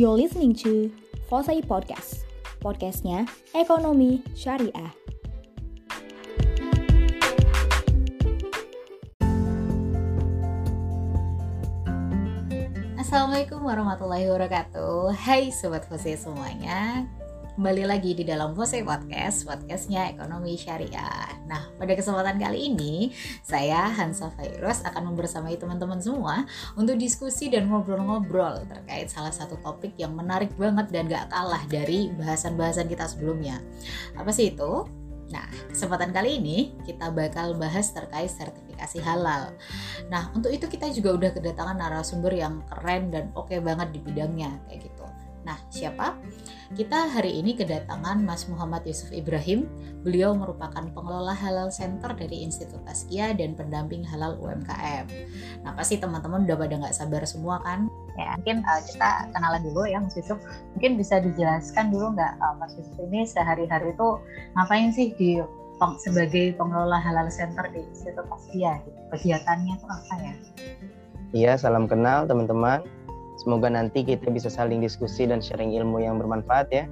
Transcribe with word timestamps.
You're 0.00 0.16
listening 0.16 0.56
to 0.64 0.88
Fosai 1.28 1.60
Podcast. 1.60 2.24
Podcastnya 2.64 3.28
Ekonomi 3.52 4.24
Syariah. 4.32 4.96
Assalamualaikum 12.96 13.60
warahmatullahi 13.60 14.24
wabarakatuh 14.32 15.12
Hai 15.12 15.52
Sobat 15.52 15.84
Fose 15.84 16.16
semuanya 16.16 17.04
Kembali 17.60 17.84
lagi 17.84 18.16
di 18.16 18.24
dalam 18.24 18.56
Fose 18.56 18.80
Podcast 18.80 19.44
Podcastnya 19.44 20.08
Ekonomi 20.08 20.56
Syariah 20.56 21.44
Nah 21.44 21.68
pada 21.76 21.92
kesempatan 21.92 22.40
kali 22.40 22.72
ini 22.72 23.12
Saya 23.44 23.84
Hansa 24.00 24.32
Virus 24.32 24.80
akan 24.80 25.12
membersamai 25.12 25.60
teman-teman 25.60 26.00
semua 26.00 26.48
Untuk 26.72 26.96
diskusi 26.96 27.52
dan 27.52 27.68
ngobrol-ngobrol 27.68 28.64
Terkait 28.64 29.12
salah 29.12 29.28
satu 29.28 29.60
topik 29.60 29.92
yang 30.00 30.16
menarik 30.16 30.56
banget 30.56 30.88
Dan 30.88 31.12
gak 31.12 31.28
kalah 31.28 31.60
dari 31.68 32.08
bahasan-bahasan 32.16 32.88
kita 32.88 33.04
sebelumnya 33.04 33.60
Apa 34.16 34.32
sih 34.32 34.56
itu? 34.56 34.88
Nah, 35.28 35.44
kesempatan 35.68 36.16
kali 36.16 36.40
ini 36.40 36.72
kita 36.88 37.12
bakal 37.12 37.54
bahas 37.60 37.92
terkait 37.94 38.32
sertifikasi 38.34 38.98
halal. 39.04 39.54
Nah, 40.10 40.34
untuk 40.34 40.50
itu 40.50 40.66
kita 40.66 40.90
juga 40.90 41.14
udah 41.14 41.30
kedatangan 41.30 41.78
narasumber 41.78 42.34
yang 42.34 42.66
keren 42.66 43.14
dan 43.14 43.30
oke 43.38 43.46
okay 43.46 43.62
banget 43.62 43.94
di 43.94 44.02
bidangnya 44.02 44.58
kayak 44.66 44.90
gitu. 44.90 44.99
Nah, 45.44 45.56
siapa? 45.72 46.20
Kita 46.76 47.08
hari 47.10 47.40
ini 47.40 47.56
kedatangan 47.56 48.20
Mas 48.22 48.44
Muhammad 48.46 48.84
Yusuf 48.84 49.08
Ibrahim. 49.10 49.66
Beliau 50.04 50.36
merupakan 50.36 50.84
pengelola 50.92 51.32
Halal 51.32 51.72
Center 51.72 52.12
dari 52.12 52.44
Institut 52.44 52.84
Taskia 52.84 53.32
dan 53.32 53.56
pendamping 53.56 54.04
halal 54.04 54.36
UMKM. 54.38 55.08
Nah, 55.64 55.72
pasti 55.74 55.96
teman-teman 55.96 56.44
udah 56.44 56.56
pada 56.56 56.74
nggak 56.76 56.96
sabar 56.96 57.24
semua 57.24 57.58
kan? 57.64 57.88
Ya, 58.20 58.36
mungkin 58.36 58.60
uh, 58.68 58.80
kita 58.84 59.32
kenalan 59.32 59.62
dulu 59.64 59.88
ya 59.88 59.98
Mas 59.98 60.14
Yusuf. 60.14 60.38
Mungkin 60.76 61.00
bisa 61.00 61.24
dijelaskan 61.24 61.88
dulu 61.88 62.12
nggak 62.14 62.32
uh, 62.38 62.54
Mas 62.60 62.76
Yusuf 62.76 62.96
ini 63.00 63.24
sehari-hari 63.24 63.96
itu 63.96 64.08
ngapain 64.54 64.92
sih 64.92 65.16
di 65.16 65.40
peng, 65.80 65.96
sebagai 65.96 66.52
pengelola 66.60 67.00
Halal 67.00 67.32
Center 67.32 67.64
di 67.72 67.80
Institut 67.80 68.28
Taskia? 68.28 68.84
Gitu. 68.84 68.98
Kegiatannya 69.16 69.72
itu 69.74 69.86
apa 69.88 70.14
ya? 70.20 70.34
Iya, 71.30 71.52
salam 71.54 71.86
kenal 71.86 72.26
teman-teman 72.26 72.82
Semoga 73.40 73.72
nanti 73.72 74.04
kita 74.04 74.28
bisa 74.28 74.52
saling 74.52 74.84
diskusi 74.84 75.24
dan 75.24 75.40
sharing 75.40 75.72
ilmu 75.72 76.04
yang 76.04 76.20
bermanfaat 76.20 76.68
ya. 76.68 76.84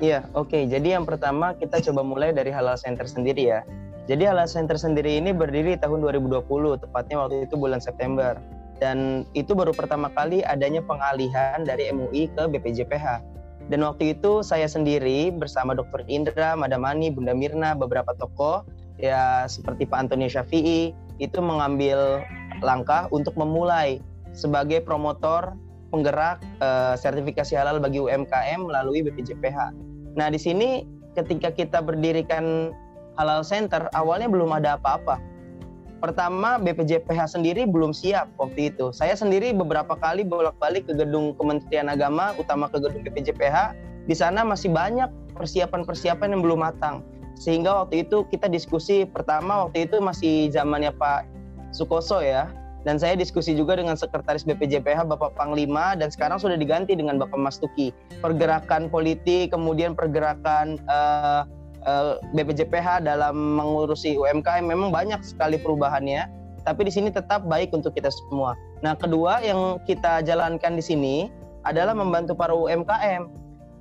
Iya, 0.00 0.24
oke. 0.32 0.48
Okay. 0.48 0.62
Jadi 0.64 0.96
yang 0.96 1.04
pertama 1.04 1.52
kita 1.52 1.84
coba 1.84 2.00
mulai 2.00 2.32
dari 2.32 2.48
Halal 2.48 2.80
Center 2.80 3.04
sendiri 3.04 3.52
ya. 3.52 3.60
Jadi 4.08 4.24
Halal 4.24 4.48
Center 4.48 4.80
sendiri 4.80 5.20
ini 5.20 5.36
berdiri 5.36 5.76
tahun 5.76 6.00
2020, 6.00 6.48
tepatnya 6.80 7.16
waktu 7.20 7.44
itu 7.44 7.54
bulan 7.60 7.84
September. 7.84 8.40
Dan 8.80 9.28
itu 9.36 9.52
baru 9.52 9.76
pertama 9.76 10.08
kali 10.08 10.40
adanya 10.40 10.80
pengalihan 10.80 11.60
dari 11.68 11.92
MUI 11.92 12.32
ke 12.32 12.48
BPJPH. 12.48 13.20
Dan 13.68 13.84
waktu 13.84 14.16
itu 14.16 14.40
saya 14.40 14.64
sendiri 14.64 15.28
bersama 15.36 15.76
Dr. 15.76 16.08
Indra, 16.08 16.56
Madamani, 16.56 17.12
Bunda 17.12 17.36
Mirna, 17.36 17.76
beberapa 17.76 18.16
tokoh 18.16 18.64
ya 18.96 19.44
seperti 19.44 19.84
Pak 19.84 20.08
Antoni 20.08 20.32
Syafi'i 20.32 20.96
itu 21.20 21.38
mengambil 21.44 22.24
langkah 22.64 23.08
untuk 23.12 23.36
memulai 23.36 24.00
sebagai 24.32 24.82
promotor 24.82 25.54
penggerak 25.90 26.38
uh, 26.62 26.94
sertifikasi 26.94 27.58
halal 27.58 27.82
bagi 27.82 27.98
UMKM 27.98 28.62
melalui 28.62 29.02
BPJPH. 29.02 29.74
Nah, 30.14 30.30
di 30.30 30.38
sini 30.38 30.86
ketika 31.18 31.50
kita 31.50 31.82
berdirikan 31.82 32.74
Halal 33.18 33.42
Center, 33.42 33.90
awalnya 33.92 34.30
belum 34.30 34.54
ada 34.54 34.78
apa-apa. 34.78 35.18
Pertama, 36.00 36.56
BPJPH 36.56 37.36
sendiri 37.36 37.68
belum 37.68 37.92
siap 37.92 38.32
waktu 38.40 38.72
itu. 38.72 38.88
Saya 38.96 39.12
sendiri 39.12 39.52
beberapa 39.52 39.92
kali 39.92 40.24
bolak-balik 40.24 40.88
ke 40.88 40.96
gedung 40.96 41.36
Kementerian 41.36 41.92
Agama, 41.92 42.32
utama 42.40 42.72
ke 42.72 42.80
gedung 42.80 43.04
BPJPH. 43.04 43.76
Di 44.08 44.16
sana 44.16 44.40
masih 44.40 44.72
banyak 44.72 45.12
persiapan-persiapan 45.36 46.32
yang 46.32 46.40
belum 46.40 46.64
matang. 46.64 47.04
Sehingga 47.36 47.84
waktu 47.84 48.08
itu 48.08 48.24
kita 48.32 48.48
diskusi 48.48 49.04
pertama 49.04 49.68
waktu 49.68 49.84
itu 49.84 50.00
masih 50.00 50.48
zamannya 50.48 50.92
Pak 50.96 51.28
Sukoso 51.72 52.24
ya 52.24 52.48
dan 52.84 52.96
saya 52.96 53.12
diskusi 53.12 53.52
juga 53.52 53.76
dengan 53.76 53.92
sekretaris 53.92 54.48
BPJPH 54.48 55.04
Bapak 55.04 55.36
Panglima 55.36 55.92
dan 55.96 56.08
sekarang 56.08 56.40
sudah 56.40 56.56
diganti 56.56 56.96
dengan 56.96 57.20
Bapak 57.20 57.36
Mas 57.36 57.60
Tuki. 57.60 57.92
Pergerakan 58.24 58.88
politik 58.88 59.52
kemudian 59.52 59.92
pergerakan 59.92 60.80
uh, 60.88 61.44
uh, 61.84 62.16
BPJPH 62.32 63.04
dalam 63.04 63.36
mengurusi 63.36 64.16
UMKM 64.16 64.64
memang 64.64 64.88
banyak 64.88 65.20
sekali 65.20 65.60
perubahannya, 65.60 66.28
tapi 66.64 66.88
di 66.88 66.92
sini 66.92 67.12
tetap 67.12 67.44
baik 67.44 67.72
untuk 67.76 67.92
kita 67.92 68.08
semua. 68.08 68.56
Nah, 68.80 68.96
kedua 68.96 69.44
yang 69.44 69.80
kita 69.84 70.24
jalankan 70.24 70.76
di 70.76 70.84
sini 70.84 71.16
adalah 71.68 71.92
membantu 71.92 72.32
para 72.32 72.56
UMKM. 72.56 73.28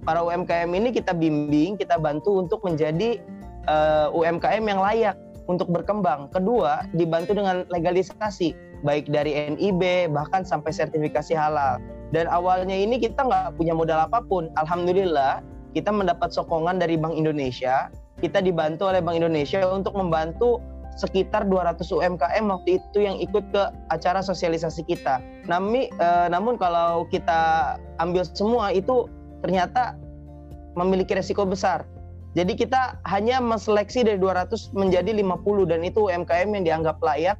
Para 0.03 0.23
UMKM 0.23 0.71
ini 0.75 0.91
kita 0.91 1.11
bimbing, 1.15 1.75
kita 1.79 1.99
bantu 1.99 2.39
untuk 2.39 2.63
menjadi 2.63 3.19
uh, 3.67 4.11
UMKM 4.11 4.63
yang 4.63 4.79
layak 4.79 5.15
untuk 5.47 5.71
berkembang. 5.71 6.31
Kedua, 6.31 6.87
dibantu 6.95 7.35
dengan 7.35 7.67
legalisasi 7.67 8.68
baik 8.83 9.11
dari 9.11 9.35
NIB 9.55 10.13
bahkan 10.13 10.43
sampai 10.43 10.71
sertifikasi 10.71 11.35
halal. 11.35 11.79
Dan 12.09 12.25
awalnya 12.25 12.73
ini 12.73 12.97
kita 12.97 13.21
nggak 13.21 13.59
punya 13.59 13.77
modal 13.77 14.09
apa 14.09 14.23
pun. 14.25 14.49
Alhamdulillah 14.57 15.45
kita 15.77 15.93
mendapat 15.93 16.33
sokongan 16.33 16.81
dari 16.81 16.97
Bank 16.97 17.13
Indonesia. 17.13 17.93
Kita 18.19 18.41
dibantu 18.43 18.89
oleh 18.89 18.99
Bank 18.99 19.21
Indonesia 19.21 19.61
untuk 19.69 19.95
membantu 19.95 20.59
sekitar 20.99 21.47
200 21.47 21.79
UMKM 21.87 22.43
waktu 22.51 22.81
itu 22.83 22.97
yang 22.99 23.15
ikut 23.23 23.55
ke 23.55 23.63
acara 23.87 24.19
sosialisasi 24.19 24.83
kita. 24.83 25.23
Nami, 25.47 25.87
eh, 25.87 26.27
namun 26.27 26.59
kalau 26.59 27.07
kita 27.07 27.75
ambil 28.03 28.27
semua 28.27 28.75
itu 28.75 29.07
ternyata 29.39 29.95
memiliki 30.75 31.15
resiko 31.15 31.47
besar. 31.47 31.87
Jadi 32.37 32.53
kita 32.53 32.99
hanya 33.09 33.41
menseleksi 33.41 34.05
dari 34.05 34.19
200 34.21 34.69
menjadi 34.77 35.15
50 35.15 35.65
dan 35.65 35.81
itu 35.81 36.11
UMKM 36.11 36.49
yang 36.53 36.63
dianggap 36.67 37.01
layak 37.01 37.39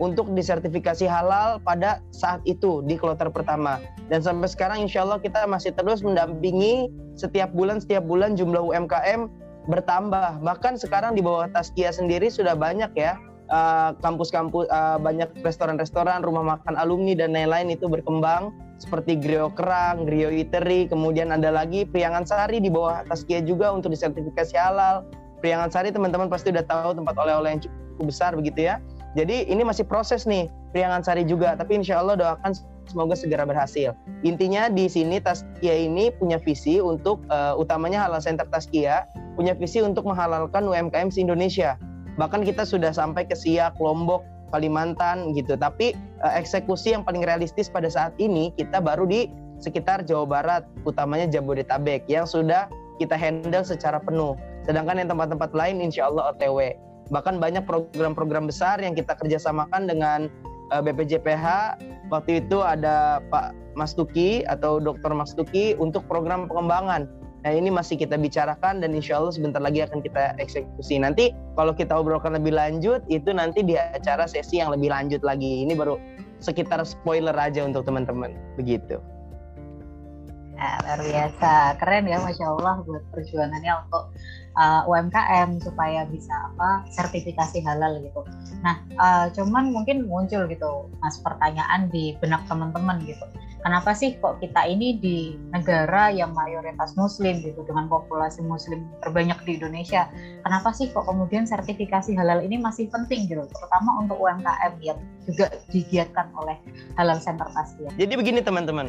untuk 0.00 0.32
disertifikasi 0.32 1.04
halal 1.04 1.60
pada 1.60 2.00
saat 2.10 2.40
itu 2.48 2.80
di 2.88 2.96
kloter 2.96 3.28
pertama. 3.28 3.78
Dan 4.08 4.24
sampai 4.24 4.48
sekarang 4.48 4.88
insya 4.88 5.04
Allah 5.04 5.20
kita 5.20 5.44
masih 5.44 5.76
terus 5.76 6.00
mendampingi 6.00 6.88
setiap 7.14 7.52
bulan 7.52 7.84
setiap 7.84 8.08
bulan 8.08 8.34
jumlah 8.34 8.64
UMKM 8.64 9.28
bertambah. 9.68 10.40
Bahkan 10.40 10.80
sekarang 10.80 11.12
di 11.14 11.20
bawah 11.20 11.52
Taskia 11.52 11.92
sendiri 11.92 12.32
sudah 12.32 12.56
banyak 12.56 12.90
ya 12.96 13.20
eh, 13.52 13.90
kampus-kampus 14.00 14.66
uh, 14.72 14.96
uh, 14.96 14.98
banyak 14.98 15.28
restoran-restoran, 15.44 16.24
rumah 16.24 16.56
makan 16.56 16.80
alumni 16.80 17.12
dan 17.12 17.36
lain-lain 17.36 17.76
itu 17.76 17.84
berkembang 17.86 18.56
seperti 18.80 19.20
Grio 19.20 19.52
Kerang, 19.52 20.08
Grio 20.08 20.32
Eatery, 20.32 20.88
kemudian 20.88 21.28
ada 21.28 21.52
lagi 21.52 21.84
Priangan 21.84 22.24
Sari 22.24 22.64
di 22.64 22.72
bawah 22.72 23.04
Taskia 23.04 23.44
juga 23.44 23.68
untuk 23.76 23.92
disertifikasi 23.92 24.56
halal. 24.56 25.04
Priangan 25.44 25.68
Sari 25.68 25.92
teman-teman 25.92 26.32
pasti 26.32 26.48
udah 26.48 26.64
tahu 26.64 26.96
tempat 26.96 27.12
oleh-oleh 27.20 27.48
yang 27.52 27.60
cukup 27.60 28.08
besar 28.08 28.32
begitu 28.32 28.72
ya. 28.72 28.80
Jadi 29.18 29.50
ini 29.50 29.66
masih 29.66 29.82
proses 29.82 30.22
nih 30.22 30.46
Priangan 30.70 31.02
Sari 31.02 31.26
juga, 31.26 31.58
tapi 31.58 31.82
insya 31.82 31.98
Allah 31.98 32.14
doakan 32.14 32.54
semoga 32.86 33.18
segera 33.18 33.42
berhasil. 33.42 33.94
Intinya 34.22 34.70
di 34.70 34.86
sini 34.86 35.18
Taskia 35.18 35.74
ini 35.74 36.14
punya 36.14 36.38
visi 36.38 36.78
untuk 36.78 37.22
uh, 37.30 37.58
utamanya 37.58 38.06
Halal 38.06 38.22
Center 38.22 38.46
Taskia 38.46 39.06
punya 39.34 39.54
visi 39.54 39.82
untuk 39.82 40.06
menghalalkan 40.06 40.66
UMKM 40.66 41.10
se 41.10 41.22
Indonesia. 41.22 41.74
Bahkan 42.18 42.46
kita 42.46 42.62
sudah 42.62 42.94
sampai 42.94 43.26
ke 43.26 43.34
Siak, 43.34 43.78
Lombok, 43.82 44.22
Kalimantan 44.54 45.34
gitu. 45.34 45.58
Tapi 45.58 45.94
uh, 46.22 46.34
eksekusi 46.38 46.94
yang 46.94 47.02
paling 47.02 47.26
realistis 47.26 47.66
pada 47.66 47.90
saat 47.90 48.14
ini 48.22 48.54
kita 48.54 48.78
baru 48.78 49.06
di 49.06 49.26
sekitar 49.58 50.06
Jawa 50.06 50.26
Barat, 50.26 50.62
utamanya 50.86 51.26
Jabodetabek 51.26 52.06
yang 52.06 52.30
sudah 52.30 52.70
kita 53.02 53.18
handle 53.18 53.66
secara 53.66 53.98
penuh. 53.98 54.38
Sedangkan 54.66 55.02
yang 55.02 55.10
tempat-tempat 55.10 55.50
lain 55.50 55.82
insya 55.82 56.06
Allah 56.06 56.30
OTW 56.36 56.89
bahkan 57.10 57.42
banyak 57.42 57.66
program-program 57.66 58.46
besar 58.46 58.78
yang 58.78 58.94
kita 58.94 59.14
kerjasamakan 59.18 59.90
dengan 59.90 60.30
uh, 60.70 60.78
eh, 60.78 60.82
BPJPH 60.86 61.46
waktu 62.10 62.42
itu 62.42 62.62
ada 62.62 63.20
Pak 63.30 63.54
Mas 63.74 63.94
Tuki 63.94 64.42
atau 64.46 64.82
Dr. 64.82 65.14
Mas 65.14 65.34
Tuki 65.34 65.78
untuk 65.78 66.06
program 66.10 66.50
pengembangan 66.50 67.06
Nah 67.40 67.52
ini 67.56 67.72
masih 67.72 67.96
kita 67.96 68.20
bicarakan 68.20 68.84
dan 68.84 68.92
insya 68.92 69.16
Allah 69.16 69.32
sebentar 69.32 69.64
lagi 69.64 69.80
akan 69.80 70.04
kita 70.04 70.36
eksekusi. 70.36 71.00
Nanti 71.00 71.32
kalau 71.56 71.72
kita 71.72 71.96
obrolkan 71.96 72.36
lebih 72.36 72.52
lanjut 72.52 73.00
itu 73.08 73.32
nanti 73.32 73.64
di 73.64 73.80
acara 73.80 74.28
sesi 74.28 74.60
yang 74.60 74.68
lebih 74.68 74.92
lanjut 74.92 75.24
lagi. 75.24 75.64
Ini 75.64 75.72
baru 75.72 75.96
sekitar 76.44 76.84
spoiler 76.84 77.32
aja 77.32 77.64
untuk 77.64 77.88
teman-teman. 77.88 78.36
Begitu. 78.60 79.00
Nah, 80.60 80.76
luar 80.84 81.00
biasa, 81.00 81.80
keren 81.80 82.04
ya, 82.04 82.20
masya 82.20 82.44
Allah 82.52 82.84
buat 82.84 83.00
perjuangannya 83.16 83.72
untuk 83.88 84.12
uh, 84.60 84.84
UMKM 84.84 85.56
supaya 85.64 86.04
bisa 86.12 86.30
apa 86.52 86.84
sertifikasi 86.92 87.64
halal 87.64 88.04
gitu. 88.04 88.20
Nah, 88.60 88.84
uh, 89.00 89.26
cuman 89.32 89.72
mungkin 89.72 90.04
muncul 90.04 90.44
gitu, 90.44 90.92
mas 91.00 91.16
pertanyaan 91.24 91.88
di 91.88 92.14
benak 92.20 92.44
teman-teman 92.44 93.00
gitu. 93.08 93.24
Kenapa 93.60 93.92
sih 93.92 94.16
kok 94.16 94.40
kita 94.40 94.64
ini 94.72 94.96
di 94.96 95.36
negara 95.52 96.08
yang 96.08 96.32
mayoritas 96.32 96.96
Muslim 96.96 97.44
gitu 97.44 97.60
dengan 97.68 97.92
populasi 97.92 98.40
Muslim 98.40 98.88
terbanyak 99.04 99.36
di 99.44 99.60
Indonesia, 99.60 100.08
kenapa 100.40 100.72
sih 100.72 100.88
kok 100.88 101.04
kemudian 101.04 101.44
sertifikasi 101.44 102.16
halal 102.16 102.40
ini 102.40 102.56
masih 102.56 102.88
penting 102.88 103.28
gitu, 103.28 103.44
terutama 103.44 104.00
untuk 104.00 104.16
UMKM 104.16 104.80
yang 104.80 104.96
juga 105.28 105.52
digiatkan 105.68 106.32
oleh 106.40 106.56
Halal 106.96 107.20
Center 107.20 107.44
Tasya. 107.52 107.92
Jadi 108.00 108.12
begini 108.16 108.40
teman-teman, 108.40 108.88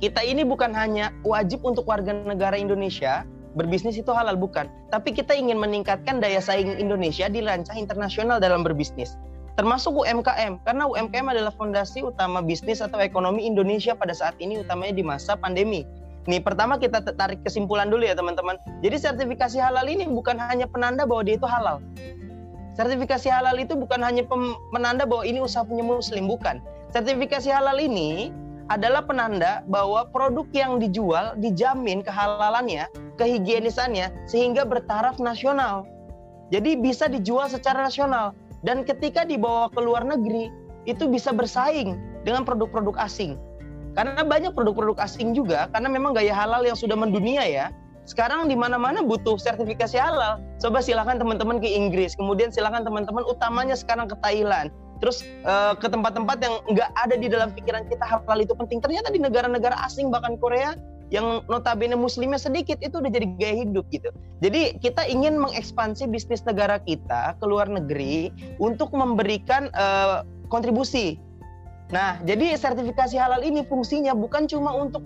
kita 0.00 0.24
ini 0.24 0.40
bukan 0.40 0.72
hanya 0.72 1.12
wajib 1.20 1.60
untuk 1.68 1.84
warga 1.84 2.16
negara 2.16 2.56
Indonesia 2.56 3.28
berbisnis 3.58 3.98
itu 3.98 4.14
halal 4.14 4.38
bukan, 4.38 4.70
tapi 4.94 5.10
kita 5.10 5.34
ingin 5.34 5.58
meningkatkan 5.58 6.22
daya 6.22 6.38
saing 6.38 6.78
Indonesia 6.78 7.26
di 7.26 7.42
rancah 7.42 7.74
internasional 7.74 8.38
dalam 8.38 8.62
berbisnis. 8.62 9.18
Termasuk 9.58 10.06
UMKM, 10.06 10.62
karena 10.62 10.86
UMKM 10.86 11.34
adalah 11.34 11.50
fondasi 11.50 12.06
utama 12.06 12.38
bisnis 12.38 12.78
atau 12.78 13.02
ekonomi 13.02 13.42
Indonesia 13.42 13.98
pada 13.98 14.14
saat 14.14 14.38
ini, 14.38 14.62
utamanya 14.62 14.94
di 14.94 15.02
masa 15.02 15.34
pandemi. 15.34 15.82
Nih, 16.30 16.38
pertama 16.38 16.78
kita 16.78 17.02
tarik 17.02 17.42
kesimpulan 17.42 17.90
dulu 17.90 18.06
ya 18.06 18.14
teman-teman. 18.14 18.54
Jadi 18.86 18.96
sertifikasi 19.02 19.58
halal 19.58 19.90
ini 19.90 20.06
bukan 20.06 20.38
hanya 20.38 20.70
penanda 20.70 21.02
bahwa 21.08 21.26
dia 21.26 21.34
itu 21.40 21.48
halal. 21.50 21.82
Sertifikasi 22.78 23.26
halal 23.26 23.58
itu 23.58 23.74
bukan 23.74 23.98
hanya 24.06 24.22
penanda 24.70 25.02
bahwa 25.02 25.26
ini 25.26 25.42
usaha 25.42 25.66
punya 25.66 25.82
muslim, 25.82 26.30
bukan. 26.30 26.62
Sertifikasi 26.94 27.50
halal 27.50 27.82
ini 27.82 28.30
adalah 28.68 29.04
penanda 29.04 29.64
bahwa 29.68 30.08
produk 30.12 30.44
yang 30.52 30.76
dijual 30.76 31.32
dijamin 31.40 32.04
kehalalannya, 32.04 32.84
kehigienisannya 33.16 34.12
sehingga 34.28 34.68
bertaraf 34.68 35.16
nasional. 35.16 35.88
Jadi 36.52 36.80
bisa 36.80 37.08
dijual 37.08 37.48
secara 37.48 37.84
nasional 37.84 38.32
dan 38.64 38.84
ketika 38.84 39.24
dibawa 39.24 39.68
ke 39.72 39.80
luar 39.80 40.04
negeri 40.04 40.48
itu 40.88 41.04
bisa 41.08 41.32
bersaing 41.32 41.96
dengan 42.24 42.44
produk-produk 42.44 42.96
asing. 43.00 43.36
Karena 43.96 44.22
banyak 44.22 44.54
produk-produk 44.54 45.00
asing 45.04 45.32
juga 45.34 45.68
karena 45.72 45.88
memang 45.90 46.14
gaya 46.16 46.32
halal 46.32 46.64
yang 46.64 46.76
sudah 46.76 46.94
mendunia 46.94 47.44
ya. 47.44 47.66
Sekarang 48.08 48.48
di 48.48 48.56
mana-mana 48.56 49.04
butuh 49.04 49.36
sertifikasi 49.36 50.00
halal. 50.00 50.40
Coba 50.64 50.80
silakan 50.80 51.20
teman-teman 51.20 51.60
ke 51.60 51.68
Inggris, 51.68 52.16
kemudian 52.16 52.48
silakan 52.48 52.80
teman-teman 52.80 53.20
utamanya 53.28 53.76
sekarang 53.76 54.08
ke 54.08 54.16
Thailand, 54.24 54.72
terus 54.98 55.22
uh, 55.46 55.74
ke 55.78 55.86
tempat-tempat 55.86 56.38
yang 56.42 56.54
nggak 56.70 56.90
ada 56.98 57.14
di 57.14 57.26
dalam 57.30 57.54
pikiran 57.54 57.86
kita 57.86 58.02
halal 58.02 58.38
itu 58.42 58.54
penting 58.54 58.82
ternyata 58.82 59.14
di 59.14 59.22
negara-negara 59.22 59.74
asing 59.86 60.10
bahkan 60.10 60.34
Korea 60.38 60.74
yang 61.08 61.40
notabene 61.48 61.96
muslimnya 61.96 62.36
sedikit 62.36 62.76
itu 62.84 63.00
udah 63.00 63.08
jadi 63.08 63.26
gaya 63.40 63.64
hidup 63.64 63.88
gitu. 63.88 64.12
Jadi 64.44 64.76
kita 64.78 65.08
ingin 65.08 65.40
mengekspansi 65.40 66.04
bisnis 66.12 66.44
negara 66.44 66.76
kita 66.84 67.32
ke 67.40 67.44
luar 67.48 67.64
negeri 67.68 68.28
untuk 68.60 68.92
memberikan 68.92 69.72
uh, 69.72 70.20
kontribusi. 70.52 71.16
Nah, 71.88 72.20
jadi 72.28 72.52
sertifikasi 72.52 73.16
halal 73.16 73.40
ini 73.40 73.64
fungsinya 73.64 74.12
bukan 74.12 74.44
cuma 74.44 74.76
untuk 74.76 75.00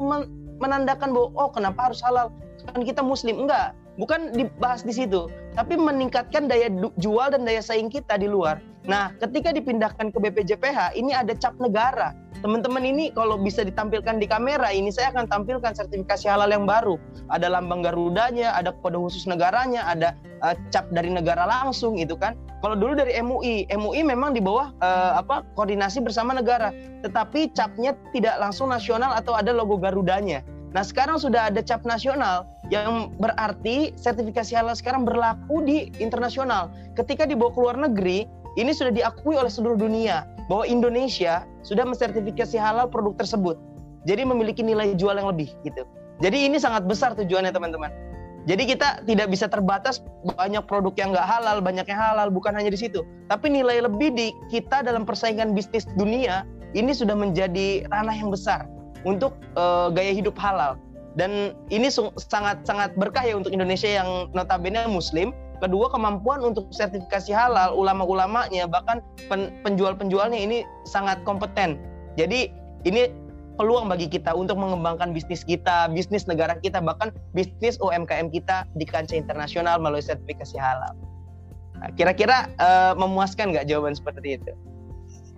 menandakan 0.58 1.14
bahwa 1.14 1.28
oh 1.38 1.50
kenapa 1.54 1.90
harus 1.90 2.02
halal 2.02 2.34
kan 2.74 2.82
kita 2.82 3.02
muslim 3.02 3.46
enggak, 3.46 3.74
bukan 3.98 4.34
dibahas 4.34 4.82
di 4.82 4.90
situ, 4.90 5.30
tapi 5.54 5.78
meningkatkan 5.78 6.50
daya 6.50 6.66
jual 6.98 7.30
dan 7.30 7.46
daya 7.46 7.62
saing 7.62 7.86
kita 7.86 8.18
di 8.18 8.26
luar. 8.26 8.58
Nah, 8.82 9.14
ketika 9.23 9.55
dipindahkan 9.55 10.11
ke 10.11 10.19
BPJPH, 10.19 10.99
ini 10.99 11.14
ada 11.14 11.38
cap 11.38 11.55
negara. 11.62 12.19
Teman-teman 12.43 12.82
ini 12.82 13.14
kalau 13.14 13.38
bisa 13.38 13.62
ditampilkan 13.62 14.19
di 14.19 14.26
kamera, 14.26 14.75
ini 14.75 14.90
saya 14.90 15.14
akan 15.14 15.31
tampilkan 15.31 15.70
sertifikasi 15.79 16.26
halal 16.26 16.50
yang 16.50 16.67
baru. 16.67 16.99
Ada 17.31 17.46
lambang 17.46 17.87
Garudanya, 17.87 18.50
ada 18.58 18.75
kode 18.82 18.99
khusus 18.99 19.31
negaranya, 19.31 19.87
ada 19.87 20.19
uh, 20.43 20.58
cap 20.75 20.90
dari 20.90 21.14
negara 21.14 21.46
langsung 21.46 22.02
itu 22.02 22.19
kan. 22.19 22.34
Kalau 22.58 22.75
dulu 22.75 22.99
dari 22.99 23.14
MUI, 23.23 23.70
MUI 23.70 24.02
memang 24.02 24.34
di 24.34 24.43
bawah 24.43 24.75
uh, 24.82 25.23
apa 25.23 25.46
koordinasi 25.55 26.02
bersama 26.02 26.35
negara, 26.35 26.75
tetapi 27.06 27.55
capnya 27.55 27.94
tidak 28.11 28.35
langsung 28.43 28.75
nasional 28.75 29.14
atau 29.14 29.38
ada 29.38 29.55
logo 29.55 29.78
Garudanya. 29.78 30.43
Nah, 30.75 30.82
sekarang 30.82 31.23
sudah 31.23 31.55
ada 31.55 31.62
cap 31.62 31.87
nasional 31.87 32.50
yang 32.75 33.12
berarti 33.20 33.94
sertifikasi 33.94 34.56
halal 34.56 34.75
sekarang 34.75 35.06
berlaku 35.06 35.62
di 35.62 35.94
internasional. 36.02 36.73
Ketika 36.99 37.28
dibawa 37.28 37.52
ke 37.52 37.61
luar 37.61 37.76
negeri, 37.76 38.25
ini 38.60 38.72
sudah 38.76 38.93
diakui 38.93 39.37
oleh 39.37 39.49
seluruh 39.49 39.81
dunia 39.81 40.28
bahwa 40.50 40.69
Indonesia 40.69 41.49
sudah 41.64 41.87
mensertifikasi 41.88 42.56
halal 42.60 42.90
produk 42.90 43.16
tersebut. 43.16 43.56
Jadi 44.04 44.26
memiliki 44.26 44.60
nilai 44.66 44.99
jual 44.99 45.14
yang 45.14 45.31
lebih 45.31 45.49
gitu. 45.62 45.87
Jadi 46.19 46.50
ini 46.50 46.58
sangat 46.58 46.84
besar 46.84 47.14
tujuannya 47.14 47.54
teman-teman. 47.54 47.90
Jadi 48.43 48.75
kita 48.75 49.06
tidak 49.06 49.31
bisa 49.31 49.46
terbatas 49.46 50.02
banyak 50.34 50.66
produk 50.66 50.90
yang 50.99 51.14
nggak 51.14 51.28
halal, 51.31 51.62
banyak 51.62 51.87
yang 51.87 52.00
halal, 52.02 52.26
bukan 52.26 52.50
hanya 52.58 52.75
di 52.75 52.78
situ. 52.78 53.06
Tapi 53.31 53.46
nilai 53.46 53.87
lebih 53.87 54.10
di 54.10 54.34
kita 54.50 54.82
dalam 54.82 55.06
persaingan 55.06 55.54
bisnis 55.54 55.87
dunia 55.94 56.43
ini 56.75 56.90
sudah 56.90 57.14
menjadi 57.14 57.87
ranah 57.94 58.16
yang 58.19 58.34
besar 58.34 58.66
untuk 59.06 59.38
uh, 59.54 59.94
gaya 59.94 60.10
hidup 60.10 60.34
halal. 60.43 60.75
Dan 61.14 61.54
ini 61.70 61.87
sangat 62.19 62.66
sangat 62.66 62.90
berkah 62.99 63.22
ya 63.22 63.38
untuk 63.38 63.54
Indonesia 63.54 63.87
yang 63.87 64.32
notabene 64.34 64.90
Muslim 64.90 65.31
kedua 65.62 65.87
kemampuan 65.94 66.43
untuk 66.43 66.67
sertifikasi 66.75 67.31
halal 67.31 67.79
ulama-ulamanya 67.79 68.67
bahkan 68.67 68.99
pen, 69.31 69.55
penjual-penjualnya 69.62 70.37
ini 70.37 70.67
sangat 70.82 71.23
kompeten. 71.23 71.79
Jadi 72.19 72.50
ini 72.82 73.09
peluang 73.55 73.87
bagi 73.87 74.11
kita 74.11 74.35
untuk 74.35 74.59
mengembangkan 74.59 75.14
bisnis 75.14 75.47
kita 75.47 75.87
bisnis 75.94 76.26
negara 76.26 76.59
kita 76.59 76.82
bahkan 76.82 77.14
bisnis 77.31 77.79
UMKM 77.79 78.35
kita 78.35 78.67
di 78.75 78.82
kancah 78.82 79.14
internasional 79.14 79.79
melalui 79.79 80.03
sertifikasi 80.03 80.59
halal. 80.59 80.99
Nah, 81.79 81.91
kira-kira 81.94 82.50
uh, 82.59 82.99
memuaskan 82.99 83.55
nggak 83.55 83.70
jawaban 83.70 83.94
seperti 83.94 84.43
itu 84.43 84.53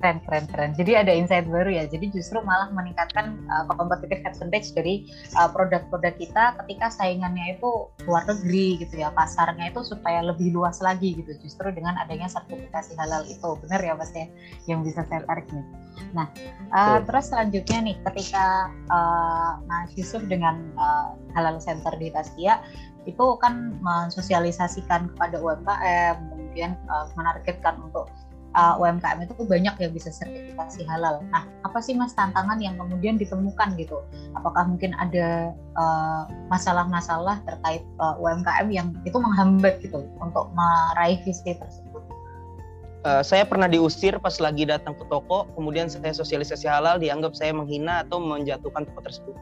keren 0.05 0.21
keren 0.29 0.45
keren. 0.53 0.71
Jadi 0.77 0.93
ada 1.01 1.09
insight 1.17 1.49
baru 1.49 1.73
ya. 1.73 1.89
Jadi 1.89 2.13
justru 2.13 2.37
malah 2.45 2.69
meningkatkan 2.77 3.41
uh, 3.49 3.65
competitive 3.73 4.21
advantage 4.29 4.77
dari 4.77 5.09
uh, 5.41 5.49
produk-produk 5.49 6.13
kita 6.21 6.61
ketika 6.61 6.93
saingannya 6.93 7.57
itu 7.57 7.89
luar 8.05 8.29
negeri 8.29 8.85
gitu 8.85 9.01
ya. 9.01 9.09
Pasarnya 9.17 9.73
itu 9.73 9.81
supaya 9.81 10.21
lebih 10.21 10.53
luas 10.53 10.85
lagi 10.85 11.17
gitu. 11.17 11.33
Justru 11.41 11.73
dengan 11.73 11.97
adanya 11.97 12.29
sertifikasi 12.29 12.93
halal 13.01 13.25
itu. 13.25 13.57
Benar 13.65 13.81
ya 13.81 13.97
mas 13.97 14.13
ya? 14.13 14.29
Yang 14.69 14.93
bisa 14.93 15.01
saya 15.09 15.25
tarik 15.25 15.49
nih. 15.49 15.65
Nah 16.13 16.29
uh, 16.77 17.01
terus 17.09 17.33
selanjutnya 17.33 17.79
nih 17.81 17.97
ketika 18.13 18.69
uh, 18.93 19.57
Mas 19.65 19.89
Yusuf 19.97 20.21
dengan 20.29 20.69
uh, 20.77 21.17
halal 21.33 21.57
center 21.65 21.97
di 21.97 22.13
Taskia 22.13 22.61
itu 23.05 23.37
kan 23.41 23.77
mensosialisasikan 23.85 25.13
kepada 25.13 25.37
UMKM 25.37 26.17
kemudian 26.33 26.73
uh, 26.89 27.05
menargetkan 27.17 27.77
untuk 27.85 28.09
uh, 28.55 28.81
UMKM 28.81 29.27
itu 29.27 29.35
banyak 29.45 29.75
yang 29.79 29.93
bisa 29.93 30.11
sertifikasi 30.11 30.87
halal. 30.87 31.21
Nah, 31.31 31.45
apa 31.67 31.79
sih 31.83 31.93
mas 31.95 32.15
tantangan 32.15 32.59
yang 32.63 32.79
kemudian 32.79 33.19
ditemukan 33.19 33.75
gitu? 33.77 34.01
Apakah 34.39 34.67
mungkin 34.67 34.95
ada 34.97 35.53
uh, 35.77 36.25
masalah-masalah 36.49 37.43
uh, 37.43 37.47
terkait 37.47 37.83
uh, 37.99 38.15
UMKM 38.19 38.67
yang 38.71 38.89
itu 39.03 39.19
menghambat 39.19 39.83
gitu 39.83 40.07
untuk 40.23 40.51
meraih 40.55 41.19
visi 41.27 41.55
tersebut? 41.55 42.03
Uh, 43.05 43.21
saya 43.21 43.45
pernah 43.45 43.69
diusir 43.69 44.17
pas 44.17 44.41
lagi 44.41 44.65
datang 44.65 44.97
ke 44.97 45.05
toko, 45.13 45.45
kemudian 45.53 45.93
saya 45.93 46.17
sosialisasi 46.17 46.65
halal 46.65 46.97
dianggap 46.97 47.37
saya 47.37 47.53
menghina 47.53 48.01
atau 48.01 48.17
menjatuhkan 48.17 48.89
toko 48.89 49.05
tersebut. 49.05 49.37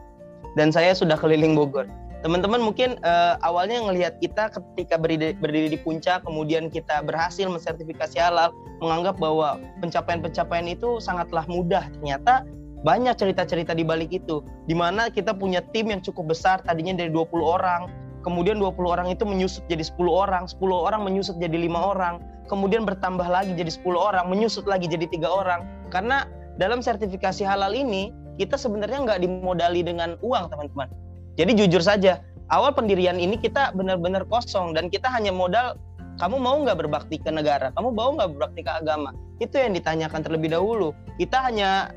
Dan 0.59 0.69
saya 0.69 0.91
sudah 0.93 1.15
keliling 1.15 1.55
Bogor 1.55 1.87
teman-teman 2.23 2.63
mungkin 2.63 2.95
uh, 3.03 3.35
awalnya 3.43 3.83
ngelihat 3.83 4.17
kita 4.23 4.47
ketika 4.55 4.95
berdiri, 4.95 5.35
berdiri 5.35 5.75
di 5.75 5.79
puncak 5.83 6.23
kemudian 6.23 6.71
kita 6.71 7.03
berhasil 7.03 7.51
mensertifikasi 7.51 8.15
halal 8.15 8.55
menganggap 8.79 9.19
bahwa 9.19 9.59
pencapaian-pencapaian 9.83 10.71
itu 10.71 11.03
sangatlah 11.03 11.43
mudah. 11.51 11.83
Ternyata 11.99 12.47
banyak 12.87 13.19
cerita-cerita 13.19 13.75
di 13.75 13.83
balik 13.83 14.15
itu 14.15 14.39
di 14.67 14.75
mana 14.75 15.11
kita 15.11 15.35
punya 15.35 15.59
tim 15.75 15.91
yang 15.91 15.99
cukup 15.99 16.31
besar 16.31 16.63
tadinya 16.63 16.95
dari 16.95 17.11
20 17.11 17.27
orang 17.43 17.91
kemudian 18.23 18.59
20 18.59 18.75
orang 18.87 19.07
itu 19.11 19.23
menyusut 19.27 19.63
jadi 19.71 19.83
10 19.83 20.03
orang 20.07 20.43
10 20.47 20.59
orang 20.71 21.03
menyusut 21.03 21.35
jadi 21.39 21.55
lima 21.55 21.79
orang 21.79 22.23
kemudian 22.47 22.83
bertambah 22.83 23.23
lagi 23.23 23.55
jadi 23.55 23.71
10 23.71 23.87
orang 23.95 24.27
menyusut 24.31 24.63
lagi 24.63 24.87
jadi 24.87 25.07
tiga 25.11 25.27
orang. 25.27 25.63
Karena 25.91 26.27
dalam 26.55 26.79
sertifikasi 26.79 27.43
halal 27.43 27.75
ini 27.75 28.15
kita 28.39 28.55
sebenarnya 28.55 29.03
nggak 29.03 29.19
dimodali 29.23 29.83
dengan 29.83 30.15
uang 30.23 30.51
teman-teman 30.51 31.02
jadi 31.33 31.51
jujur 31.57 31.81
saja, 31.81 32.21
awal 32.53 32.73
pendirian 32.73 33.17
ini 33.17 33.39
kita 33.41 33.73
benar-benar 33.73 34.25
kosong 34.29 34.77
dan 34.77 34.89
kita 34.93 35.09
hanya 35.09 35.33
modal 35.33 35.77
kamu 36.21 36.37
mau 36.37 36.61
nggak 36.61 36.77
berbakti 36.77 37.17
ke 37.17 37.33
negara, 37.33 37.73
kamu 37.73 37.89
mau 37.89 38.13
nggak 38.13 38.37
berbakti 38.37 38.61
ke 38.61 38.69
agama. 38.69 39.17
Itu 39.41 39.57
yang 39.57 39.73
ditanyakan 39.73 40.21
terlebih 40.21 40.53
dahulu. 40.53 40.93
Kita 41.17 41.41
hanya 41.49 41.89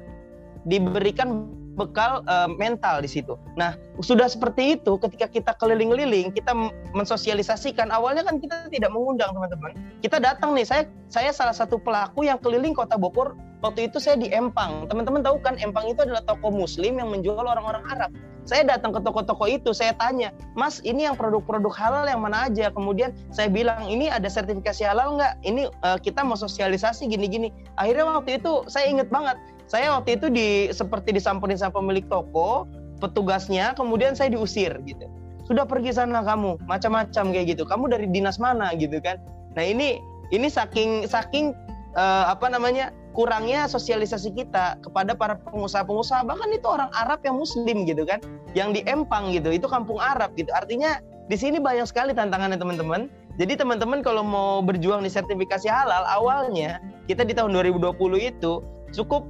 diberikan 0.65 1.53
bekal 1.77 2.25
uh, 2.25 2.49
mental 2.49 3.05
di 3.05 3.11
situ. 3.13 3.37
Nah, 3.61 3.77
sudah 4.01 4.25
seperti 4.33 4.81
itu 4.81 4.97
ketika 4.97 5.29
kita 5.29 5.53
keliling-keliling, 5.61 6.33
kita 6.33 6.57
mensosialisasikan. 6.97 7.93
Awalnya 7.93 8.25
kan 8.25 8.41
kita 8.41 8.73
tidak 8.73 8.89
mengundang 8.89 9.37
teman-teman. 9.37 9.77
Kita 10.01 10.17
datang 10.17 10.57
nih, 10.57 10.65
saya 10.65 10.89
saya 11.13 11.31
salah 11.37 11.53
satu 11.53 11.77
pelaku 11.77 12.25
yang 12.25 12.41
keliling 12.41 12.73
Kota 12.73 12.97
Bogor. 12.97 13.37
Waktu 13.67 13.91
itu 13.91 13.99
saya 13.99 14.15
di 14.15 14.31
Empang. 14.31 14.87
Teman-teman 14.87 15.27
tahu 15.27 15.43
kan 15.43 15.59
Empang 15.59 15.91
itu 15.91 16.07
adalah 16.07 16.23
toko 16.23 16.55
muslim 16.55 17.03
yang 17.03 17.11
menjual 17.11 17.43
orang-orang 17.43 17.83
Arab. 17.91 18.15
Saya 18.47 18.63
datang 18.63 18.95
ke 18.95 19.03
toko-toko 19.03 19.51
itu, 19.51 19.75
saya 19.75 19.91
tanya, 19.99 20.31
Mas, 20.55 20.79
ini 20.87 21.03
yang 21.03 21.19
produk-produk 21.19 21.75
halal 21.75 22.07
yang 22.07 22.23
mana 22.23 22.47
aja? 22.47 22.71
Kemudian 22.71 23.11
saya 23.35 23.51
bilang, 23.51 23.91
ini 23.91 24.07
ada 24.07 24.31
sertifikasi 24.31 24.87
halal 24.87 25.19
nggak? 25.19 25.43
Ini 25.43 25.67
uh, 25.83 25.99
kita 25.99 26.23
mau 26.23 26.39
sosialisasi 26.39 27.11
gini-gini. 27.11 27.51
Akhirnya 27.75 28.07
waktu 28.07 28.39
itu 28.39 28.63
saya 28.71 28.87
inget 28.87 29.11
banget, 29.11 29.35
saya 29.67 29.99
waktu 29.99 30.15
itu 30.15 30.31
di 30.31 30.71
seperti 30.71 31.11
disamperin 31.11 31.59
sama 31.59 31.83
pemilik 31.83 32.07
toko, 32.07 32.71
petugasnya, 33.03 33.75
kemudian 33.75 34.15
saya 34.15 34.31
diusir 34.31 34.79
gitu. 34.87 35.11
Sudah 35.51 35.67
pergi 35.67 35.91
sana 35.99 36.23
kamu, 36.23 36.63
macam-macam 36.71 37.25
kayak 37.35 37.47
gitu. 37.51 37.67
Kamu 37.67 37.91
dari 37.91 38.07
dinas 38.07 38.39
mana 38.39 38.71
gitu 38.79 39.03
kan? 39.03 39.19
Nah 39.59 39.67
ini 39.67 39.99
ini 40.31 40.47
saking 40.47 41.11
saking 41.11 41.51
uh, 41.99 42.31
apa 42.31 42.47
namanya 42.47 42.95
kurangnya 43.17 43.65
sosialisasi 43.65 44.37
kita 44.37 44.77
kepada 44.85 45.17
para 45.17 45.41
pengusaha-pengusaha 45.41 46.29
bahkan 46.29 46.53
itu 46.53 46.69
orang 46.69 46.93
Arab 46.93 47.25
yang 47.25 47.41
Muslim 47.41 47.89
gitu 47.89 48.05
kan, 48.05 48.21
yang 48.53 48.77
di 48.77 48.85
Empang 48.85 49.33
gitu, 49.33 49.49
itu 49.49 49.65
kampung 49.65 49.97
Arab 49.97 50.37
gitu. 50.37 50.53
Artinya 50.53 51.01
di 51.27 51.35
sini 51.41 51.57
banyak 51.57 51.89
sekali 51.89 52.13
tantangannya 52.13 52.61
teman-teman. 52.61 53.09
Jadi 53.41 53.57
teman-teman 53.57 54.05
kalau 54.05 54.21
mau 54.21 54.61
berjuang 54.61 55.01
di 55.01 55.09
sertifikasi 55.09 55.69
halal 55.69 56.05
awalnya 56.09 56.81
kita 57.09 57.25
di 57.25 57.33
tahun 57.33 57.57
2020 57.57 57.97
itu 58.21 58.61
cukup 58.93 59.25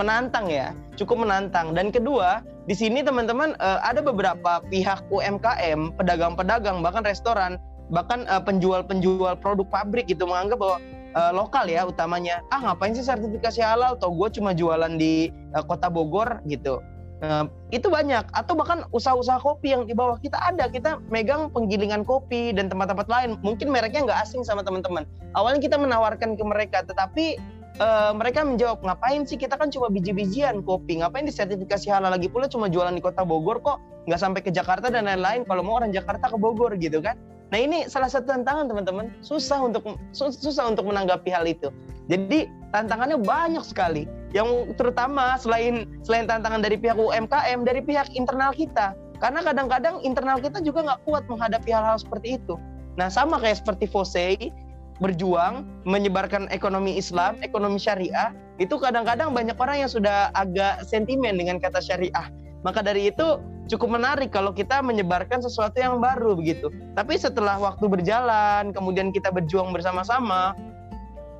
menantang 0.00 0.48
ya, 0.48 0.72
cukup 0.96 1.24
menantang. 1.24 1.72
Dan 1.72 1.92
kedua, 1.92 2.44
di 2.68 2.76
sini 2.76 3.00
teman-teman 3.04 3.56
uh, 3.60 3.80
ada 3.84 4.04
beberapa 4.04 4.60
pihak 4.68 5.04
UMKM, 5.08 5.96
pedagang-pedagang, 5.96 6.84
bahkan 6.84 7.04
restoran, 7.04 7.56
bahkan 7.88 8.28
uh, 8.28 8.40
penjual-penjual 8.40 9.40
produk 9.40 9.66
pabrik 9.72 10.04
gitu 10.08 10.28
menganggap 10.28 10.60
bahwa 10.60 10.78
uh, 11.16 11.32
lokal 11.32 11.64
ya 11.66 11.88
utamanya, 11.88 12.44
ah 12.52 12.60
ngapain 12.60 12.92
sih 12.92 13.02
sertifikasi 13.02 13.64
halal? 13.64 13.96
Toh 13.96 14.12
gue 14.12 14.28
cuma 14.36 14.52
jualan 14.52 14.92
di 15.00 15.32
uh, 15.56 15.64
kota 15.64 15.88
Bogor 15.88 16.44
gitu. 16.44 16.84
Uh, 17.24 17.48
itu 17.72 17.88
banyak. 17.88 18.28
Atau 18.36 18.52
bahkan 18.52 18.84
usaha-usaha 18.92 19.40
kopi 19.40 19.72
yang 19.72 19.88
di 19.88 19.96
bawah 19.96 20.20
kita 20.20 20.36
ada. 20.36 20.68
Kita 20.68 21.00
megang 21.08 21.48
penggilingan 21.48 22.04
kopi 22.04 22.52
dan 22.52 22.68
tempat-tempat 22.68 23.08
lain. 23.08 23.40
Mungkin 23.40 23.72
mereknya 23.72 24.04
nggak 24.04 24.20
asing 24.28 24.44
sama 24.44 24.60
teman-teman. 24.60 25.08
Awalnya 25.32 25.64
kita 25.64 25.80
menawarkan 25.80 26.36
ke 26.36 26.44
mereka 26.44 26.84
tetapi 26.84 27.40
uh, 27.80 28.12
mereka 28.12 28.44
menjawab 28.44 28.84
ngapain 28.84 29.24
sih? 29.24 29.40
Kita 29.40 29.56
kan 29.56 29.72
cuma 29.72 29.88
biji-bijian 29.88 30.60
kopi. 30.60 31.00
Ngapain 31.00 31.24
disertifikasi 31.24 31.88
halal 31.88 32.12
lagi 32.12 32.28
pula 32.28 32.52
cuma 32.52 32.68
jualan 32.68 32.92
di 32.92 33.00
kota 33.00 33.24
Bogor 33.24 33.64
kok? 33.64 33.80
Nggak 34.04 34.20
sampai 34.20 34.40
ke 34.44 34.52
Jakarta 34.52 34.92
dan 34.92 35.08
lain-lain. 35.08 35.48
Kalau 35.48 35.64
mau 35.64 35.80
orang 35.80 35.96
Jakarta 35.96 36.28
ke 36.28 36.36
Bogor 36.36 36.76
gitu 36.76 37.00
kan 37.00 37.16
nah 37.54 37.58
ini 37.62 37.86
salah 37.86 38.10
satu 38.10 38.26
tantangan 38.26 38.66
teman-teman. 38.66 39.14
Susah 39.22 39.62
untuk 39.62 39.86
susah 40.16 40.70
untuk 40.70 40.86
menanggapi 40.90 41.30
hal 41.30 41.46
itu. 41.46 41.70
Jadi 42.10 42.50
tantangannya 42.74 43.18
banyak 43.22 43.62
sekali. 43.62 44.06
Yang 44.34 44.74
terutama 44.76 45.38
selain 45.38 45.86
selain 46.02 46.26
tantangan 46.26 46.60
dari 46.62 46.76
pihak 46.78 46.98
UMKM 46.98 47.62
dari 47.62 47.80
pihak 47.82 48.10
internal 48.14 48.50
kita. 48.50 48.94
Karena 49.16 49.40
kadang-kadang 49.40 50.04
internal 50.04 50.42
kita 50.42 50.60
juga 50.60 50.84
nggak 50.84 51.00
kuat 51.08 51.24
menghadapi 51.30 51.70
hal-hal 51.72 51.96
seperti 51.96 52.36
itu. 52.36 52.58
Nah 53.00 53.08
sama 53.08 53.40
kayak 53.40 53.64
seperti 53.64 53.88
Fosei 53.88 54.52
berjuang 55.00 55.64
menyebarkan 55.84 56.48
ekonomi 56.48 56.96
Islam, 56.96 57.36
ekonomi 57.44 57.76
syariah, 57.76 58.32
itu 58.56 58.80
kadang-kadang 58.80 59.36
banyak 59.36 59.56
orang 59.60 59.84
yang 59.84 59.90
sudah 59.92 60.32
agak 60.32 60.84
sentimen 60.88 61.36
dengan 61.36 61.60
kata 61.60 61.80
syariah. 61.84 62.32
Maka 62.64 62.80
dari 62.80 63.12
itu 63.12 63.40
cukup 63.66 63.98
menarik 63.98 64.30
kalau 64.30 64.54
kita 64.54 64.82
menyebarkan 64.82 65.42
sesuatu 65.42 65.76
yang 65.78 65.98
baru 65.98 66.34
begitu. 66.38 66.70
Tapi 66.94 67.18
setelah 67.18 67.58
waktu 67.58 67.84
berjalan, 67.86 68.70
kemudian 68.70 69.10
kita 69.10 69.30
berjuang 69.34 69.74
bersama-sama, 69.74 70.54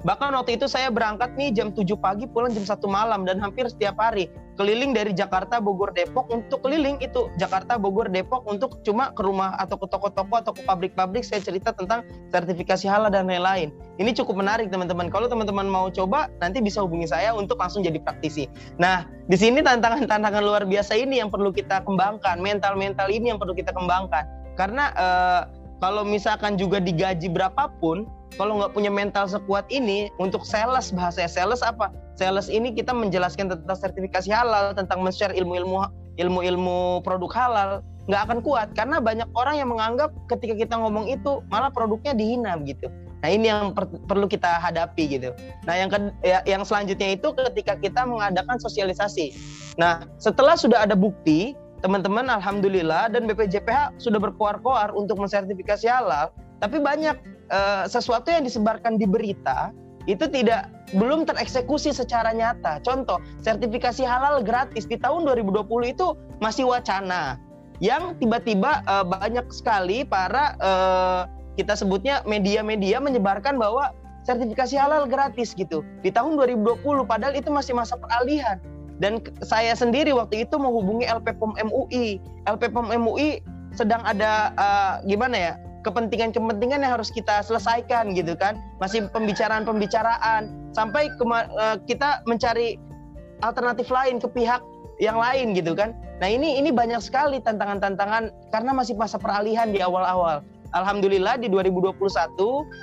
Bahkan 0.06 0.30
waktu 0.38 0.54
itu 0.54 0.71
saya 0.71 0.87
berangkat 0.87 1.35
nih 1.35 1.50
jam 1.50 1.75
7 1.75 1.83
pagi 1.99 2.30
pulang 2.30 2.54
jam 2.54 2.62
1 2.62 2.78
malam 2.87 3.26
dan 3.26 3.42
hampir 3.42 3.66
setiap 3.66 3.99
hari 3.99 4.30
keliling 4.56 4.96
dari 4.96 5.12
Jakarta, 5.12 5.60
Bogor, 5.60 5.92
Depok 5.92 6.26
untuk 6.32 6.64
keliling 6.64 6.96
itu 7.04 7.28
Jakarta, 7.36 7.76
Bogor, 7.76 8.08
Depok 8.08 8.42
untuk 8.48 8.80
cuma 8.82 9.12
ke 9.12 9.22
rumah 9.22 9.54
atau 9.60 9.76
ke 9.76 9.86
toko-toko 9.86 10.34
atau 10.40 10.52
ke 10.56 10.64
pabrik-pabrik 10.64 11.22
saya 11.22 11.44
cerita 11.44 11.76
tentang 11.76 12.02
sertifikasi 12.32 12.88
halal 12.88 13.12
dan 13.12 13.28
lain-lain. 13.28 13.70
Ini 14.00 14.10
cukup 14.16 14.40
menarik 14.40 14.72
teman-teman. 14.72 15.12
Kalau 15.12 15.28
teman-teman 15.28 15.68
mau 15.68 15.86
coba 15.92 16.32
nanti 16.40 16.64
bisa 16.64 16.80
hubungi 16.82 17.06
saya 17.06 17.36
untuk 17.36 17.60
langsung 17.60 17.84
jadi 17.84 18.00
praktisi. 18.00 18.48
Nah, 18.80 19.04
di 19.28 19.36
sini 19.36 19.60
tantangan-tantangan 19.60 20.42
luar 20.42 20.64
biasa 20.64 20.96
ini 20.96 21.20
yang 21.20 21.28
perlu 21.28 21.52
kita 21.52 21.84
kembangkan, 21.84 22.40
mental-mental 22.40 23.12
ini 23.12 23.30
yang 23.30 23.38
perlu 23.38 23.52
kita 23.52 23.70
kembangkan. 23.76 24.25
Karena 24.56 24.90
eh, 24.96 25.42
kalau 25.76 26.08
misalkan 26.08 26.56
juga 26.56 26.80
digaji 26.80 27.28
berapapun, 27.28 28.08
kalau 28.35 28.59
nggak 28.59 28.75
punya 28.75 28.90
mental 28.90 29.30
sekuat 29.30 29.64
ini 29.71 30.11
untuk 30.18 30.42
sales 30.42 30.90
bahasa 30.90 31.30
sales 31.30 31.62
apa 31.62 31.95
sales 32.18 32.50
ini 32.50 32.75
kita 32.75 32.90
menjelaskan 32.90 33.47
tentang 33.47 33.78
sertifikasi 33.78 34.28
halal 34.28 34.75
tentang 34.75 35.06
men-share 35.06 35.33
ilmu-ilmu 35.33 35.87
ilmu-ilmu 36.18 37.06
produk 37.06 37.30
halal 37.33 37.71
nggak 38.06 38.23
akan 38.30 38.38
kuat 38.42 38.68
karena 38.78 39.02
banyak 39.02 39.26
orang 39.35 39.59
yang 39.59 39.68
menganggap 39.71 40.14
ketika 40.30 40.54
kita 40.54 40.75
ngomong 40.78 41.11
itu 41.11 41.42
malah 41.50 41.71
produknya 41.75 42.14
dihina 42.14 42.54
gitu. 42.62 42.87
Nah 43.26 43.28
ini 43.35 43.50
yang 43.50 43.75
per 43.75 43.90
perlu 44.06 44.30
kita 44.30 44.62
hadapi 44.62 45.18
gitu. 45.18 45.35
Nah 45.66 45.75
yang 45.75 45.90
ke 45.90 45.99
ya, 46.23 46.38
yang 46.47 46.62
selanjutnya 46.62 47.18
itu 47.18 47.35
ketika 47.35 47.75
kita 47.75 48.06
mengadakan 48.06 48.62
sosialisasi. 48.62 49.35
Nah 49.75 50.06
setelah 50.23 50.54
sudah 50.54 50.87
ada 50.87 50.95
bukti 50.95 51.59
teman-teman 51.83 52.30
alhamdulillah 52.30 53.11
dan 53.11 53.26
BPJPH 53.26 53.99
sudah 53.99 54.23
berkoar-koar 54.23 54.95
untuk 54.95 55.18
mensertifikasi 55.18 55.90
halal, 55.90 56.30
tapi 56.62 56.78
banyak 56.78 57.18
uh, 57.50 57.84
sesuatu 57.86 58.28
yang 58.32 58.44
disebarkan 58.44 58.98
di 58.98 59.06
berita 59.08 59.70
itu 60.06 60.22
tidak 60.30 60.70
belum 60.94 61.26
tereksekusi 61.26 61.90
secara 61.90 62.30
nyata. 62.30 62.78
Contoh, 62.86 63.18
sertifikasi 63.42 64.06
halal 64.06 64.46
gratis 64.46 64.86
di 64.86 64.94
tahun 64.94 65.26
2020 65.26 65.66
itu 65.90 66.14
masih 66.38 66.70
wacana 66.70 67.42
yang 67.82 68.16
tiba-tiba 68.16 68.80
uh, 68.88 69.04
banyak 69.04 69.44
sekali 69.52 70.06
para 70.06 70.56
uh, 70.62 71.22
kita 71.60 71.76
sebutnya 71.76 72.24
media-media 72.24 73.00
menyebarkan 73.00 73.60
bahwa 73.60 73.92
sertifikasi 74.24 74.74
halal 74.80 75.04
gratis 75.04 75.52
gitu 75.52 75.84
di 76.00 76.10
tahun 76.10 76.40
2020 76.40 76.82
padahal 77.04 77.34
itu 77.36 77.52
masih 77.52 77.76
masa 77.76 78.00
peralihan 78.00 78.58
dan 78.96 79.20
saya 79.44 79.76
sendiri 79.76 80.10
waktu 80.16 80.48
itu 80.48 80.56
menghubungi 80.56 81.04
LPPOM 81.04 81.52
MUI 81.68 82.18
LPPOM 82.48 82.90
MUI 82.96 83.44
sedang 83.76 84.00
ada 84.08 84.56
uh, 84.56 84.92
gimana 85.04 85.36
ya 85.36 85.52
kepentingan-kepentingan 85.86 86.82
yang 86.82 86.98
harus 86.98 87.14
kita 87.14 87.46
selesaikan 87.46 88.10
gitu 88.18 88.34
kan. 88.34 88.58
Masih 88.82 89.06
pembicaraan-pembicaraan. 89.14 90.74
Sampai 90.74 91.06
ke, 91.14 91.22
uh, 91.22 91.78
kita 91.86 92.26
mencari 92.26 92.74
alternatif 93.46 93.86
lain 93.94 94.18
ke 94.18 94.26
pihak 94.26 94.58
yang 94.98 95.16
lain 95.20 95.54
gitu 95.54 95.78
kan. 95.78 95.94
Nah 96.18 96.26
ini 96.26 96.58
ini 96.58 96.74
banyak 96.74 96.98
sekali 96.98 97.38
tantangan-tantangan 97.44 98.32
karena 98.50 98.70
masih 98.74 98.98
masa 98.98 99.20
peralihan 99.20 99.70
di 99.70 99.78
awal-awal. 99.78 100.42
Alhamdulillah 100.74 101.38
di 101.38 101.46
2021 101.46 101.94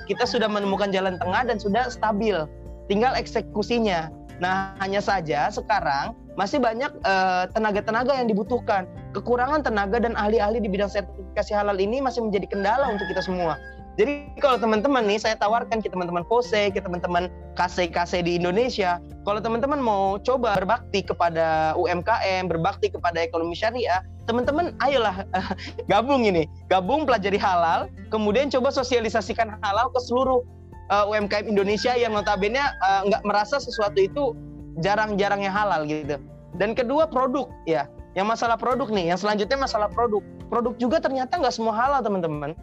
kita 0.07 0.24
sudah 0.24 0.48
menemukan 0.48 0.89
jalan 0.93 1.19
tengah 1.19 1.43
dan 1.43 1.57
sudah 1.60 1.89
stabil. 1.91 2.48
Tinggal 2.88 3.17
eksekusinya 3.17 4.12
Nah, 4.44 4.76
hanya 4.84 5.00
saja 5.00 5.48
sekarang 5.48 6.20
masih 6.36 6.60
banyak 6.60 6.92
eh, 6.92 7.44
tenaga-tenaga 7.56 8.12
uh, 8.12 8.18
yang 8.20 8.28
dibutuhkan. 8.28 8.84
Kekurangan 9.16 9.64
tenaga 9.64 10.04
dan 10.04 10.20
ahli-ahli 10.20 10.60
di 10.60 10.68
bidang 10.68 10.92
sertifikasi 10.92 11.56
halal 11.56 11.80
ini 11.80 12.04
masih 12.04 12.28
menjadi 12.28 12.52
kendala 12.52 12.92
untuk 12.92 13.08
kita 13.08 13.24
semua. 13.24 13.56
Jadi 13.94 14.26
kalau 14.42 14.58
teman-teman 14.58 15.06
nih 15.06 15.22
saya 15.22 15.38
tawarkan 15.38 15.78
ke 15.78 15.86
teman-teman 15.86 16.26
POSE, 16.26 16.74
ke 16.74 16.82
teman-teman 16.82 17.30
KC-KC 17.54 18.26
di 18.26 18.42
Indonesia, 18.42 18.98
kalau 19.22 19.38
teman-teman 19.38 19.78
mau 19.78 20.18
coba 20.18 20.58
berbakti 20.58 21.06
kepada 21.06 21.78
UMKM, 21.78 22.50
berbakti 22.50 22.90
kepada 22.90 23.22
ekonomi 23.22 23.54
syariah, 23.54 24.02
teman-teman 24.26 24.74
ayolah 24.82 25.30
gabung 25.94 26.26
ini, 26.26 26.50
gabung 26.74 27.06
pelajari 27.06 27.38
halal, 27.38 27.86
kemudian 28.10 28.50
coba 28.50 28.74
sosialisasikan 28.74 29.62
halal 29.62 29.94
ke 29.94 30.02
seluruh 30.02 30.42
uh, 30.90 31.06
eh, 31.08 31.12
UMKM 31.16 31.46
Indonesia 31.48 31.94
yang 31.96 32.16
notabene 32.16 32.60
uh, 32.60 33.02
nggak 33.08 33.24
merasa 33.24 33.62
sesuatu 33.62 34.00
itu 34.00 34.36
jarang-jarangnya 34.82 35.54
halal 35.54 35.86
gitu. 35.86 36.18
Dan 36.58 36.74
kedua 36.74 37.10
produk 37.10 37.50
ya, 37.70 37.90
yang 38.18 38.30
masalah 38.30 38.58
produk 38.58 38.90
nih, 38.90 39.13
yang 39.13 39.20
selanjutnya 39.20 39.58
masalah 39.58 39.90
produk. 39.90 40.22
Produk 40.50 40.74
juga 40.78 41.02
ternyata 41.02 41.38
nggak 41.38 41.54
semua 41.54 41.74
halal 41.74 42.02
teman-teman. 42.02 42.54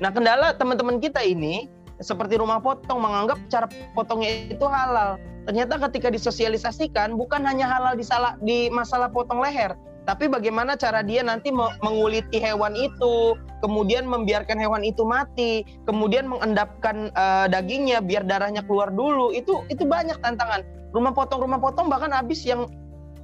Nah 0.00 0.10
kendala 0.12 0.52
teman-teman 0.56 1.00
kita 1.00 1.24
ini 1.24 1.68
seperti 2.00 2.36
rumah 2.36 2.60
potong 2.60 3.00
menganggap 3.00 3.40
cara 3.48 3.66
potongnya 3.96 4.52
itu 4.52 4.66
halal. 4.68 5.16
Ternyata 5.48 5.78
ketika 5.88 6.10
disosialisasikan 6.10 7.14
bukan 7.14 7.46
hanya 7.46 7.70
halal 7.70 7.94
di, 7.94 8.04
salah, 8.04 8.34
di 8.42 8.66
masalah 8.68 9.08
potong 9.08 9.38
leher, 9.40 9.78
tapi 10.06 10.30
bagaimana 10.30 10.78
cara 10.78 11.02
dia 11.02 11.26
nanti 11.26 11.50
menguliti 11.82 12.38
hewan 12.38 12.78
itu, 12.78 13.34
kemudian 13.58 14.06
membiarkan 14.06 14.54
hewan 14.54 14.86
itu 14.86 15.02
mati, 15.02 15.66
kemudian 15.82 16.30
mengendapkan 16.30 17.10
uh, 17.18 17.50
dagingnya 17.50 17.98
biar 17.98 18.22
darahnya 18.22 18.62
keluar 18.62 18.94
dulu. 18.94 19.34
Itu 19.34 19.66
itu 19.66 19.82
banyak 19.82 20.22
tantangan. 20.22 20.62
Rumah 20.94 21.10
potong 21.10 21.42
rumah 21.42 21.58
potong 21.58 21.90
bahkan 21.90 22.14
habis 22.14 22.46
yang 22.46 22.70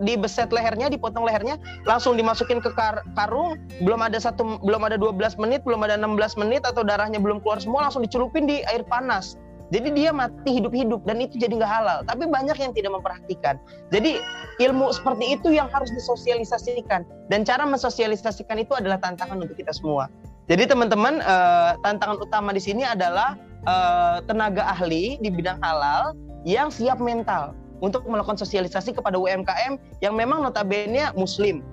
dibeset 0.02 0.50
lehernya, 0.50 0.90
dipotong 0.90 1.22
lehernya, 1.22 1.62
langsung 1.86 2.18
dimasukin 2.18 2.58
ke 2.58 2.74
kar 2.74 3.06
karung, 3.14 3.54
belum 3.86 4.02
ada 4.02 4.18
satu 4.18 4.58
belum 4.66 4.82
ada 4.82 4.98
12 4.98 5.38
menit, 5.38 5.62
belum 5.62 5.86
ada 5.86 5.94
16 5.94 6.42
menit 6.42 6.66
atau 6.66 6.82
darahnya 6.82 7.22
belum 7.22 7.38
keluar 7.46 7.62
semua 7.62 7.86
langsung 7.86 8.02
dicelupin 8.02 8.50
di 8.50 8.66
air 8.66 8.82
panas. 8.90 9.38
Jadi 9.72 9.88
dia 9.96 10.12
mati 10.12 10.60
hidup-hidup 10.60 11.08
dan 11.08 11.24
itu 11.24 11.40
jadi 11.40 11.56
nggak 11.56 11.72
halal. 11.72 11.98
Tapi 12.04 12.28
banyak 12.28 12.60
yang 12.60 12.76
tidak 12.76 12.92
memperhatikan. 12.92 13.56
Jadi 13.88 14.20
ilmu 14.60 14.92
seperti 14.92 15.32
itu 15.32 15.48
yang 15.48 15.72
harus 15.72 15.88
disosialisasikan. 15.96 17.08
Dan 17.32 17.48
cara 17.48 17.64
mensosialisasikan 17.64 18.60
itu 18.60 18.76
adalah 18.76 19.00
tantangan 19.00 19.40
untuk 19.40 19.56
kita 19.56 19.72
semua. 19.72 20.12
Jadi 20.52 20.68
teman-teman 20.68 21.24
uh, 21.24 21.80
tantangan 21.80 22.20
utama 22.20 22.52
di 22.52 22.60
sini 22.60 22.84
adalah 22.84 23.40
uh, 23.64 24.20
tenaga 24.28 24.68
ahli 24.68 25.16
di 25.24 25.32
bidang 25.32 25.56
halal 25.64 26.12
yang 26.44 26.68
siap 26.68 27.00
mental 27.00 27.56
untuk 27.80 28.04
melakukan 28.04 28.36
sosialisasi 28.36 28.92
kepada 28.92 29.16
UMKM 29.16 29.80
yang 30.04 30.12
memang 30.12 30.44
notabene 30.44 31.08
muslim 31.16 31.64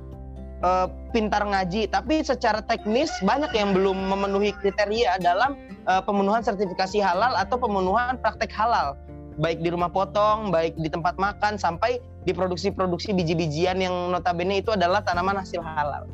uh, 0.63 0.87
pintar 1.11 1.43
ngaji, 1.43 1.89
tapi 1.89 2.21
secara 2.21 2.63
teknis 2.63 3.11
banyak 3.23 3.51
yang 3.55 3.71
belum 3.75 3.97
memenuhi 4.09 4.55
kriteria 4.59 5.19
dalam 5.23 5.55
uh, 5.87 6.03
pemenuhan 6.03 6.43
sertifikasi 6.43 6.99
halal 7.03 7.35
atau 7.35 7.59
pemenuhan 7.59 8.19
praktek 8.19 8.51
halal. 8.51 8.95
baik 9.39 9.63
di 9.63 9.71
rumah 9.71 9.87
potong, 9.87 10.51
baik 10.51 10.75
di 10.75 10.91
tempat 10.91 11.15
makan, 11.15 11.55
sampai 11.55 12.03
di 12.27 12.35
produksi-produksi 12.35 13.15
biji-bijian 13.15 13.79
yang 13.79 14.11
notabene 14.11 14.59
itu 14.59 14.75
adalah 14.75 14.99
tanaman 14.99 15.39
hasil 15.39 15.63
halal. 15.63 16.05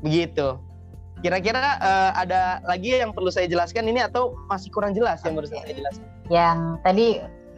Begitu. 0.00 0.54
Kira-kira 1.18 1.82
uh, 1.82 2.10
ada 2.14 2.62
lagi 2.62 2.94
yang 2.94 3.10
perlu 3.10 3.34
saya 3.34 3.50
jelaskan 3.50 3.90
ini 3.90 3.98
atau 3.98 4.38
masih 4.46 4.70
kurang 4.70 4.94
jelas 4.94 5.18
yang 5.26 5.34
baru 5.34 5.50
saya 5.50 5.66
jelaskan? 5.74 6.06
Yang 6.30 6.58
tadi 6.86 7.06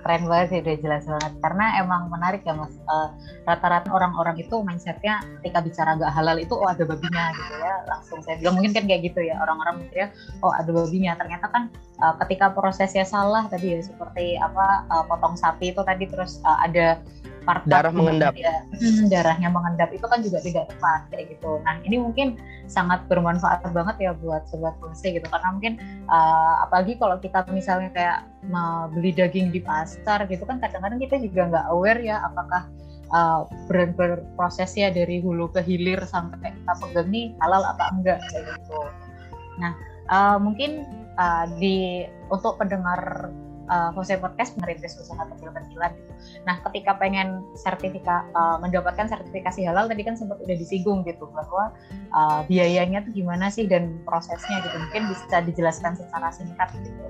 keren 0.01 0.25
banget 0.27 0.47
sih 0.53 0.59
udah 0.65 0.77
jelas 0.81 1.03
banget. 1.07 1.33
Karena 1.41 1.65
emang 1.81 2.09
menarik 2.09 2.43
ya 2.45 2.55
mas. 2.57 2.73
Uh, 2.89 3.13
rata-rata 3.45 3.89
orang-orang 3.91 4.37
itu 4.41 4.61
mindsetnya 4.63 5.25
ketika 5.41 5.59
bicara 5.65 5.91
gak 5.99 6.13
halal 6.13 6.37
itu 6.39 6.55
oh 6.55 6.69
ada 6.69 6.83
babinya 6.85 7.33
gitu 7.37 7.55
ya. 7.61 7.75
Langsung 7.89 8.19
saya 8.25 8.37
bilang 8.41 8.61
mungkin 8.61 8.73
kan 8.73 8.85
kayak 8.89 9.03
gitu 9.13 9.21
ya 9.25 9.37
orang-orang 9.41 9.85
mikirnya 9.85 10.09
oh 10.41 10.53
ada 10.53 10.71
babinya. 10.73 11.13
Ternyata 11.17 11.47
kan 11.49 11.63
uh, 12.01 12.15
ketika 12.27 12.53
prosesnya 12.53 13.05
salah 13.05 13.47
tadi 13.47 13.77
ya 13.77 13.81
seperti 13.85 14.37
apa 14.41 14.89
uh, 14.89 15.05
potong 15.07 15.37
sapi 15.37 15.73
itu 15.73 15.81
tadi 15.85 16.09
terus 16.09 16.41
uh, 16.45 16.59
ada 16.65 17.01
part 17.45 17.65
darah 17.65 17.93
mengendap. 17.93 18.37
ya, 18.37 18.65
hmm, 18.69 19.09
darahnya 19.09 19.49
mengendap. 19.49 19.91
Itu 19.93 20.07
kan 20.07 20.21
juga 20.21 20.41
tidak 20.45 20.71
tepat 20.73 21.01
kayak 21.13 21.37
gitu. 21.37 21.61
Nah 21.65 21.81
ini 21.85 21.97
mungkin 22.01 22.37
sangat 22.71 23.05
bermanfaat 23.11 23.67
banget 23.73 23.97
ya 23.99 24.13
buat 24.17 24.47
sobat 24.49 24.77
fungsi 24.79 25.17
gitu. 25.19 25.27
Karena 25.27 25.49
mungkin 25.53 25.75
uh, 26.07 26.65
apalagi 26.65 26.97
kalau 27.01 27.17
kita 27.19 27.45
misalnya 27.51 27.91
kayak 27.93 28.19
beli 28.97 29.13
daging 29.13 29.53
di 29.53 29.61
pasar 29.61 30.25
gitu 30.27 30.43
kan 30.49 30.59
kadang-kadang 30.59 30.99
kita 30.99 31.21
juga 31.21 31.51
nggak 31.53 31.67
aware 31.71 32.01
ya 32.01 32.25
apakah 32.25 32.67
uh, 33.15 33.47
brand 33.67 33.95
berprosesnya 33.95 34.91
dari 34.91 35.21
hulu 35.21 35.51
ke 35.53 35.61
hilir 35.63 36.01
sampai 36.07 36.55
kita 36.55 36.73
pegang 36.81 37.09
nih 37.13 37.35
halal 37.45 37.63
apa 37.67 37.85
enggak 37.95 38.19
kayak 38.33 38.45
gitu. 38.59 38.81
Nah 39.61 39.73
uh, 40.11 40.37
mungkin 40.41 40.87
uh, 41.19 41.45
di 41.59 42.07
untuk 42.31 42.57
pendengar 42.57 43.31
uh, 43.71 43.91
Jose 43.95 44.19
Podcast 44.19 44.59
merintis 44.59 44.99
usaha 44.99 45.23
kecil-kecilan 45.31 45.95
gitu. 45.95 46.13
Nah, 46.45 46.59
ketika 46.69 46.99
pengen 46.99 47.47
sertifikat 47.55 48.27
uh, 48.35 48.59
mendapatkan 48.59 49.07
sertifikasi 49.07 49.65
halal 49.65 49.87
tadi 49.87 50.03
kan 50.03 50.19
sempat 50.19 50.43
udah 50.43 50.57
disinggung 50.59 51.07
gitu 51.07 51.31
bahwa 51.31 51.73
uh, 52.13 52.43
biayanya 52.51 53.07
tuh 53.07 53.15
gimana 53.15 53.49
sih 53.49 53.71
dan 53.71 54.03
prosesnya 54.03 54.61
gitu. 54.67 54.77
Mungkin 54.77 55.09
bisa 55.09 55.41
dijelaskan 55.47 55.95
secara 55.97 56.29
singkat 56.35 56.69
gitu. 56.83 57.07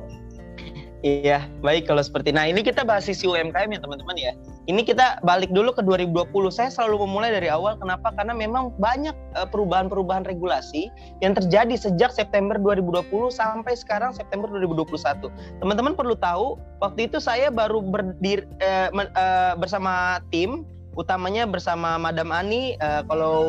Iya, 1.01 1.49
baik 1.65 1.89
kalau 1.89 2.05
seperti 2.05 2.29
nah 2.29 2.45
ini 2.45 2.61
kita 2.61 2.85
bahas 2.85 3.09
sisi 3.09 3.25
UMKM 3.25 3.73
ya 3.73 3.81
teman-teman 3.81 4.17
ya. 4.21 4.37
Ini 4.69 4.85
kita 4.85 5.25
balik 5.25 5.49
dulu 5.49 5.73
ke 5.73 5.81
2020. 5.81 6.29
Saya 6.53 6.69
selalu 6.69 7.09
memulai 7.09 7.33
dari 7.33 7.49
awal 7.49 7.81
kenapa? 7.81 8.13
Karena 8.13 8.37
memang 8.37 8.77
banyak 8.77 9.17
eh, 9.41 9.49
perubahan-perubahan 9.49 10.29
regulasi 10.29 10.93
yang 11.25 11.33
terjadi 11.33 11.73
sejak 11.73 12.13
September 12.13 12.61
2020 12.61 13.33
sampai 13.33 13.73
sekarang 13.81 14.13
September 14.13 14.53
2021. 14.53 15.33
Teman-teman 15.65 15.97
perlu 15.97 16.13
tahu, 16.21 16.61
waktu 16.85 17.09
itu 17.09 17.17
saya 17.17 17.49
baru 17.49 17.81
berdiri 17.81 18.45
eh, 18.61 18.93
eh, 18.93 19.53
bersama 19.57 20.21
tim 20.29 20.69
utamanya 20.99 21.47
bersama 21.47 21.95
Madam 22.01 22.35
Ani 22.35 22.75
uh, 22.83 23.07
kalau 23.07 23.45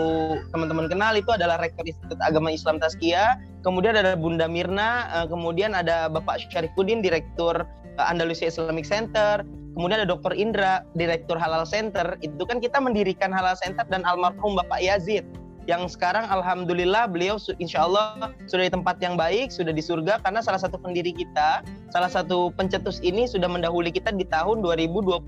teman-teman 0.54 0.86
kenal 0.92 1.14
itu 1.18 1.30
adalah 1.34 1.58
Rektor 1.58 1.88
Institut 1.88 2.20
Agama 2.22 2.54
Islam 2.54 2.78
Taskia. 2.78 3.40
Kemudian 3.66 3.98
ada 3.98 4.14
Bunda 4.18 4.46
Mirna 4.46 5.10
uh, 5.14 5.26
kemudian 5.26 5.74
ada 5.74 6.10
Bapak 6.10 6.42
Syarifuddin 6.50 7.02
Direktur 7.02 7.66
uh, 7.98 8.06
Andalusia 8.06 8.50
Islamic 8.50 8.86
Center. 8.86 9.42
Kemudian 9.72 10.04
ada 10.04 10.10
Dr. 10.12 10.36
Indra 10.36 10.84
Direktur 11.00 11.40
Halal 11.40 11.64
Center. 11.64 12.20
Itu 12.20 12.44
kan 12.44 12.60
kita 12.60 12.78
mendirikan 12.84 13.32
Halal 13.32 13.56
Center 13.56 13.88
dan 13.88 14.04
almarhum 14.04 14.60
Bapak 14.60 14.84
Yazid 14.84 15.24
yang 15.72 15.88
sekarang 15.88 16.28
alhamdulillah 16.28 17.08
beliau 17.08 17.40
insya 17.64 17.88
Allah 17.88 18.36
sudah 18.52 18.68
di 18.68 18.74
tempat 18.76 19.00
yang 19.00 19.16
baik, 19.16 19.56
sudah 19.56 19.72
di 19.72 19.80
surga 19.80 20.20
karena 20.20 20.44
salah 20.44 20.60
satu 20.60 20.76
pendiri 20.76 21.16
kita, 21.16 21.64
salah 21.96 22.12
satu 22.12 22.52
pencetus 22.60 23.00
ini 23.00 23.24
sudah 23.24 23.48
mendahului 23.48 23.96
kita 23.96 24.12
di 24.12 24.28
tahun 24.28 24.60
2021 24.60 25.24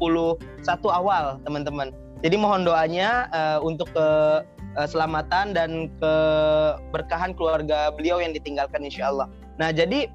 awal, 0.92 1.40
teman-teman. 1.48 1.96
Jadi 2.20 2.36
mohon 2.36 2.68
doanya 2.68 3.32
uh, 3.32 3.60
untuk 3.64 3.88
keselamatan 3.96 5.56
dan 5.56 5.88
keberkahan 6.04 7.32
keluarga 7.40 7.96
beliau 7.96 8.20
yang 8.20 8.36
ditinggalkan 8.36 8.84
insya 8.84 9.16
Allah. 9.16 9.32
Nah 9.56 9.72
jadi 9.72 10.12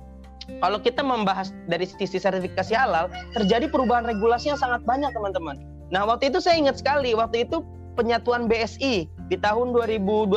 kalau 0.60 0.76
kita 0.80 1.00
membahas 1.00 1.56
dari 1.72 1.88
sisi 1.88 2.20
sertifikasi 2.20 2.76
halal, 2.76 3.08
terjadi 3.32 3.68
perubahan 3.68 4.04
regulasi 4.04 4.52
yang 4.52 4.60
sangat 4.60 4.84
banyak 4.84 5.08
teman-teman. 5.12 5.56
Nah 5.88 6.04
waktu 6.04 6.28
itu 6.28 6.40
saya 6.40 6.60
ingat 6.60 6.80
sekali, 6.80 7.16
waktu 7.16 7.48
itu 7.48 7.64
penyatuan 7.96 8.48
BSI 8.48 9.17
di 9.28 9.36
tahun 9.36 9.76
2021 9.76 10.32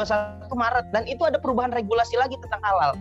Maret 0.51 0.86
dan 0.91 1.04
itu 1.08 1.23
ada 1.23 1.39
perubahan 1.39 1.71
regulasi 1.71 2.19
lagi 2.19 2.36
tentang 2.43 2.60
halal. 2.63 2.93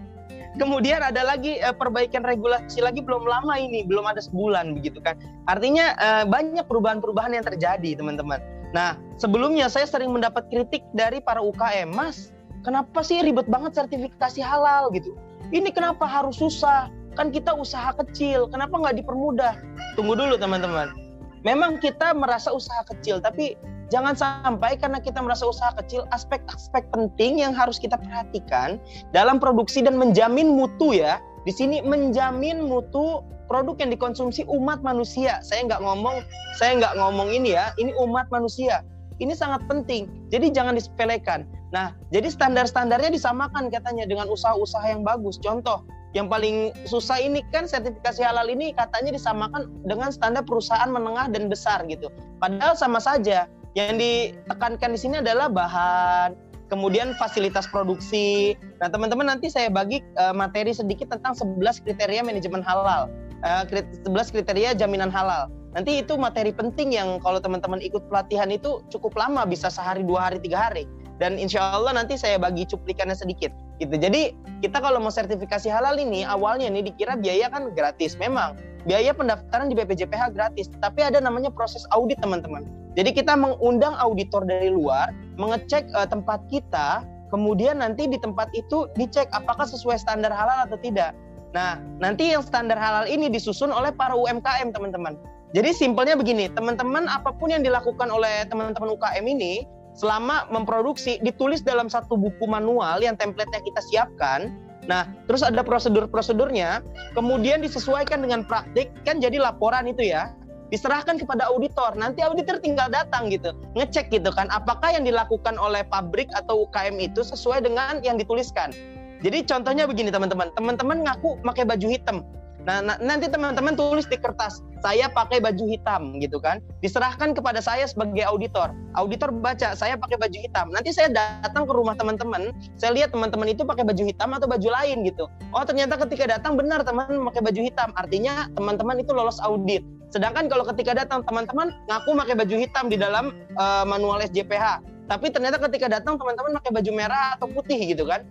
Kemudian 0.59 0.99
ada 0.99 1.23
lagi 1.23 1.63
uh, 1.63 1.71
perbaikan 1.71 2.27
regulasi 2.27 2.83
lagi 2.83 2.99
belum 2.99 3.23
lama 3.23 3.55
ini, 3.55 3.87
belum 3.87 4.03
ada 4.03 4.19
sebulan 4.19 4.75
begitu 4.75 4.99
kan. 4.99 5.15
Artinya 5.47 5.95
uh, 5.95 6.25
banyak 6.27 6.67
perubahan-perubahan 6.67 7.39
yang 7.39 7.47
terjadi 7.47 7.95
teman-teman. 7.95 8.43
Nah, 8.75 8.99
sebelumnya 9.19 9.71
saya 9.71 9.87
sering 9.87 10.11
mendapat 10.11 10.51
kritik 10.51 10.83
dari 10.91 11.23
para 11.23 11.39
UKM, 11.39 11.91
Mas, 11.95 12.35
kenapa 12.67 13.03
sih 13.07 13.23
ribet 13.23 13.47
banget 13.47 13.79
sertifikasi 13.79 14.43
halal 14.43 14.91
gitu? 14.91 15.15
Ini 15.55 15.71
kenapa 15.71 16.07
harus 16.07 16.39
susah? 16.39 16.91
Kan 17.19 17.35
kita 17.35 17.55
usaha 17.55 17.91
kecil, 17.99 18.47
kenapa 18.51 18.79
nggak 18.79 19.03
dipermudah? 19.03 19.55
Tunggu 19.99 20.15
dulu 20.19 20.35
teman-teman. 20.39 20.95
Memang 21.43 21.79
kita 21.79 22.15
merasa 22.15 22.55
usaha 22.55 22.83
kecil, 22.87 23.19
tapi 23.23 23.59
jangan 23.91 24.15
sampai 24.15 24.79
karena 24.79 25.03
kita 25.03 25.21
merasa 25.21 25.45
usaha 25.45 25.75
kecil, 25.77 26.07
aspek-aspek 26.15 26.87
penting 26.95 27.43
yang 27.43 27.53
harus 27.53 27.77
kita 27.77 27.99
perhatikan 27.99 28.79
dalam 29.13 29.43
produksi 29.43 29.85
dan 29.85 29.99
menjamin 29.99 30.57
mutu 30.57 30.97
ya. 30.97 31.19
Di 31.45 31.53
sini 31.53 31.83
menjamin 31.83 32.65
mutu 32.71 33.21
produk 33.51 33.75
yang 33.83 33.91
dikonsumsi 33.91 34.47
umat 34.47 34.81
manusia. 34.87 35.43
Saya 35.43 35.67
nggak 35.67 35.83
ngomong, 35.83 36.23
saya 36.63 36.79
nggak 36.79 36.95
ngomong 36.97 37.35
ini 37.35 37.59
ya, 37.59 37.75
ini 37.83 37.91
umat 37.99 38.31
manusia. 38.31 38.87
Ini 39.21 39.37
sangat 39.37 39.67
penting. 39.69 40.09
Jadi 40.33 40.49
jangan 40.55 40.79
disepelekan. 40.79 41.45
Nah, 41.75 41.93
jadi 42.09 42.33
standar-standarnya 42.33 43.13
disamakan 43.13 43.69
katanya 43.69 44.09
dengan 44.09 44.31
usaha-usaha 44.33 44.87
yang 44.91 45.05
bagus. 45.05 45.37
Contoh, 45.39 45.85
yang 46.17 46.27
paling 46.27 46.75
susah 46.91 47.23
ini 47.23 47.45
kan 47.55 47.71
sertifikasi 47.71 48.19
halal 48.27 48.51
ini 48.51 48.75
katanya 48.75 49.15
disamakan 49.15 49.71
dengan 49.87 50.11
standar 50.11 50.43
perusahaan 50.43 50.91
menengah 50.91 51.31
dan 51.31 51.47
besar 51.47 51.87
gitu. 51.87 52.11
Padahal 52.43 52.75
sama 52.75 52.99
saja. 52.99 53.47
Yang 53.79 54.03
ditekankan 54.03 54.91
di 54.95 54.99
sini 54.99 55.15
adalah 55.23 55.47
bahan, 55.47 56.35
kemudian 56.67 57.15
fasilitas 57.19 57.71
produksi. 57.71 58.59
Nah, 58.83 58.91
teman-teman 58.91 59.31
nanti 59.31 59.47
saya 59.47 59.71
bagi 59.71 60.03
uh, 60.19 60.35
materi 60.35 60.75
sedikit 60.75 61.11
tentang 61.15 61.39
11 61.39 61.85
kriteria 61.87 62.23
manajemen 62.27 62.63
halal 62.63 63.11
uh, 63.45 63.65
eh, 63.73 63.85
11 64.07 64.35
kriteria 64.35 64.77
jaminan 64.77 65.09
halal. 65.09 65.49
Nanti 65.71 66.03
itu 66.03 66.19
materi 66.19 66.51
penting 66.51 66.91
yang 66.91 67.23
kalau 67.23 67.39
teman-teman 67.39 67.79
ikut 67.79 68.11
pelatihan 68.11 68.51
itu 68.51 68.83
cukup 68.91 69.15
lama, 69.15 69.47
bisa 69.47 69.71
sehari, 69.71 70.03
dua 70.03 70.31
hari, 70.31 70.43
tiga 70.43 70.71
hari. 70.71 70.85
Dan 71.23 71.37
insya 71.37 71.63
Allah 71.77 71.95
nanti 71.95 72.17
saya 72.17 72.41
bagi 72.41 72.67
cuplikannya 72.67 73.15
sedikit. 73.15 73.53
Gitu. 73.79 73.93
Jadi 73.95 74.35
kita 74.65 74.83
kalau 74.83 74.99
mau 74.99 75.13
sertifikasi 75.13 75.69
halal 75.71 76.01
ini 76.01 76.27
awalnya 76.27 76.67
nih 76.73 76.91
dikira 76.91 77.15
biaya 77.15 77.53
kan 77.53 77.71
gratis. 77.77 78.19
Memang 78.19 78.59
biaya 78.89 79.15
pendaftaran 79.15 79.71
di 79.71 79.77
BPJPH 79.77 80.33
gratis, 80.33 80.73
tapi 80.81 81.05
ada 81.05 81.21
namanya 81.23 81.53
proses 81.53 81.85
audit 81.95 82.19
teman-teman. 82.19 82.67
Jadi 83.01 83.17
kita 83.17 83.33
mengundang 83.33 83.97
auditor 83.97 84.45
dari 84.45 84.69
luar, 84.69 85.09
mengecek 85.41 85.89
uh, 85.97 86.05
tempat 86.05 86.45
kita, 86.53 87.01
kemudian 87.33 87.81
nanti 87.81 88.05
di 88.05 88.21
tempat 88.21 88.53
itu 88.53 88.93
dicek 88.93 89.25
apakah 89.33 89.65
sesuai 89.65 89.97
standar 89.97 90.29
halal 90.29 90.69
atau 90.69 90.77
tidak. 90.85 91.17
Nah, 91.57 91.81
nanti 91.97 92.29
yang 92.29 92.45
standar 92.45 92.77
halal 92.77 93.09
ini 93.09 93.33
disusun 93.33 93.73
oleh 93.73 93.89
para 93.89 94.13
UMKM, 94.13 94.77
teman-teman. 94.77 95.17
Jadi 95.57 95.73
simpelnya 95.73 96.13
begini, 96.13 96.53
teman-teman 96.53 97.09
apa 97.09 97.33
pun 97.33 97.49
yang 97.49 97.65
dilakukan 97.65 98.13
oleh 98.13 98.45
teman-teman 98.53 98.93
UKM 98.93 99.25
ini 99.25 99.65
selama 99.97 100.45
memproduksi 100.53 101.17
ditulis 101.25 101.65
dalam 101.65 101.89
satu 101.89 102.21
buku 102.21 102.45
manual 102.45 103.01
yang 103.01 103.17
template-nya 103.17 103.65
kita 103.65 103.81
siapkan. 103.81 104.53
Nah, 104.85 105.09
terus 105.25 105.41
ada 105.41 105.65
prosedur-prosedurnya, 105.65 106.85
kemudian 107.17 107.65
disesuaikan 107.65 108.21
dengan 108.21 108.45
praktik, 108.45 108.93
kan 109.09 109.25
jadi 109.25 109.41
laporan 109.41 109.89
itu 109.89 110.13
ya 110.13 110.37
diserahkan 110.71 111.19
kepada 111.19 111.51
auditor. 111.51 111.93
Nanti 111.99 112.23
auditor 112.23 112.63
tinggal 112.63 112.89
datang 112.89 113.29
gitu, 113.29 113.53
ngecek 113.75 114.09
gitu 114.15 114.31
kan, 114.31 114.49
apakah 114.55 114.95
yang 114.95 115.05
dilakukan 115.05 115.59
oleh 115.59 115.85
pabrik 115.87 116.31
atau 116.33 116.67
UKM 116.71 116.97
itu 117.03 117.21
sesuai 117.27 117.67
dengan 117.67 118.01
yang 118.07 118.17
dituliskan. 118.17 118.73
Jadi 119.21 119.45
contohnya 119.45 119.85
begini 119.85 120.09
teman-teman, 120.09 120.49
teman-teman 120.57 121.05
ngaku 121.05 121.45
pakai 121.45 121.69
baju 121.69 121.87
hitam. 121.93 122.25
Nah, 122.69 122.85
nanti 123.01 123.25
teman-teman 123.25 123.73
tulis 123.73 124.05
di 124.05 124.21
kertas, 124.21 124.61
saya 124.85 125.09
pakai 125.09 125.41
baju 125.41 125.65
hitam 125.65 126.21
gitu 126.21 126.37
kan. 126.37 126.61
Diserahkan 126.85 127.33
kepada 127.33 127.65
saya 127.65 127.89
sebagai 127.89 128.21
auditor. 128.29 128.77
Auditor 129.01 129.33
baca, 129.33 129.73
saya 129.73 129.97
pakai 129.97 130.21
baju 130.21 130.39
hitam. 130.45 130.69
Nanti 130.69 130.93
saya 130.93 131.09
datang 131.09 131.65
ke 131.65 131.73
rumah 131.73 131.97
teman-teman, 131.97 132.53
saya 132.77 132.93
lihat 132.93 133.17
teman-teman 133.17 133.49
itu 133.49 133.65
pakai 133.65 133.81
baju 133.81 134.03
hitam 134.05 134.37
atau 134.37 134.45
baju 134.45 134.69
lain 134.77 135.09
gitu. 135.09 135.25
Oh, 135.57 135.65
ternyata 135.65 135.97
ketika 136.05 136.37
datang 136.37 136.61
benar 136.61 136.85
teman 136.85 137.09
pakai 137.33 137.41
baju 137.41 137.61
hitam. 137.65 137.97
Artinya 137.97 138.53
teman-teman 138.53 139.01
itu 139.01 139.11
lolos 139.17 139.41
audit. 139.41 139.81
Sedangkan 140.11 140.51
kalau 140.51 140.67
ketika 140.75 140.93
datang 140.95 141.23
teman-teman 141.23 141.71
ngaku 141.87 142.11
pakai 142.19 142.35
baju 142.35 142.57
hitam 142.59 142.85
di 142.91 142.99
dalam 142.99 143.31
uh, 143.55 143.87
manual 143.87 144.19
SJPH. 144.23 144.83
Tapi 145.07 145.27
ternyata 145.31 145.59
ketika 145.59 145.91
datang 145.91 146.19
teman-teman 146.19 146.59
pakai 146.63 146.71
baju 146.71 146.91
merah 146.95 147.35
atau 147.39 147.47
putih 147.51 147.79
gitu 147.79 148.07
kan. 148.07 148.27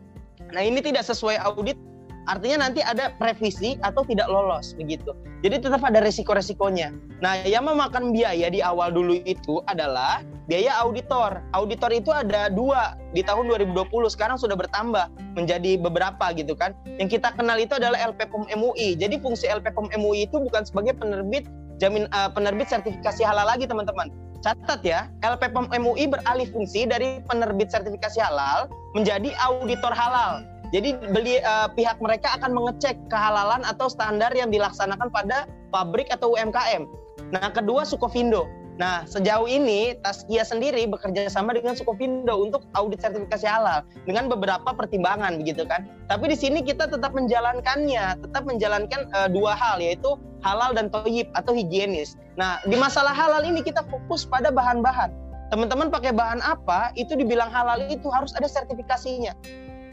Nah 0.51 0.63
ini 0.63 0.79
tidak 0.79 1.03
sesuai 1.07 1.39
audit 1.43 1.75
artinya 2.29 2.69
nanti 2.69 2.85
ada 2.85 3.15
revisi 3.17 3.81
atau 3.81 4.05
tidak 4.05 4.29
lolos 4.29 4.77
begitu. 4.77 5.17
Jadi 5.41 5.65
tetap 5.65 5.81
ada 5.81 6.03
resiko-resikonya. 6.03 6.91
Nah, 7.23 7.41
yang 7.47 7.65
memakan 7.65 8.11
biaya 8.11 8.51
di 8.51 8.59
awal 8.59 8.91
dulu 8.91 9.23
itu 9.23 9.63
adalah 9.71 10.21
biaya 10.45 10.77
auditor. 10.83 11.39
Auditor 11.55 11.89
itu 11.95 12.11
ada 12.11 12.51
dua 12.51 12.99
di 13.15 13.23
tahun 13.23 13.47
2020, 13.47 13.87
sekarang 14.11 14.35
sudah 14.35 14.59
bertambah 14.59 15.07
menjadi 15.39 15.79
beberapa 15.79 16.35
gitu 16.35 16.53
kan. 16.59 16.75
Yang 16.99 17.19
kita 17.19 17.33
kenal 17.39 17.55
itu 17.55 17.79
adalah 17.79 17.97
LPPOM 18.11 18.51
MUI. 18.51 18.99
Jadi 18.99 19.15
fungsi 19.23 19.47
LPPOM 19.47 19.95
MUI 19.95 20.27
itu 20.27 20.37
bukan 20.43 20.67
sebagai 20.67 20.99
penerbit 20.99 21.47
jamin 21.79 22.05
uh, 22.11 22.29
penerbit 22.29 22.67
sertifikasi 22.69 23.23
halal 23.23 23.47
lagi 23.47 23.65
teman-teman. 23.65 24.11
Catat 24.39 24.79
ya, 24.87 25.11
LPPOM 25.19 25.67
MUI 25.67 26.07
beralih 26.07 26.47
fungsi 26.51 26.87
dari 26.87 27.19
penerbit 27.27 27.71
sertifikasi 27.71 28.23
halal 28.23 28.71
menjadi 28.95 29.35
auditor 29.43 29.91
halal. 29.91 30.47
Jadi 30.69 30.95
beli 31.11 31.41
uh, 31.41 31.67
pihak 31.73 31.97
mereka 31.97 32.37
akan 32.39 32.53
mengecek 32.53 32.95
kehalalan 33.09 33.65
atau 33.65 33.89
standar 33.89 34.29
yang 34.37 34.53
dilaksanakan 34.53 35.09
pada 35.09 35.49
pabrik 35.73 36.07
atau 36.13 36.37
UMKM. 36.37 36.85
Nah, 37.33 37.49
kedua 37.51 37.83
Sukovindo. 37.83 38.45
Nah, 38.79 39.03
sejauh 39.03 39.43
ini 39.43 39.99
Taskia 39.99 40.47
sendiri 40.47 40.87
bekerja 40.87 41.27
sama 41.27 41.51
dengan 41.51 41.75
Sukovindo 41.75 42.31
untuk 42.47 42.63
audit 42.79 43.03
sertifikasi 43.03 43.43
halal 43.43 43.83
dengan 44.07 44.31
beberapa 44.31 44.71
pertimbangan 44.71 45.35
begitu 45.35 45.67
kan. 45.67 45.83
Tapi 46.07 46.31
di 46.31 46.37
sini 46.39 46.63
kita 46.63 46.87
tetap 46.87 47.11
menjalankannya, 47.11 48.23
tetap 48.23 48.47
menjalankan 48.47 49.11
uh, 49.11 49.27
dua 49.27 49.51
hal 49.51 49.83
yaitu 49.83 50.15
halal 50.47 50.71
dan 50.71 50.87
toyib 50.87 51.27
atau 51.35 51.51
higienis. 51.51 52.15
Nah, 52.39 52.63
di 52.63 52.79
masalah 52.79 53.11
halal 53.11 53.43
ini 53.43 53.59
kita 53.59 53.83
fokus 53.91 54.23
pada 54.23 54.47
bahan-bahan. 54.47 55.11
Teman-teman 55.51 55.91
pakai 55.91 56.15
bahan 56.15 56.39
apa, 56.39 56.95
itu 56.95 57.19
dibilang 57.19 57.51
halal 57.51 57.83
itu 57.91 58.07
harus 58.07 58.31
ada 58.39 58.47
sertifikasinya. 58.47 59.35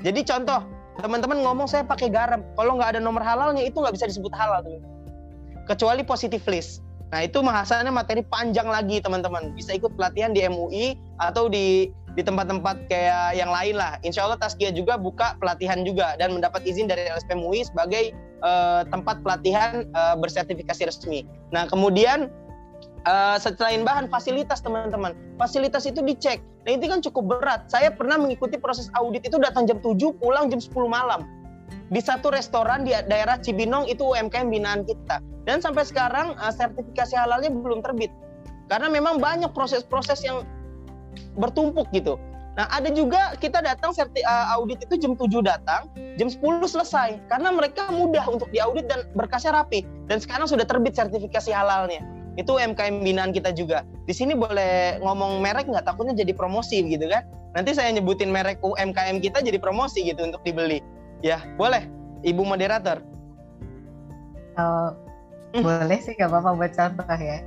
Jadi 0.07 0.22
contoh, 0.22 0.62
teman-teman 1.03 1.42
ngomong 1.42 1.66
saya 1.66 1.83
pakai 1.83 2.07
garam, 2.07 2.46
kalau 2.55 2.79
nggak 2.79 2.94
ada 2.94 3.01
nomor 3.03 3.27
halalnya 3.27 3.66
itu 3.66 3.83
nggak 3.83 3.99
bisa 3.99 4.07
disebut 4.07 4.31
halal. 4.31 4.62
Teman. 4.62 4.79
Kecuali 5.66 6.07
positive 6.07 6.46
list. 6.46 6.86
Nah 7.14 7.21
itu 7.23 7.38
bahasannya 7.38 7.92
materi 7.95 8.27
panjang 8.27 8.66
lagi 8.66 8.99
teman-teman. 8.99 9.55
Bisa 9.55 9.75
ikut 9.75 9.95
pelatihan 9.95 10.35
di 10.35 10.42
MUI 10.47 10.99
atau 11.23 11.47
di 11.47 11.90
di 12.16 12.23
tempat-tempat 12.25 12.88
kayak 12.88 13.37
yang 13.37 13.53
lain 13.53 13.77
lah. 13.77 14.01
Insya 14.01 14.25
Allah 14.25 14.40
Taskia 14.40 14.73
juga 14.73 14.97
buka 14.97 15.37
pelatihan 15.37 15.85
juga 15.85 16.16
dan 16.16 16.33
mendapat 16.33 16.64
izin 16.64 16.88
dari 16.88 17.07
LSP 17.07 17.37
MUI 17.37 17.69
sebagai 17.69 18.16
uh, 18.40 18.83
tempat 18.88 19.21
pelatihan 19.21 19.85
uh, 19.92 20.16
bersertifikasi 20.16 20.88
resmi. 20.88 21.29
Nah 21.53 21.69
kemudian 21.69 22.33
uh, 23.07 23.37
selain 23.38 23.87
bahan 23.87 24.11
fasilitas 24.11 24.61
teman-teman 24.61 25.14
fasilitas 25.38 25.87
itu 25.87 26.03
dicek 26.03 26.42
nah 26.66 26.75
itu 26.75 26.85
kan 26.90 27.01
cukup 27.01 27.38
berat 27.38 27.71
saya 27.71 27.95
pernah 27.95 28.19
mengikuti 28.19 28.59
proses 28.59 28.90
audit 28.99 29.23
itu 29.23 29.38
datang 29.38 29.64
jam 29.64 29.79
7 29.79 29.95
pulang 30.19 30.51
jam 30.51 30.59
10 30.59 30.75
malam 30.90 31.23
di 31.90 32.01
satu 32.03 32.35
restoran 32.35 32.83
di 32.83 32.92
daerah 33.07 33.38
Cibinong 33.38 33.87
itu 33.87 34.03
UMKM 34.03 34.51
binaan 34.51 34.83
kita 34.83 35.22
dan 35.46 35.62
sampai 35.62 35.87
sekarang 35.87 36.35
uh, 36.38 36.51
sertifikasi 36.51 37.14
halalnya 37.14 37.51
belum 37.53 37.83
terbit 37.83 38.11
karena 38.66 38.90
memang 38.90 39.22
banyak 39.22 39.51
proses-proses 39.55 40.22
yang 40.27 40.42
bertumpuk 41.38 41.87
gitu 41.94 42.18
Nah, 42.57 42.64
ada 42.72 42.88
juga 42.88 43.37
kita 43.37 43.61
datang 43.61 43.92
serti, 43.92 44.25
uh, 44.25 44.57
audit 44.57 44.81
itu 44.81 44.96
jam 44.96 45.12
7 45.12 45.44
datang, 45.44 45.92
jam 46.16 46.33
10 46.33 46.64
selesai. 46.64 47.20
Karena 47.29 47.53
mereka 47.53 47.92
mudah 47.92 48.25
untuk 48.33 48.49
diaudit 48.49 48.88
dan 48.88 49.05
berkasnya 49.12 49.53
rapi. 49.53 49.85
Dan 50.09 50.25
sekarang 50.25 50.49
sudah 50.49 50.64
terbit 50.64 50.96
sertifikasi 50.96 51.53
halalnya 51.53 52.01
itu 52.37 52.53
UMKM 52.53 53.01
binaan 53.01 53.33
kita 53.33 53.53
juga. 53.53 53.85
Di 54.05 54.12
sini 54.12 54.37
boleh 54.37 55.01
ngomong 55.01 55.40
merek 55.40 55.68
nggak? 55.68 55.85
Takutnya 55.88 56.12
jadi 56.16 56.37
promosi 56.37 56.85
gitu 56.85 57.09
kan? 57.09 57.25
Nanti 57.57 57.72
saya 57.72 57.88
nyebutin 57.96 58.29
merek 58.29 58.61
UMKM 58.61 59.25
kita 59.25 59.40
jadi 59.40 59.57
promosi 59.57 60.05
gitu 60.05 60.20
untuk 60.20 60.44
dibeli. 60.44 60.85
Ya, 61.24 61.44
boleh. 61.57 61.88
Ibu 62.24 62.42
moderator. 62.42 63.00
Oh, 64.57 64.96
hmm. 65.52 65.62
boleh 65.62 65.98
sih 66.00 66.16
nggak 66.16 66.33
apa-apa 66.33 66.50
buat 66.57 66.72
contoh 66.72 67.18
ya. 67.20 67.38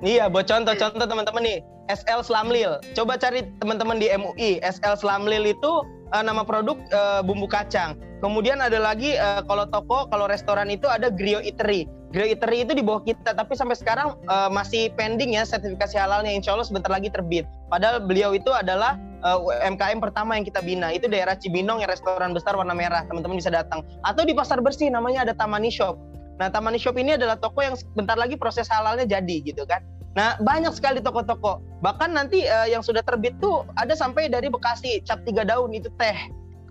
Iya, 0.00 0.24
buat 0.32 0.48
contoh-contoh 0.48 1.06
teman-teman 1.08 1.42
nih. 1.44 1.58
SL 1.90 2.22
Slamlil. 2.22 2.78
Coba 2.94 3.18
cari 3.18 3.44
teman-teman 3.58 3.98
di 3.98 4.06
MUI. 4.14 4.62
SL 4.62 4.94
Slamlil 4.96 5.42
itu 5.50 5.82
uh, 6.14 6.22
nama 6.22 6.46
produk 6.46 6.78
uh, 6.94 7.20
bumbu 7.20 7.50
kacang. 7.50 7.98
Kemudian 8.22 8.62
ada 8.62 8.78
lagi 8.78 9.18
uh, 9.18 9.42
kalau 9.44 9.66
toko, 9.68 10.06
kalau 10.08 10.30
restoran 10.30 10.70
itu 10.70 10.86
ada 10.86 11.10
Grio 11.10 11.42
Eatery. 11.42 11.90
Grio 12.14 12.26
Eatery 12.30 12.64
itu 12.64 12.72
di 12.78 12.82
bawah 12.82 13.02
kita, 13.02 13.34
tapi 13.34 13.58
sampai 13.58 13.74
sekarang 13.74 14.14
uh, 14.30 14.50
masih 14.50 14.94
pending 14.94 15.34
ya 15.34 15.42
sertifikasi 15.42 15.98
halalnya. 15.98 16.30
Insya 16.30 16.54
Allah 16.54 16.68
sebentar 16.68 16.90
lagi 16.90 17.10
terbit. 17.10 17.44
Padahal 17.70 18.02
beliau 18.02 18.34
itu 18.34 18.50
adalah 18.50 18.98
uh, 19.22 19.38
UMKM 19.38 20.02
pertama 20.02 20.34
yang 20.34 20.44
kita 20.44 20.60
bina. 20.60 20.90
Itu 20.90 21.06
daerah 21.06 21.38
Cibinong 21.38 21.80
yang 21.80 21.90
restoran 21.90 22.34
besar 22.34 22.58
warna 22.58 22.74
merah. 22.74 23.06
Teman-teman 23.06 23.38
bisa 23.38 23.54
datang. 23.54 23.86
Atau 24.02 24.26
di 24.26 24.34
pasar 24.34 24.58
bersih 24.58 24.90
namanya 24.90 25.24
ada 25.24 25.32
Tamani 25.32 25.70
Shop 25.70 26.10
Nah, 26.40 26.48
Taman 26.48 26.80
Shop 26.80 26.96
ini 26.96 27.20
adalah 27.20 27.36
toko 27.36 27.60
yang 27.60 27.76
sebentar 27.76 28.16
lagi 28.16 28.40
proses 28.40 28.64
halalnya 28.72 29.04
jadi 29.04 29.44
gitu 29.44 29.68
kan. 29.68 29.84
Nah, 30.16 30.40
banyak 30.40 30.72
sekali 30.72 31.04
toko-toko. 31.04 31.60
Bahkan 31.84 32.16
nanti 32.16 32.48
uh, 32.48 32.64
yang 32.64 32.80
sudah 32.80 33.04
terbit 33.04 33.36
tuh 33.44 33.68
ada 33.76 33.92
sampai 33.92 34.32
dari 34.32 34.48
Bekasi, 34.48 35.04
cap 35.04 35.20
tiga 35.28 35.44
daun 35.44 35.70
itu 35.76 35.92
teh. 36.00 36.16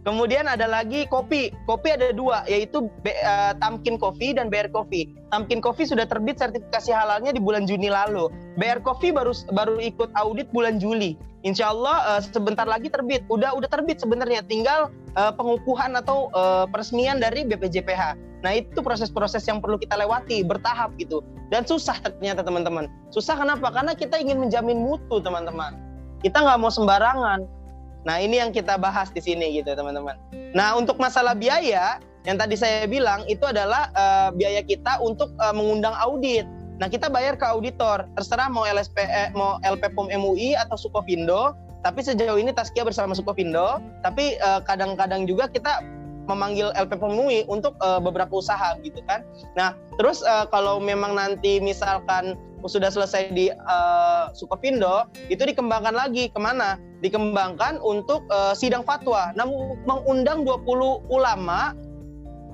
Kemudian 0.08 0.48
ada 0.48 0.64
lagi 0.64 1.04
kopi. 1.12 1.52
Kopi 1.68 1.92
ada 1.92 2.16
dua, 2.16 2.48
yaitu 2.48 2.88
uh, 2.88 3.52
Tamkin 3.60 4.00
Coffee 4.00 4.32
dan 4.32 4.48
BR 4.48 4.72
Coffee. 4.72 5.12
Tamkin 5.30 5.60
Coffee 5.60 5.88
sudah 5.88 6.08
terbit 6.08 6.40
sertifikasi 6.40 6.92
halalnya 6.96 7.36
di 7.36 7.42
bulan 7.44 7.68
Juni 7.68 7.92
lalu. 7.92 8.32
BR 8.56 8.80
Coffee 8.80 9.12
baru 9.12 9.36
baru 9.52 9.76
ikut 9.84 10.10
audit 10.16 10.48
bulan 10.56 10.80
Juli. 10.80 11.20
Insya 11.44 11.72
Allah 11.72 12.16
uh, 12.16 12.22
sebentar 12.24 12.64
lagi 12.64 12.88
terbit. 12.88 13.28
Udah 13.28 13.52
udah 13.56 13.68
terbit 13.68 14.00
sebenarnya, 14.00 14.40
tinggal 14.48 14.88
uh, 15.20 15.32
pengukuhan 15.36 15.96
atau 16.00 16.32
uh, 16.32 16.64
peresmian 16.72 17.20
dari 17.20 17.44
BPJPH. 17.44 18.16
Nah 18.40 18.56
itu 18.56 18.80
proses-proses 18.80 19.44
yang 19.52 19.60
perlu 19.60 19.76
kita 19.76 20.00
lewati 20.00 20.48
bertahap 20.48 20.96
gitu. 20.96 21.20
Dan 21.52 21.68
susah 21.68 22.00
ternyata 22.00 22.40
teman-teman. 22.40 22.88
Susah 23.12 23.36
kenapa? 23.36 23.68
Karena 23.74 23.92
kita 23.98 24.16
ingin 24.16 24.40
menjamin 24.40 24.80
mutu 24.80 25.20
teman-teman. 25.20 25.76
Kita 26.24 26.40
nggak 26.44 26.60
mau 26.60 26.72
sembarangan. 26.72 27.59
Nah 28.08 28.20
ini 28.20 28.40
yang 28.40 28.56
kita 28.56 28.80
bahas 28.80 29.12
di 29.12 29.20
sini 29.20 29.60
gitu 29.60 29.76
teman-teman. 29.76 30.16
Nah 30.56 30.76
untuk 30.76 30.96
masalah 31.00 31.36
biaya 31.36 32.00
yang 32.28 32.36
tadi 32.36 32.56
saya 32.60 32.84
bilang 32.88 33.24
itu 33.32 33.44
adalah 33.48 33.92
uh, 33.96 34.30
biaya 34.36 34.64
kita 34.64 35.00
untuk 35.00 35.32
uh, 35.40 35.56
mengundang 35.56 35.96
audit. 36.00 36.48
Nah 36.80 36.88
kita 36.88 37.12
bayar 37.12 37.36
ke 37.36 37.44
auditor, 37.44 38.08
terserah 38.16 38.48
mau 38.48 38.64
LSP, 38.64 39.04
eh, 39.04 39.30
mau 39.36 39.60
LPPOM 39.68 40.08
MUI 40.16 40.56
atau 40.56 40.80
Sukovindo. 40.80 41.52
Tapi 41.80 42.04
sejauh 42.04 42.40
ini 42.40 42.52
Taskia 42.56 42.88
bersama 42.88 43.12
Sukovindo. 43.16 43.84
Tapi 44.04 44.40
kadang-kadang 44.64 45.24
uh, 45.24 45.28
juga 45.28 45.52
kita 45.52 45.84
memanggil 46.30 46.70
LP 46.78 47.02
Pemui 47.02 47.50
untuk 47.50 47.74
uh, 47.82 47.98
beberapa 47.98 48.38
usaha 48.38 48.78
gitu 48.86 49.02
kan. 49.10 49.26
Nah, 49.58 49.74
terus 49.98 50.22
uh, 50.22 50.46
kalau 50.54 50.78
memang 50.78 51.18
nanti 51.18 51.58
misalkan 51.58 52.38
sudah 52.70 52.94
selesai 52.94 53.34
di 53.34 53.50
uh, 53.50 54.30
Sukovindo, 54.38 55.10
itu 55.32 55.42
dikembangkan 55.42 55.96
lagi 55.98 56.30
ke 56.30 56.38
mana? 56.38 56.78
Dikembangkan 57.02 57.82
untuk 57.82 58.28
uh, 58.30 58.54
sidang 58.54 58.86
fatwa. 58.86 59.32
Nah, 59.34 59.50
mengundang 59.90 60.46
20 60.46 60.68
ulama 61.10 61.74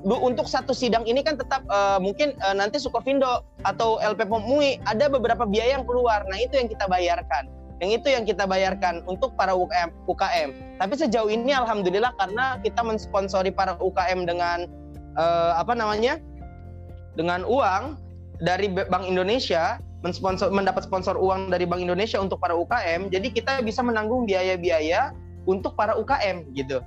untuk 0.05 0.45
satu 0.45 0.69
sidang 0.69 1.01
ini 1.09 1.25
kan 1.25 1.33
tetap 1.33 1.65
uh, 1.65 1.97
mungkin 1.97 2.37
uh, 2.45 2.53
nanti 2.53 2.77
Sukovindo 2.77 3.41
atau 3.65 3.97
LP 3.97 4.29
Pemui 4.29 4.77
ada 4.85 5.09
beberapa 5.09 5.49
biaya 5.49 5.81
yang 5.81 5.85
keluar. 5.89 6.21
Nah, 6.29 6.37
itu 6.37 6.55
yang 6.55 6.69
kita 6.69 6.85
bayarkan. 6.85 7.49
Yang 7.83 7.91
itu 8.01 8.07
yang 8.15 8.23
kita 8.23 8.47
bayarkan 8.47 9.03
untuk 9.07 9.35
para 9.35 9.51
UKM. 9.51 9.91
UKM. 10.07 10.79
Tapi 10.79 10.93
sejauh 10.95 11.27
ini 11.27 11.51
alhamdulillah 11.51 12.15
karena 12.15 12.59
kita 12.63 12.79
mensponsori 12.79 13.51
para 13.51 13.75
UKM 13.79 14.23
dengan 14.23 14.67
uh, 15.19 15.59
apa 15.59 15.75
namanya? 15.75 16.19
dengan 17.15 17.47
uang 17.47 17.95
dari 18.43 18.67
Bank 18.67 19.07
Indonesia, 19.07 19.79
mensponsor 20.03 20.51
mendapat 20.51 20.83
sponsor 20.83 21.15
uang 21.15 21.49
dari 21.49 21.63
Bank 21.63 21.81
Indonesia 21.81 22.19
untuk 22.19 22.43
para 22.43 22.51
UKM, 22.51 23.07
jadi 23.09 23.27
kita 23.31 23.63
bisa 23.63 23.79
menanggung 23.81 24.27
biaya-biaya 24.27 25.15
untuk 25.47 25.73
para 25.79 25.95
UKM 25.95 26.51
gitu. 26.53 26.83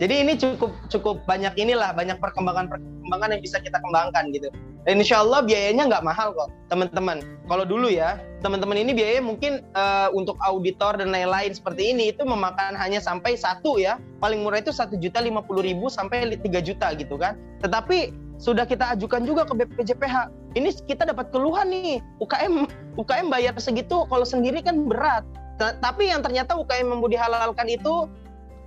Jadi 0.00 0.14
ini 0.24 0.32
cukup 0.32 0.72
cukup 0.88 1.16
banyak 1.28 1.52
inilah 1.60 1.92
banyak 1.92 2.16
perkembangan 2.24 2.72
perkembangan 2.72 3.36
yang 3.36 3.42
bisa 3.44 3.60
kita 3.60 3.76
kembangkan 3.84 4.32
gitu. 4.32 4.48
Dan 4.88 4.96
insya 5.04 5.20
Allah 5.20 5.44
biayanya 5.44 5.92
nggak 5.92 6.04
mahal 6.08 6.32
kok 6.32 6.48
teman-teman. 6.72 7.20
Kalau 7.44 7.68
dulu 7.68 7.92
ya 7.92 8.16
teman-teman 8.40 8.80
ini 8.80 8.96
biayanya 8.96 9.28
mungkin 9.28 9.52
uh, 9.76 10.08
untuk 10.16 10.40
auditor 10.40 10.96
dan 10.96 11.12
lain-lain 11.12 11.52
seperti 11.52 11.92
ini 11.92 12.16
itu 12.16 12.24
memakan 12.24 12.72
hanya 12.80 12.96
sampai 12.96 13.36
satu 13.36 13.76
ya 13.76 14.00
paling 14.24 14.40
murah 14.40 14.64
itu 14.64 14.72
satu 14.72 14.96
juta 14.96 15.20
lima 15.20 15.44
puluh 15.44 15.60
ribu 15.60 15.92
sampai 15.92 16.32
tiga 16.40 16.64
juta 16.64 16.96
gitu 16.96 17.20
kan. 17.20 17.36
Tetapi 17.60 18.16
sudah 18.40 18.64
kita 18.64 18.96
ajukan 18.96 19.28
juga 19.28 19.44
ke 19.44 19.52
BPJPH. 19.52 20.32
Ini 20.56 20.80
kita 20.88 21.12
dapat 21.12 21.28
keluhan 21.28 21.68
nih 21.68 22.00
UKM 22.24 22.64
UKM 22.96 23.28
bayar 23.28 23.52
segitu 23.60 24.08
kalau 24.08 24.24
sendiri 24.24 24.64
kan 24.64 24.88
berat. 24.88 25.28
Tapi 25.60 26.08
yang 26.08 26.24
ternyata 26.24 26.56
UKM 26.56 26.88
yang 26.88 27.04
mau 27.04 27.10
dihalalkan 27.12 27.68
itu 27.68 28.08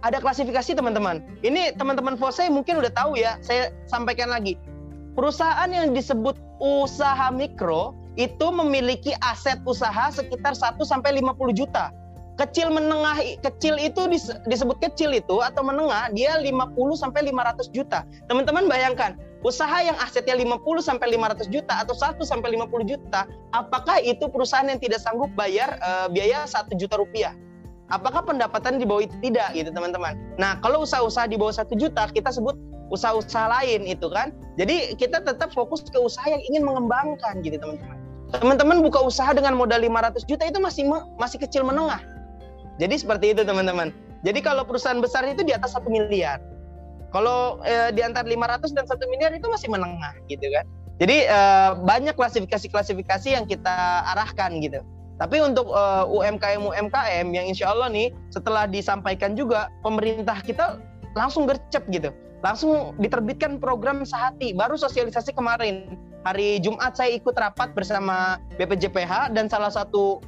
ada 0.03 0.19
klasifikasi 0.19 0.75
teman-teman. 0.75 1.23
Ini 1.41 1.79
teman-teman 1.79 2.19
Fose 2.19 2.43
mungkin 2.51 2.83
udah 2.83 2.91
tahu 2.91 3.15
ya. 3.15 3.39
Saya 3.39 3.71
sampaikan 3.87 4.29
lagi. 4.29 4.59
Perusahaan 5.15 5.71
yang 5.71 5.95
disebut 5.95 6.35
usaha 6.59 7.31
mikro 7.31 7.95
itu 8.19 8.47
memiliki 8.53 9.15
aset 9.25 9.57
usaha 9.65 10.11
sekitar 10.13 10.53
1 10.53 10.77
sampai 10.83 11.17
50 11.17 11.55
juta. 11.55 11.89
kecil 12.33 12.73
menengah 12.73 13.21
kecil 13.45 13.77
itu 13.77 14.09
disebut 14.49 14.81
kecil 14.81 15.13
itu 15.13 15.37
atau 15.45 15.61
menengah 15.61 16.09
dia 16.17 16.33
50 16.41 16.73
sampai 16.97 17.29
500 17.29 17.69
juta. 17.69 18.09
Teman-teman 18.25 18.65
bayangkan, 18.65 19.13
usaha 19.45 19.77
yang 19.85 19.93
asetnya 20.01 20.33
50 20.41 20.81
sampai 20.81 21.13
500 21.13 21.53
juta 21.53 21.85
atau 21.85 21.93
1 21.93 22.17
sampai 22.25 22.57
50 22.57 22.89
juta, 22.89 23.29
apakah 23.53 24.01
itu 24.01 24.25
perusahaan 24.33 24.65
yang 24.65 24.81
tidak 24.81 25.05
sanggup 25.05 25.29
bayar 25.37 25.77
uh, 25.85 26.09
biaya 26.09 26.49
1 26.49 26.73
juta 26.73 26.97
rupiah? 26.97 27.37
Apakah 27.93 28.25
pendapatan 28.25 28.81
di 28.81 28.89
bawah 28.89 29.05
itu 29.05 29.13
tidak 29.21 29.53
gitu 29.53 29.69
teman-teman? 29.69 30.17
Nah 30.41 30.57
kalau 30.65 30.81
usaha-usaha 30.81 31.29
di 31.29 31.37
bawah 31.37 31.53
1 31.53 31.69
juta 31.77 32.09
kita 32.09 32.33
sebut 32.33 32.57
usaha-usaha 32.89 33.61
lain 33.61 33.85
itu 33.85 34.09
kan. 34.09 34.33
Jadi 34.57 34.97
kita 34.97 35.21
tetap 35.21 35.53
fokus 35.53 35.85
ke 35.85 35.97
usaha 36.01 36.25
yang 36.25 36.41
ingin 36.49 36.65
mengembangkan 36.65 37.45
gitu 37.45 37.61
teman-teman. 37.61 37.97
Teman-teman 38.33 38.81
buka 38.81 39.05
usaha 39.05 39.29
dengan 39.29 39.53
modal 39.53 39.85
500 39.85 40.25
juta 40.25 40.43
itu 40.49 40.57
masih 40.57 40.89
masih 41.21 41.37
kecil 41.37 41.61
menengah 41.61 42.01
jadi 42.81 42.95
seperti 42.97 43.37
itu 43.37 43.41
teman-teman. 43.45 43.93
Jadi 44.23 44.39
kalau 44.41 44.63
perusahaan 44.65 44.97
besar 44.97 45.27
itu 45.27 45.45
di 45.45 45.53
atas 45.53 45.75
satu 45.75 45.91
miliar. 45.91 46.41
Kalau 47.13 47.61
eh, 47.61 47.93
di 47.93 48.01
antara 48.01 48.25
500 48.25 48.73
dan 48.73 48.89
satu 48.89 49.05
miliar 49.05 49.29
itu 49.35 49.45
masih 49.45 49.69
menengah 49.69 50.17
gitu 50.25 50.49
kan. 50.49 50.65
Jadi 50.97 51.29
eh, 51.29 51.71
banyak 51.85 52.17
klasifikasi-klasifikasi 52.17 53.29
yang 53.29 53.45
kita 53.45 54.07
arahkan 54.15 54.57
gitu. 54.63 54.81
Tapi 55.21 55.37
untuk 55.45 55.69
uh, 55.69 56.09
UMKM 56.09 56.61
UMKM 56.61 57.27
yang 57.31 57.45
insya 57.45 57.69
Allah 57.69 57.89
nih 57.89 58.09
setelah 58.33 58.65
disampaikan 58.65 59.37
juga 59.37 59.69
pemerintah 59.85 60.41
kita 60.41 60.81
langsung 61.13 61.45
gercep 61.45 61.85
gitu, 61.93 62.09
langsung 62.41 62.97
diterbitkan 62.97 63.61
program 63.61 64.01
sehati. 64.01 64.57
Baru 64.57 64.73
sosialisasi 64.73 65.37
kemarin 65.37 65.95
hari 66.25 66.57
Jumat 66.63 66.97
saya 66.97 67.13
ikut 67.13 67.37
rapat 67.37 67.77
bersama 67.77 68.41
BPJPH 68.57 69.37
dan 69.37 69.45
salah 69.45 69.69
satu 69.69 70.23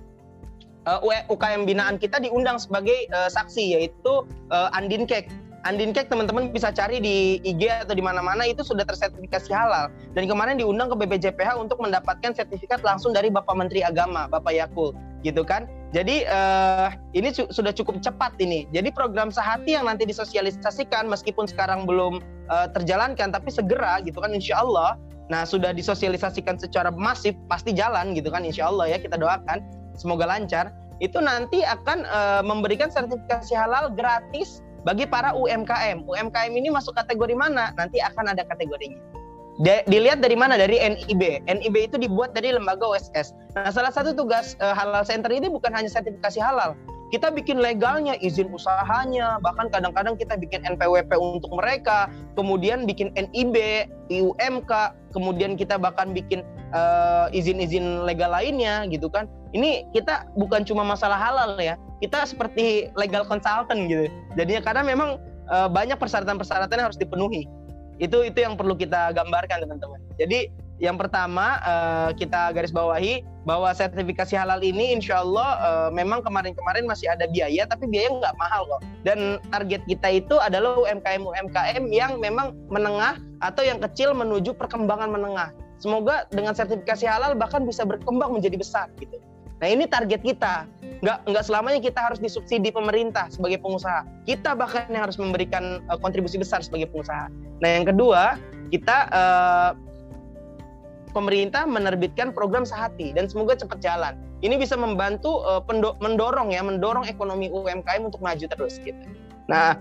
uh, 0.86 1.02
eh, 1.10 1.26
UKM 1.28 1.66
binaan 1.66 1.98
kita 1.98 2.22
diundang 2.22 2.62
sebagai 2.62 3.10
uh, 3.12 3.28
saksi 3.28 3.80
yaitu 3.80 4.14
uh, 4.54 4.70
Andin 4.78 5.10
Cake. 5.10 5.30
Andin 5.66 5.98
Cake 5.98 6.14
teman-teman 6.14 6.54
bisa 6.54 6.70
cari 6.70 7.02
di 7.02 7.42
IG 7.42 7.66
atau 7.90 7.98
di 7.98 8.04
mana-mana 8.06 8.46
itu 8.46 8.62
sudah 8.62 8.86
tersertifikasi 8.86 9.50
halal. 9.50 9.90
Dan 10.14 10.30
kemarin 10.30 10.62
diundang 10.62 10.94
ke 10.94 10.96
BPJPH 11.02 11.58
untuk 11.58 11.82
mendapatkan 11.82 12.38
sertifikat 12.38 12.86
langsung 12.86 13.18
dari 13.18 13.34
Bapak 13.34 13.58
Menteri 13.58 13.82
Agama, 13.82 14.30
Bapak 14.30 14.54
Yakul, 14.54 14.94
gitu 15.26 15.42
kan. 15.42 15.66
Jadi 15.90 16.22
uh, 16.30 16.94
ini 17.18 17.34
su 17.34 17.50
sudah 17.50 17.74
cukup 17.74 17.98
cepat 17.98 18.38
ini. 18.38 18.70
Jadi 18.78 18.94
program 18.94 19.34
sehati 19.34 19.74
yang 19.74 19.90
nanti 19.90 20.06
disosialisasikan 20.06 21.10
meskipun 21.10 21.50
sekarang 21.50 21.90
belum 21.90 22.22
uh, 22.54 22.70
terjalankan, 22.70 23.34
tapi 23.34 23.50
segera 23.50 24.06
gitu 24.06 24.22
kan, 24.22 24.38
insya 24.38 24.62
Allah. 24.62 25.02
Nah 25.34 25.50
sudah 25.50 25.74
disosialisasikan 25.74 26.62
secara 26.62 26.94
masif, 26.94 27.34
pasti 27.50 27.74
jalan 27.74 28.14
gitu 28.14 28.30
kan, 28.30 28.46
insya 28.46 28.70
Allah 28.70 28.86
ya 28.94 29.02
kita 29.02 29.18
doakan 29.18 29.66
semoga 29.98 30.30
lancar, 30.30 30.70
itu 31.02 31.18
nanti 31.18 31.66
akan 31.66 32.06
uh, 32.06 32.46
memberikan 32.46 32.94
sertifikasi 32.94 33.58
halal 33.58 33.90
gratis 33.98 34.62
bagi 34.86 35.10
para 35.10 35.34
UMKM. 35.34 36.06
UMKM 36.06 36.54
ini 36.54 36.70
masuk 36.70 36.94
kategori 36.94 37.34
mana? 37.34 37.74
Nanti 37.76 37.98
akan 38.00 38.32
ada 38.38 38.46
kategorinya. 38.46 39.02
Dilihat 39.90 40.22
dari 40.22 40.38
mana? 40.38 40.60
Dari 40.60 40.78
NIB. 40.78 41.50
NIB 41.50 41.76
itu 41.90 41.98
dibuat 41.98 42.38
dari 42.38 42.54
lembaga 42.54 42.86
OSS. 42.86 43.34
Nah, 43.58 43.74
salah 43.74 43.90
satu 43.90 44.14
tugas 44.14 44.54
uh, 44.62 44.76
Halal 44.78 45.08
Center 45.08 45.32
ini 45.34 45.50
bukan 45.50 45.72
hanya 45.74 45.88
sertifikasi 45.88 46.38
halal, 46.44 46.78
kita 47.14 47.30
bikin 47.30 47.62
legalnya, 47.62 48.18
izin 48.18 48.50
usahanya, 48.50 49.38
bahkan 49.46 49.70
kadang-kadang 49.70 50.18
kita 50.18 50.34
bikin 50.36 50.66
NPWP 50.66 51.14
untuk 51.14 51.54
mereka, 51.54 52.10
kemudian 52.34 52.90
bikin 52.90 53.14
NIB, 53.14 53.86
IUMK, 54.10 54.72
kemudian 55.14 55.54
kita 55.54 55.78
bahkan 55.78 56.12
bikin 56.18 56.42
uh, 56.74 57.30
izin-izin 57.30 58.04
legal 58.10 58.34
lainnya 58.34 58.90
gitu 58.90 59.06
kan. 59.08 59.30
Ini 59.54 59.86
kita 59.94 60.28
bukan 60.36 60.66
cuma 60.66 60.82
masalah 60.82 61.16
halal 61.16 61.56
ya, 61.62 61.78
kita 62.02 62.26
seperti 62.26 62.90
legal 62.98 63.24
consultant 63.30 63.86
gitu. 63.86 64.10
Jadinya 64.34 64.62
karena 64.66 64.82
memang 64.82 65.22
uh, 65.48 65.70
banyak 65.70 66.02
persyaratan-persyaratan 66.02 66.76
yang 66.76 66.88
harus 66.90 67.00
dipenuhi. 67.00 67.46
Itu 68.02 68.28
itu 68.28 68.44
yang 68.44 68.60
perlu 68.60 68.76
kita 68.76 69.16
gambarkan 69.16 69.64
teman-teman. 69.64 70.02
Jadi 70.20 70.52
yang 70.76 71.00
pertama 71.00 71.56
uh, 71.64 72.12
kita 72.12 72.52
garis 72.52 72.76
bawahi 72.76 73.24
bahwa 73.48 73.72
sertifikasi 73.72 74.36
halal 74.36 74.60
ini 74.60 74.92
insya 74.92 75.24
Allah 75.24 75.50
uh, 75.62 75.90
memang 75.94 76.20
kemarin-kemarin 76.26 76.84
masih 76.84 77.08
ada 77.08 77.30
biaya 77.32 77.64
tapi 77.64 77.88
biaya 77.88 78.12
nggak 78.12 78.36
mahal 78.36 78.68
kok. 78.68 78.82
Dan 79.08 79.40
target 79.54 79.86
kita 79.88 80.20
itu 80.20 80.36
adalah 80.42 80.76
UMKM 80.84 81.24
UMKM 81.24 81.84
yang 81.94 82.20
memang 82.20 82.58
menengah 82.68 83.16
atau 83.40 83.64
yang 83.64 83.80
kecil 83.80 84.12
menuju 84.12 84.52
perkembangan 84.58 85.14
menengah. 85.14 85.56
Semoga 85.80 86.28
dengan 86.34 86.52
sertifikasi 86.52 87.08
halal 87.08 87.40
bahkan 87.40 87.64
bisa 87.64 87.88
berkembang 87.88 88.36
menjadi 88.36 88.60
besar 88.60 88.88
gitu. 89.00 89.16
Nah 89.64 89.68
ini 89.72 89.88
target 89.88 90.20
kita. 90.20 90.68
Nggak 91.00 91.18
nggak 91.30 91.44
selamanya 91.48 91.80
kita 91.80 92.00
harus 92.02 92.20
disubsidi 92.20 92.74
pemerintah 92.74 93.32
sebagai 93.32 93.64
pengusaha. 93.64 94.04
Kita 94.28 94.58
bahkan 94.58 94.92
yang 94.92 95.08
harus 95.08 95.16
memberikan 95.16 95.80
uh, 95.88 95.96
kontribusi 96.02 96.36
besar 96.36 96.60
sebagai 96.60 96.92
pengusaha. 96.92 97.32
Nah 97.64 97.70
yang 97.70 97.88
kedua 97.88 98.36
kita 98.74 99.08
uh, 99.14 99.85
pemerintah 101.16 101.64
menerbitkan 101.64 102.36
program 102.36 102.68
sehati 102.68 103.16
dan 103.16 103.32
semoga 103.32 103.56
cepat 103.56 103.80
jalan. 103.80 104.20
Ini 104.44 104.60
bisa 104.60 104.76
membantu 104.76 105.40
uh, 105.48 105.64
mendorong 106.04 106.52
ya, 106.52 106.60
mendorong 106.60 107.08
ekonomi 107.08 107.48
UMKM 107.48 108.04
untuk 108.04 108.20
maju 108.20 108.44
terus 108.44 108.76
gitu. 108.84 109.00
Nah, 109.48 109.80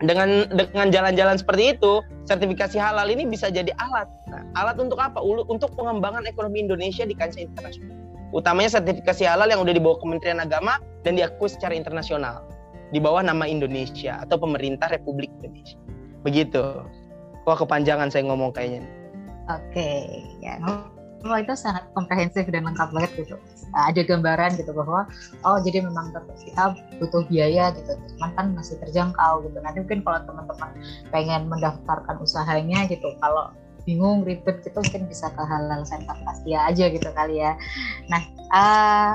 dengan 0.00 0.48
dengan 0.48 0.88
jalan-jalan 0.88 1.36
seperti 1.36 1.76
itu, 1.76 2.00
sertifikasi 2.24 2.80
halal 2.80 3.12
ini 3.12 3.28
bisa 3.28 3.52
jadi 3.52 3.68
alat. 3.76 4.08
Nah, 4.32 4.40
alat 4.56 4.80
untuk 4.80 4.96
apa? 4.96 5.20
Untuk 5.20 5.76
pengembangan 5.76 6.24
ekonomi 6.24 6.64
Indonesia 6.64 7.04
di 7.04 7.12
kancah 7.12 7.44
internasional. 7.44 8.00
Utamanya 8.32 8.80
sertifikasi 8.80 9.28
halal 9.28 9.52
yang 9.52 9.60
udah 9.60 9.74
dibawa 9.74 10.00
Kementerian 10.00 10.40
Agama 10.40 10.80
dan 11.04 11.20
diakui 11.20 11.50
secara 11.50 11.76
internasional 11.76 12.46
di 12.90 12.98
bawah 13.02 13.22
nama 13.22 13.44
Indonesia 13.46 14.22
atau 14.22 14.38
pemerintah 14.40 14.88
Republik 14.88 15.28
Indonesia. 15.42 15.76
Begitu. 16.24 16.62
Wah 17.44 17.56
kepanjangan 17.58 18.08
saya 18.08 18.30
ngomong 18.30 18.54
kayaknya. 18.54 18.99
Oke, 19.50 19.90
ya. 20.38 20.60
Oh 21.20 21.36
itu 21.36 21.52
sangat 21.52 21.84
komprehensif 21.92 22.48
dan 22.48 22.64
lengkap 22.64 22.96
banget 22.96 23.10
gitu. 23.20 23.36
Nah, 23.76 23.92
ada 23.92 24.00
gambaran 24.00 24.56
gitu 24.56 24.72
bahwa 24.72 25.04
oh 25.44 25.58
jadi 25.60 25.84
memang 25.84 26.16
kita 26.40 26.72
butuh 26.96 27.28
biaya 27.28 27.76
gitu, 27.76 27.92
cuman 28.16 28.30
kan 28.38 28.46
masih 28.56 28.80
terjangkau 28.80 29.44
gitu. 29.44 29.58
Nanti 29.60 29.84
mungkin 29.84 30.00
kalau 30.00 30.24
teman-teman 30.24 30.70
pengen 31.12 31.42
mendaftarkan 31.52 32.16
usahanya 32.24 32.88
gitu, 32.88 33.04
kalau 33.20 33.52
bingung 33.84 34.24
ribet 34.24 34.64
gitu 34.64 34.80
mungkin 34.80 35.08
bisa 35.08 35.28
ke 35.32 35.42
halal 35.44 35.84
center 35.84 36.16
pasti 36.24 36.56
aja 36.56 36.84
gitu 36.88 37.08
kali 37.12 37.44
ya. 37.44 37.52
Nah, 38.08 38.22
uh, 38.52 39.12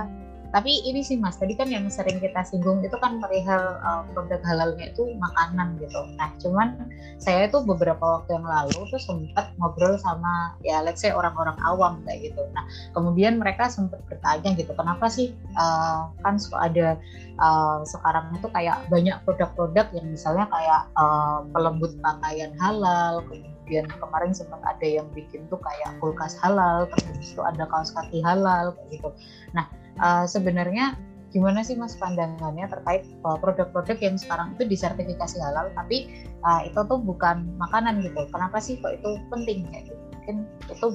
tapi 0.56 0.80
ini 0.88 1.04
sih 1.04 1.20
mas 1.20 1.36
tadi 1.36 1.52
kan 1.52 1.68
yang 1.68 1.84
sering 1.92 2.16
kita 2.24 2.40
singgung 2.48 2.80
itu 2.80 2.96
kan 3.04 3.20
perihal 3.20 3.76
uh, 3.84 4.08
produk 4.16 4.40
halalnya 4.48 4.88
itu 4.88 5.04
makanan 5.20 5.76
gitu. 5.84 6.00
Nah 6.16 6.32
cuman 6.40 6.80
saya 7.20 7.52
itu 7.52 7.60
beberapa 7.68 8.00
waktu 8.00 8.40
yang 8.40 8.48
lalu 8.48 8.88
tuh 8.88 9.02
sempat 9.04 9.52
ngobrol 9.60 10.00
sama 10.00 10.56
ya 10.64 10.80
let's 10.80 11.04
say 11.04 11.12
orang-orang 11.12 11.60
awam 11.68 12.00
kayak 12.08 12.32
gitu. 12.32 12.40
Nah 12.56 12.64
kemudian 12.96 13.36
mereka 13.36 13.68
sempat 13.68 14.00
bertanya 14.08 14.56
gitu 14.56 14.72
kenapa 14.72 15.12
sih 15.12 15.36
uh, 15.60 16.08
kan 16.24 16.40
suka 16.40 16.72
ada 16.72 16.88
uh, 17.36 17.84
sekarang 17.84 18.32
itu 18.40 18.48
kayak 18.48 18.80
banyak 18.88 19.20
produk-produk 19.28 19.92
yang 19.92 20.08
misalnya 20.08 20.48
kayak 20.48 20.88
uh, 20.96 21.44
pelembut 21.52 22.00
pakaian 22.00 22.56
halal 22.64 23.20
kemudian 23.28 23.92
kemarin 23.92 24.32
sempat 24.32 24.64
ada 24.64 24.88
yang 24.88 25.12
bikin 25.12 25.44
tuh 25.52 25.60
kayak 25.60 26.00
kulkas 26.00 26.40
halal 26.40 26.88
terus 26.96 27.36
itu 27.36 27.44
ada 27.44 27.68
kaos 27.68 27.92
kaki 27.92 28.24
halal 28.24 28.72
kayak 28.72 29.04
gitu. 29.04 29.12
Nah 29.52 29.68
uh, 30.00 30.26
sebenarnya 30.26 30.98
gimana 31.36 31.68
sih 31.68 31.76
mas 31.76 32.00
pandangannya 32.00 32.64
terkait 32.72 33.04
uh, 33.28 33.36
produk-produk 33.36 34.00
yang 34.00 34.16
sekarang 34.16 34.56
itu 34.56 34.72
disertifikasi 34.72 35.36
halal 35.44 35.68
tapi 35.76 36.08
uh, 36.48 36.64
itu 36.64 36.80
tuh 36.88 37.00
bukan 37.04 37.44
makanan 37.60 38.00
gitu? 38.04 38.24
Kenapa 38.32 38.64
sih 38.64 38.80
kok 38.80 38.96
itu 38.96 39.20
penting 39.28 39.68
kayak 39.72 39.92
gitu 39.92 40.06
mungkin 40.26 40.50
itu 40.74 40.88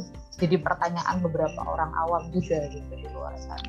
jadi 0.42 0.56
pertanyaan 0.58 1.22
beberapa 1.22 1.60
orang 1.62 1.94
awam 1.94 2.34
juga 2.34 2.66
gitu 2.74 2.90
di 2.90 3.06
luar 3.14 3.38
sana. 3.38 3.62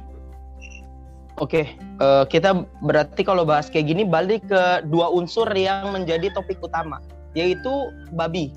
Oke, 1.37 1.77
uh, 2.01 2.25
kita 2.25 2.65
berarti 2.81 3.21
kalau 3.21 3.45
bahas 3.45 3.69
kayak 3.69 3.93
gini 3.93 4.03
balik 4.05 4.45
ke 4.49 4.85
dua 4.89 5.13
unsur 5.13 5.45
yang 5.53 5.93
menjadi 5.93 6.33
topik 6.33 6.57
utama, 6.65 6.97
yaitu 7.37 7.69
babi. 8.17 8.49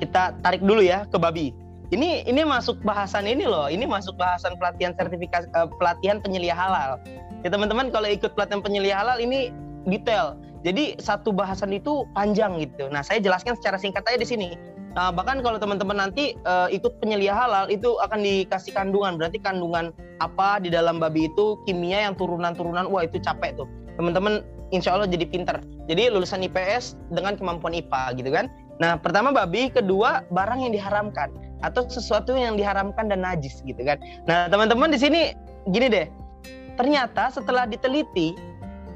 Kita 0.00 0.32
tarik 0.40 0.64
dulu 0.64 0.80
ya 0.80 1.04
ke 1.08 1.20
babi 1.20 1.52
ini 1.90 2.22
ini 2.26 2.46
masuk 2.46 2.78
bahasan 2.86 3.26
ini 3.26 3.46
loh. 3.46 3.66
Ini 3.66 3.82
masuk 3.86 4.14
bahasan 4.14 4.54
pelatihan 4.58 4.94
sertifikasi 4.94 5.50
uh, 5.58 5.66
pelatihan 5.78 6.22
penyelia 6.22 6.54
halal. 6.54 7.02
Ya 7.42 7.50
teman-teman 7.50 7.90
kalau 7.90 8.06
ikut 8.06 8.34
pelatihan 8.38 8.62
penyelia 8.62 9.02
halal 9.02 9.18
ini 9.18 9.50
detail. 9.90 10.38
Jadi 10.62 11.00
satu 11.02 11.34
bahasan 11.34 11.74
itu 11.74 12.06
panjang 12.14 12.62
gitu. 12.62 12.86
Nah 12.92 13.02
saya 13.02 13.18
jelaskan 13.18 13.58
secara 13.58 13.80
singkat 13.80 14.06
aja 14.06 14.18
di 14.20 14.28
sini. 14.28 14.50
Nah, 14.90 15.14
bahkan 15.14 15.38
kalau 15.38 15.54
teman-teman 15.54 16.02
nanti 16.02 16.34
uh, 16.42 16.66
ikut 16.66 16.98
penyelia 16.98 17.30
halal 17.30 17.70
itu 17.70 17.94
akan 18.02 18.26
dikasih 18.26 18.74
kandungan. 18.74 19.14
Berarti 19.18 19.38
kandungan 19.38 19.94
apa 20.18 20.58
di 20.58 20.66
dalam 20.66 20.98
babi 20.98 21.30
itu 21.30 21.58
kimia 21.64 22.10
yang 22.10 22.18
turunan-turunan. 22.18 22.90
Wah 22.90 23.06
itu 23.06 23.22
capek 23.22 23.54
tuh. 23.54 23.70
Teman-teman 23.94 24.42
insya 24.74 24.98
Allah 24.98 25.06
jadi 25.06 25.26
pinter. 25.30 25.62
Jadi 25.86 26.10
lulusan 26.10 26.42
IPS 26.42 26.98
dengan 27.14 27.38
kemampuan 27.38 27.74
IPA 27.74 28.02
gitu 28.18 28.30
kan 28.34 28.50
nah 28.80 28.96
pertama 28.96 29.30
babi 29.30 29.68
kedua 29.68 30.24
barang 30.32 30.64
yang 30.64 30.72
diharamkan 30.72 31.28
atau 31.60 31.84
sesuatu 31.86 32.32
yang 32.32 32.56
diharamkan 32.56 33.12
dan 33.12 33.20
najis 33.20 33.60
gitu 33.64 33.80
kan. 33.84 34.00
Nah, 34.24 34.48
teman-teman 34.48 34.92
di 34.92 34.98
sini 35.00 35.20
gini 35.68 35.88
deh. 35.92 36.08
ternyata 36.80 37.28
setelah 37.28 37.68
diteliti 37.68 38.32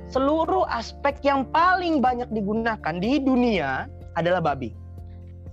seluruh 0.08 0.64
aspek 0.72 1.20
yang 1.20 1.44
paling 1.52 2.00
banyak 2.00 2.24
digunakan 2.32 2.94
di 2.96 3.20
dunia 3.20 3.84
adalah 4.16 4.40
babi. 4.40 4.72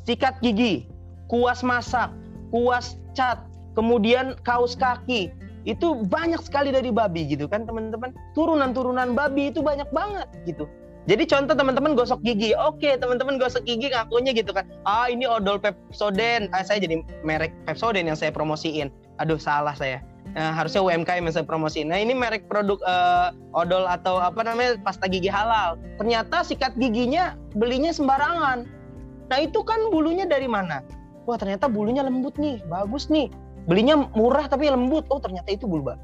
Sikat 0.07 0.39
gigi, 0.39 0.87
kuas 1.27 1.59
masak, 1.59 2.07
kuas 2.47 2.95
cat, 3.11 3.43
kemudian 3.75 4.39
kaos 4.47 4.79
kaki, 4.79 5.27
itu 5.67 6.07
banyak 6.07 6.39
sekali 6.39 6.71
dari 6.71 6.87
babi 6.87 7.27
gitu 7.27 7.51
kan 7.51 7.67
teman-teman. 7.67 8.15
Turunan-turunan 8.31 9.11
babi 9.11 9.51
itu 9.51 9.59
banyak 9.59 9.91
banget 9.91 10.27
gitu. 10.47 10.71
Jadi 11.09 11.25
contoh 11.25 11.57
teman-teman 11.57 11.97
gosok 11.97 12.21
gigi, 12.21 12.53
oke 12.53 12.85
teman-teman 13.01 13.41
gosok 13.41 13.65
gigi 13.65 13.89
ngakunya 13.89 14.37
gitu 14.37 14.53
kan, 14.53 14.69
ah 14.85 15.09
ini 15.09 15.25
odol 15.25 15.57
Pepsodent, 15.57 16.53
ah, 16.53 16.61
saya 16.61 16.77
jadi 16.77 17.01
merek 17.25 17.49
Pepsodent 17.65 18.05
yang 18.05 18.13
saya 18.13 18.29
promosiin, 18.29 18.93
aduh 19.17 19.41
salah 19.41 19.73
saya, 19.73 20.05
nah, 20.37 20.53
harusnya 20.53 20.85
UMKM 20.85 21.25
yang 21.25 21.33
saya 21.33 21.41
promosiin. 21.41 21.89
Nah 21.89 21.97
ini 21.97 22.13
merek 22.13 22.45
produk 22.45 22.77
uh, 22.85 23.33
odol 23.57 23.89
atau 23.89 24.21
apa 24.21 24.45
namanya 24.45 24.77
pasta 24.85 25.09
gigi 25.09 25.25
halal, 25.25 25.73
ternyata 25.97 26.45
sikat 26.45 26.77
giginya 26.77 27.33
belinya 27.57 27.89
sembarangan. 27.89 28.69
Nah 29.33 29.39
itu 29.41 29.65
kan 29.65 29.81
bulunya 29.89 30.29
dari 30.29 30.45
mana? 30.45 30.85
Wah 31.25 31.41
ternyata 31.41 31.65
bulunya 31.65 32.05
lembut 32.05 32.37
nih, 32.37 32.61
bagus 32.69 33.09
nih. 33.09 33.33
Belinya 33.65 34.05
murah 34.13 34.45
tapi 34.45 34.69
lembut, 34.69 35.09
oh 35.09 35.17
ternyata 35.17 35.49
itu 35.49 35.65
bulu 35.65 35.93
babi. 35.93 36.01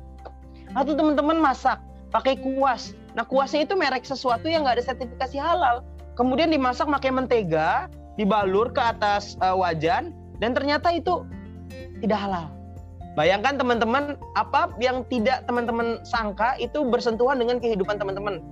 Atau 0.74 0.98
teman-teman 0.98 1.38
masak, 1.38 1.78
pakai 2.10 2.38
kuas. 2.42 2.98
Nah 3.18 3.26
kuasnya 3.26 3.66
itu 3.66 3.74
merek 3.74 4.06
sesuatu 4.06 4.46
yang 4.46 4.62
nggak 4.62 4.78
ada 4.78 4.86
sertifikasi 4.94 5.42
halal. 5.42 5.82
Kemudian 6.14 6.54
dimasak 6.54 6.86
pakai 6.86 7.10
mentega, 7.10 7.90
dibalur 8.14 8.70
ke 8.70 8.78
atas 8.78 9.34
uh, 9.42 9.58
wajan, 9.58 10.14
dan 10.38 10.54
ternyata 10.54 10.94
itu 10.94 11.26
tidak 12.06 12.22
halal. 12.22 12.54
Bayangkan 13.18 13.58
teman-teman 13.58 14.14
apa 14.38 14.70
yang 14.78 15.02
tidak 15.10 15.42
teman-teman 15.50 15.98
sangka 16.06 16.54
itu 16.62 16.86
bersentuhan 16.86 17.42
dengan 17.42 17.58
kehidupan 17.58 17.98
teman-teman. 17.98 18.46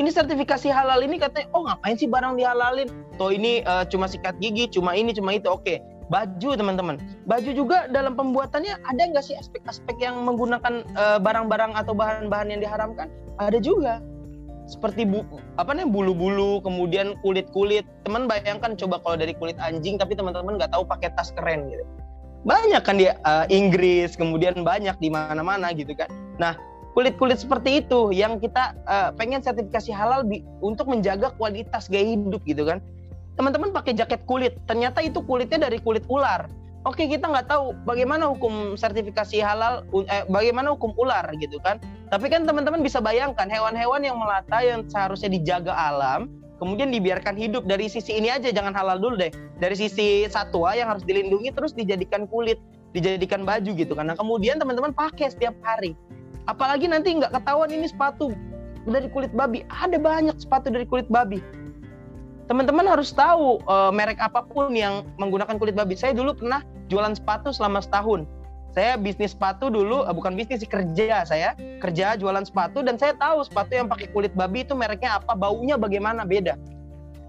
Ini 0.00 0.08
sertifikasi 0.12 0.72
halal 0.72 1.04
ini 1.04 1.20
katanya, 1.20 1.48
oh 1.52 1.68
ngapain 1.68 1.96
sih 1.96 2.08
barang 2.08 2.40
dihalalin? 2.40 2.88
Toh 3.20 3.32
ini 3.32 3.60
uh, 3.68 3.84
cuma 3.88 4.08
sikat 4.08 4.40
gigi, 4.40 4.68
cuma 4.72 4.96
ini, 4.96 5.12
cuma 5.12 5.36
itu. 5.36 5.48
Oke, 5.48 5.84
baju 6.08 6.50
teman-teman. 6.54 6.96
Baju 7.26 7.50
juga 7.50 7.90
dalam 7.90 8.14
pembuatannya 8.14 8.78
ada 8.86 9.02
nggak 9.02 9.24
sih 9.24 9.36
aspek-aspek 9.38 9.98
yang 9.98 10.22
menggunakan 10.22 10.86
eh, 10.86 11.18
barang-barang 11.18 11.72
uh, 11.74 11.80
atau 11.82 11.92
bahan-bahan 11.94 12.54
yang 12.54 12.60
diharamkan? 12.62 13.10
Ada 13.42 13.58
juga. 13.58 14.00
Seperti 14.66 15.06
bu, 15.06 15.22
apa 15.62 15.78
nih 15.78 15.86
bulu-bulu, 15.86 16.58
kemudian 16.58 17.14
kulit-kulit. 17.22 17.86
Teman 18.02 18.26
bayangkan 18.26 18.74
coba 18.74 18.98
kalau 18.98 19.14
dari 19.14 19.30
kulit 19.38 19.54
anjing, 19.62 19.94
tapi 19.94 20.18
teman-teman 20.18 20.58
nggak 20.58 20.74
tahu 20.74 20.82
pakai 20.82 21.14
tas 21.14 21.30
keren 21.38 21.70
gitu. 21.70 21.86
Banyak 22.42 22.82
kan 22.82 22.98
di 22.98 23.06
uh, 23.06 23.46
Inggris, 23.46 24.18
kemudian 24.18 24.66
banyak 24.66 24.98
di 24.98 25.06
mana-mana 25.10 25.70
gitu 25.70 25.94
kan. 25.94 26.10
Nah, 26.42 26.58
kulit-kulit 26.98 27.38
seperti 27.38 27.86
itu 27.86 28.10
yang 28.10 28.42
kita 28.42 28.74
uh, 28.90 29.14
pengen 29.14 29.38
sertifikasi 29.38 29.94
halal 29.94 30.26
untuk 30.58 30.90
menjaga 30.90 31.30
kualitas 31.38 31.86
gaya 31.86 32.18
hidup 32.18 32.42
gitu 32.42 32.66
kan 32.66 32.82
teman-teman 33.36 33.70
pakai 33.70 33.92
jaket 33.92 34.24
kulit, 34.24 34.56
ternyata 34.64 35.04
itu 35.04 35.20
kulitnya 35.20 35.68
dari 35.68 35.78
kulit 35.78 36.02
ular. 36.08 36.48
Oke, 36.88 37.04
kita 37.10 37.28
nggak 37.28 37.50
tahu 37.50 37.74
bagaimana 37.82 38.30
hukum 38.30 38.78
sertifikasi 38.78 39.42
halal, 39.42 39.84
eh, 40.06 40.24
bagaimana 40.30 40.72
hukum 40.72 40.94
ular 40.96 41.28
gitu 41.36 41.60
kan. 41.60 41.82
Tapi 42.08 42.30
kan 42.30 42.46
teman-teman 42.46 42.80
bisa 42.80 43.02
bayangkan 43.02 43.50
hewan-hewan 43.50 44.00
yang 44.06 44.16
melata 44.16 44.62
yang 44.62 44.86
seharusnya 44.86 45.26
dijaga 45.34 45.74
alam, 45.74 46.30
kemudian 46.62 46.94
dibiarkan 46.94 47.34
hidup 47.34 47.66
dari 47.66 47.90
sisi 47.90 48.16
ini 48.16 48.30
aja, 48.30 48.54
jangan 48.54 48.72
halal 48.72 48.96
dulu 49.02 49.18
deh. 49.18 49.34
Dari 49.58 49.74
sisi 49.74 50.24
satwa 50.30 50.72
yang 50.78 50.88
harus 50.88 51.02
dilindungi 51.02 51.50
terus 51.52 51.74
dijadikan 51.74 52.30
kulit, 52.30 52.62
dijadikan 52.94 53.42
baju 53.42 53.70
gitu 53.74 53.92
kan. 53.92 54.06
Nah 54.06 54.16
kemudian 54.16 54.56
teman-teman 54.62 54.94
pakai 54.94 55.28
setiap 55.28 55.58
hari. 55.66 55.98
Apalagi 56.46 56.86
nanti 56.86 57.18
nggak 57.18 57.34
ketahuan 57.34 57.74
ini 57.74 57.90
sepatu 57.90 58.30
dari 58.86 59.10
kulit 59.10 59.34
babi. 59.34 59.66
Ada 59.66 59.98
banyak 59.98 60.38
sepatu 60.38 60.70
dari 60.70 60.86
kulit 60.86 61.10
babi 61.10 61.42
teman-teman 62.46 62.86
harus 62.86 63.10
tahu 63.10 63.58
uh, 63.66 63.90
merek 63.90 64.18
apa 64.22 64.42
pun 64.46 64.70
yang 64.72 65.02
menggunakan 65.18 65.58
kulit 65.58 65.74
babi. 65.74 65.98
Saya 65.98 66.14
dulu 66.14 66.34
pernah 66.38 66.62
jualan 66.86 67.14
sepatu 67.18 67.50
selama 67.50 67.82
setahun. 67.82 68.26
Saya 68.76 69.00
bisnis 69.00 69.32
sepatu 69.34 69.72
dulu, 69.72 70.06
uh, 70.06 70.14
bukan 70.14 70.38
bisnis 70.38 70.62
sih 70.62 70.70
kerja 70.70 71.26
saya 71.26 71.56
kerja 71.82 72.14
jualan 72.14 72.46
sepatu 72.46 72.86
dan 72.86 72.96
saya 72.96 73.18
tahu 73.18 73.42
sepatu 73.42 73.74
yang 73.74 73.90
pakai 73.90 74.08
kulit 74.14 74.32
babi 74.32 74.62
itu 74.62 74.78
mereknya 74.78 75.18
apa, 75.18 75.34
baunya 75.34 75.74
bagaimana 75.74 76.22
beda. 76.22 76.54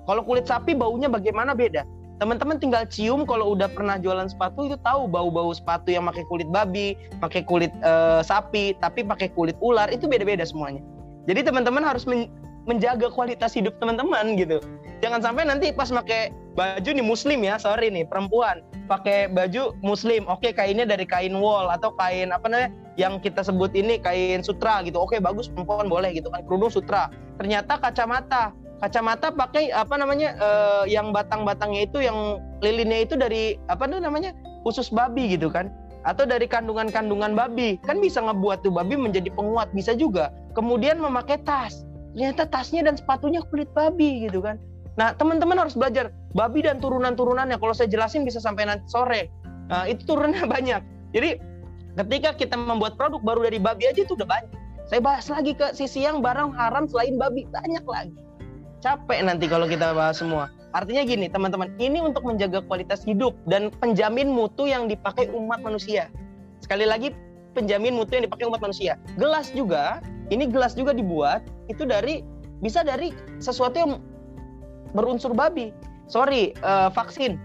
Kalau 0.07 0.23
kulit 0.23 0.47
sapi 0.47 0.71
baunya 0.77 1.11
bagaimana 1.11 1.51
beda. 1.51 1.83
Teman-teman 2.17 2.57
tinggal 2.57 2.81
cium 2.89 3.29
kalau 3.29 3.53
udah 3.53 3.69
pernah 3.69 4.01
jualan 4.01 4.25
sepatu 4.25 4.65
itu 4.65 4.77
tahu 4.81 5.05
bau-bau 5.05 5.53
sepatu 5.53 5.93
yang 5.93 6.09
pakai 6.09 6.25
kulit 6.25 6.49
babi, 6.49 6.97
pakai 7.21 7.45
kulit 7.45 7.69
uh, 7.85 8.25
sapi, 8.25 8.73
tapi 8.81 9.05
pakai 9.05 9.29
kulit 9.37 9.53
ular 9.61 9.85
itu 9.93 10.09
beda-beda 10.09 10.41
semuanya. 10.41 10.81
Jadi 11.29 11.45
teman-teman 11.45 11.85
harus 11.85 12.09
menjaga 12.67 13.07
kualitas 13.09 13.55
hidup 13.55 13.73
teman-teman 13.79 14.35
gitu. 14.35 14.59
Jangan 14.99 15.23
sampai 15.23 15.47
nanti 15.47 15.71
pas 15.71 15.87
pakai 15.87 16.35
baju 16.57 16.89
nih 16.89 17.05
muslim 17.05 17.39
ya 17.45 17.55
sorry 17.57 17.87
nih 17.87 18.03
perempuan. 18.03 18.61
Pakai 18.91 19.31
baju 19.31 19.73
muslim 19.79 20.27
oke 20.27 20.51
kainnya 20.51 20.83
dari 20.83 21.07
kain 21.07 21.37
wol 21.37 21.71
atau 21.71 21.95
kain 21.95 22.35
apa 22.35 22.45
namanya 22.51 22.69
yang 22.99 23.21
kita 23.21 23.45
sebut 23.45 23.71
ini 23.77 24.01
kain 24.03 24.43
sutra 24.43 24.83
gitu. 24.83 24.99
Oke 24.99 25.21
bagus 25.23 25.47
perempuan 25.47 25.87
boleh 25.87 26.11
gitu 26.11 26.27
kan 26.33 26.43
kerudung 26.43 26.69
sutra. 26.69 27.07
Ternyata 27.39 27.79
kacamata 27.79 28.51
kacamata 28.83 29.33
pakai 29.33 29.73
apa 29.73 29.95
namanya 29.97 30.37
uh, 30.37 30.83
yang 30.85 31.15
batang-batangnya 31.15 31.87
itu 31.87 32.03
yang 32.03 32.43
lilinnya 32.61 33.05
itu 33.07 33.15
dari 33.15 33.57
apa 33.71 33.87
namanya 33.87 34.35
khusus 34.67 34.91
babi 34.91 35.39
gitu 35.39 35.47
kan. 35.47 35.71
Atau 36.07 36.23
dari 36.23 36.47
kandungan-kandungan 36.47 37.35
babi. 37.35 37.77
Kan 37.85 38.01
bisa 38.01 38.23
ngebuat 38.23 38.65
tuh 38.65 38.73
babi 38.73 38.97
menjadi 38.97 39.29
penguat 39.29 39.69
bisa 39.77 39.93
juga. 39.93 40.33
Kemudian 40.57 40.97
memakai 40.97 41.37
tas 41.45 41.86
ternyata 42.17 42.49
tasnya 42.49 42.81
dan 42.89 42.97
sepatunya 42.97 43.45
kulit 43.45 43.69
babi 43.77 44.25
gitu 44.25 44.41
kan 44.41 44.57
Nah, 44.97 45.13
teman-teman 45.13 45.61
harus 45.61 45.77
belajar 45.77 46.09
babi 46.33 46.65
dan 46.65 46.81
turunan-turunannya. 46.81 47.61
Kalau 47.61 47.73
saya 47.77 47.85
jelasin 47.87 48.25
bisa 48.25 48.41
sampai 48.41 48.65
nanti 48.65 48.89
sore. 48.89 49.29
Nah, 49.69 49.85
itu 49.85 50.03
turunannya 50.09 50.49
banyak. 50.57 50.81
Jadi 51.13 51.37
ketika 52.01 52.33
kita 52.33 52.55
membuat 52.57 52.97
produk 52.97 53.21
baru 53.21 53.45
dari 53.47 53.61
babi 53.61 53.87
aja 53.87 54.01
itu 54.03 54.17
udah 54.17 54.27
banyak. 54.27 54.51
Saya 54.89 54.99
bahas 55.03 55.29
lagi 55.29 55.53
ke 55.53 55.75
sisi 55.77 56.01
yang 56.01 56.25
barang 56.25 56.49
haram 56.57 56.89
selain 56.89 57.15
babi 57.21 57.45
banyak 57.53 57.85
lagi. 57.85 58.17
Capek 58.81 59.19
nanti 59.21 59.45
kalau 59.45 59.69
kita 59.69 59.93
bahas 59.93 60.17
semua. 60.17 60.49
Artinya 60.73 61.01
gini, 61.07 61.25
teman-teman, 61.31 61.73
ini 61.81 62.03
untuk 62.03 62.21
menjaga 62.27 62.61
kualitas 62.65 63.01
hidup 63.01 63.33
dan 63.49 63.73
penjamin 63.81 64.29
mutu 64.29 64.69
yang 64.69 64.85
dipakai 64.85 65.25
umat 65.31 65.63
manusia. 65.63 66.11
Sekali 66.61 66.85
lagi, 66.85 67.09
penjamin 67.57 67.97
mutu 67.97 68.19
yang 68.19 68.29
dipakai 68.29 68.45
umat 68.45 68.61
manusia. 68.61 68.99
Gelas 69.17 69.49
juga, 69.57 70.03
ini 70.33 70.49
gelas 70.51 70.75
juga 70.75 70.91
dibuat 70.91 71.43
itu 71.71 71.87
dari 71.87 72.23
bisa 72.59 72.81
dari 72.81 73.13
sesuatu 73.37 73.75
yang 73.77 73.91
berunsur 74.95 75.31
babi. 75.35 75.71
Sorry, 76.07 76.55
uh, 76.63 76.87
vaksin. 76.91 77.35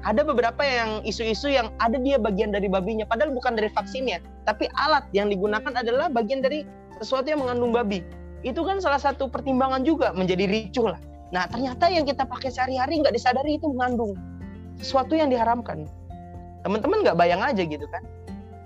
Ada 0.00 0.24
beberapa 0.24 0.64
yang 0.64 1.04
isu-isu 1.04 1.52
yang 1.52 1.68
ada 1.76 2.00
dia 2.00 2.16
bagian 2.16 2.56
dari 2.56 2.72
babinya, 2.72 3.04
padahal 3.04 3.36
bukan 3.36 3.52
dari 3.52 3.68
vaksinnya, 3.68 4.24
tapi 4.48 4.64
alat 4.80 5.04
yang 5.12 5.28
digunakan 5.28 5.72
adalah 5.76 6.08
bagian 6.08 6.40
dari 6.40 6.64
sesuatu 7.04 7.28
yang 7.28 7.44
mengandung 7.44 7.72
babi. 7.72 8.00
Itu 8.40 8.64
kan 8.64 8.80
salah 8.80 8.96
satu 8.96 9.28
pertimbangan 9.28 9.84
juga 9.84 10.16
menjadi 10.16 10.48
ricuh 10.48 10.96
lah. 10.96 11.00
Nah 11.36 11.44
ternyata 11.52 11.92
yang 11.92 12.08
kita 12.08 12.24
pakai 12.24 12.48
sehari-hari 12.48 13.04
nggak 13.04 13.12
disadari 13.12 13.60
itu 13.60 13.68
mengandung 13.68 14.16
sesuatu 14.80 15.12
yang 15.12 15.28
diharamkan. 15.28 15.84
Teman-teman 16.64 17.04
nggak 17.04 17.16
bayang 17.20 17.44
aja 17.44 17.60
gitu 17.60 17.84
kan? 17.92 18.00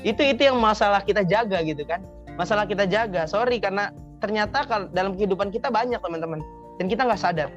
Itu 0.07 0.23
itu 0.23 0.47
yang 0.47 0.63
masalah 0.63 1.03
kita 1.03 1.27
jaga 1.27 1.67
gitu 1.67 1.83
kan? 1.83 1.99
Masalah 2.35 2.67
kita 2.67 2.87
jaga. 2.87 3.27
Sorry 3.31 3.63
karena 3.63 3.95
ternyata 4.19 4.65
dalam 4.91 5.15
kehidupan 5.15 5.53
kita 5.53 5.71
banyak 5.71 6.01
teman-teman 6.01 6.41
dan 6.81 6.87
kita 6.89 7.05
nggak 7.05 7.21
sadar 7.21 7.51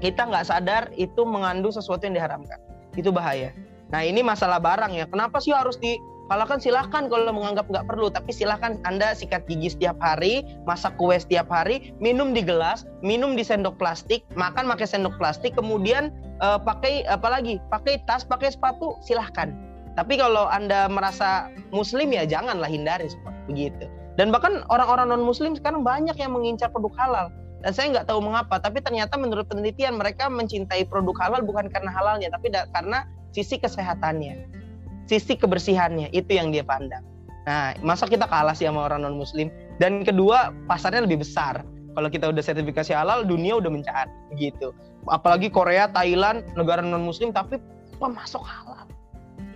kita 0.00 0.28
nggak 0.28 0.46
sadar 0.48 0.82
itu 0.96 1.22
mengandung 1.24 1.72
sesuatu 1.72 2.04
yang 2.04 2.16
diharamkan. 2.16 2.60
Itu 2.94 3.08
bahaya. 3.08 3.52
Nah 3.92 4.02
ini 4.02 4.24
masalah 4.24 4.58
barang 4.58 4.92
ya. 4.94 5.06
Kenapa 5.08 5.38
sih 5.40 5.54
harus 5.54 5.78
di 5.78 5.96
kalau 6.24 6.48
kan 6.48 6.56
silahkan 6.56 7.04
kalau 7.12 7.36
menganggap 7.36 7.68
nggak 7.68 7.84
perlu, 7.84 8.08
tapi 8.08 8.32
silahkan 8.32 8.80
Anda 8.88 9.12
sikat 9.12 9.44
gigi 9.44 9.76
setiap 9.76 10.00
hari, 10.00 10.40
masak 10.64 10.96
kue 10.96 11.12
setiap 11.20 11.52
hari, 11.52 11.92
minum 12.00 12.32
di 12.32 12.40
gelas, 12.40 12.88
minum 13.04 13.36
di 13.36 13.44
sendok 13.44 13.76
plastik, 13.76 14.24
makan 14.32 14.64
pakai 14.72 14.88
sendok 14.88 15.20
plastik, 15.20 15.52
kemudian 15.52 16.08
uh, 16.40 16.56
pakai 16.56 17.04
apa 17.12 17.28
lagi? 17.28 17.60
Pakai 17.68 18.00
tas, 18.08 18.24
pakai 18.24 18.56
sepatu, 18.56 18.96
silahkan. 19.04 19.52
Tapi 20.00 20.16
kalau 20.16 20.48
Anda 20.48 20.88
merasa 20.88 21.52
muslim 21.76 22.08
ya 22.08 22.24
janganlah 22.24 22.72
hindari 22.72 23.12
seperti 23.12 23.40
begitu. 23.44 23.84
Dan 24.14 24.30
bahkan 24.30 24.62
orang-orang 24.70 25.10
non 25.10 25.26
muslim 25.26 25.58
sekarang 25.58 25.82
banyak 25.82 26.14
yang 26.14 26.30
mengincar 26.30 26.70
produk 26.70 26.94
halal. 26.98 27.26
Dan 27.64 27.72
saya 27.72 27.90
nggak 27.96 28.06
tahu 28.12 28.20
mengapa 28.20 28.60
tapi 28.60 28.84
ternyata 28.84 29.16
menurut 29.16 29.48
penelitian 29.48 29.96
mereka 29.96 30.28
mencintai 30.28 30.84
produk 30.84 31.16
halal 31.16 31.40
bukan 31.40 31.72
karena 31.72 31.88
halalnya 31.88 32.28
tapi 32.28 32.52
karena 32.52 33.08
sisi 33.32 33.56
kesehatannya 33.56 34.64
sisi 35.04 35.36
kebersihannya 35.36 36.12
itu 36.12 36.36
yang 36.36 36.52
dia 36.52 36.64
pandang. 36.64 37.04
Nah 37.44 37.76
masa 37.84 38.08
kita 38.08 38.24
kalah 38.24 38.56
sih 38.56 38.64
sama 38.64 38.88
orang 38.88 39.04
non 39.04 39.16
muslim 39.16 39.52
dan 39.76 40.00
kedua 40.04 40.52
pasarnya 40.68 41.04
lebih 41.04 41.24
besar. 41.24 41.64
Kalau 41.94 42.10
kita 42.10 42.26
udah 42.26 42.42
sertifikasi 42.42 42.90
halal 42.90 43.22
dunia 43.22 43.54
udah 43.60 43.70
mencari 43.70 44.10
gitu. 44.34 44.74
Apalagi 45.06 45.52
Korea 45.52 45.86
Thailand 45.92 46.42
negara 46.58 46.80
non 46.80 47.04
muslim 47.04 47.30
tapi 47.30 47.60
pemasok 48.00 48.42
halal. 48.42 48.88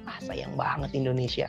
Ah 0.04 0.18
sayang 0.24 0.52
banget 0.54 0.92
Indonesia 0.96 1.48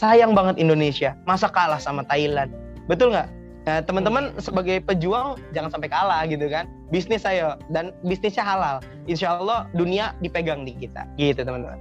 sayang 0.00 0.32
banget 0.32 0.56
Indonesia 0.56 1.12
masa 1.28 1.52
kalah 1.52 1.76
sama 1.76 2.00
Thailand 2.08 2.48
betul 2.88 3.12
nggak 3.12 3.28
Nah, 3.68 3.84
teman-teman 3.84 4.32
sebagai 4.40 4.80
pejuang 4.80 5.36
jangan 5.52 5.68
sampai 5.68 5.92
kalah 5.92 6.24
gitu 6.24 6.48
kan. 6.48 6.64
Bisnis 6.88 7.28
ayo 7.28 7.60
dan 7.68 7.92
bisnisnya 8.08 8.40
halal. 8.40 8.80
Insya 9.04 9.36
Allah 9.36 9.68
dunia 9.76 10.16
dipegang 10.24 10.64
di 10.64 10.72
kita. 10.72 11.04
Gitu 11.20 11.44
teman-teman. 11.44 11.76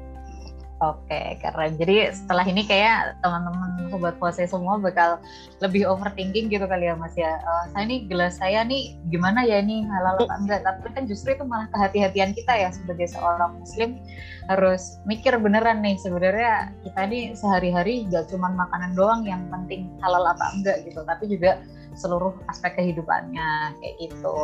Oke, 0.80 1.36
keren. 1.44 1.76
Jadi 1.76 2.08
setelah 2.16 2.48
ini 2.48 2.64
kayak 2.64 3.20
teman-teman 3.20 3.92
sobat 3.92 4.16
puasa 4.16 4.48
semua 4.48 4.80
bakal 4.80 5.20
lebih 5.60 5.84
overthinking 5.84 6.48
gitu 6.48 6.64
kali 6.72 6.88
ya 6.88 6.96
Mas 6.96 7.12
ya. 7.20 7.36
Uh, 7.44 7.68
saya 7.76 7.84
nih 7.84 8.08
gelas 8.08 8.40
saya 8.40 8.64
nih 8.64 8.96
gimana 9.12 9.44
ya 9.44 9.60
ini 9.60 9.84
halal 9.84 10.16
apa 10.24 10.40
enggak? 10.40 10.64
Tapi 10.64 10.88
kan 10.96 11.04
justru 11.04 11.36
itu 11.36 11.44
malah 11.44 11.68
kehati-hatian 11.76 12.32
kita 12.32 12.56
ya 12.56 12.72
sebagai 12.72 13.12
seorang 13.12 13.60
muslim 13.60 14.00
harus 14.48 15.04
mikir 15.04 15.36
beneran 15.36 15.84
nih 15.84 16.00
sebenarnya 16.00 16.72
kita 16.88 17.02
nih 17.12 17.36
sehari-hari 17.36 18.08
gak 18.08 18.32
cuma 18.32 18.48
makanan 18.48 18.96
doang 18.96 19.28
yang 19.28 19.44
penting 19.52 19.92
halal 20.00 20.24
apa 20.24 20.48
enggak 20.56 20.80
gitu, 20.88 21.04
tapi 21.04 21.28
juga 21.28 21.60
seluruh 22.00 22.32
aspek 22.48 22.80
kehidupannya 22.80 23.76
kayak 23.84 23.96
gitu. 24.00 24.38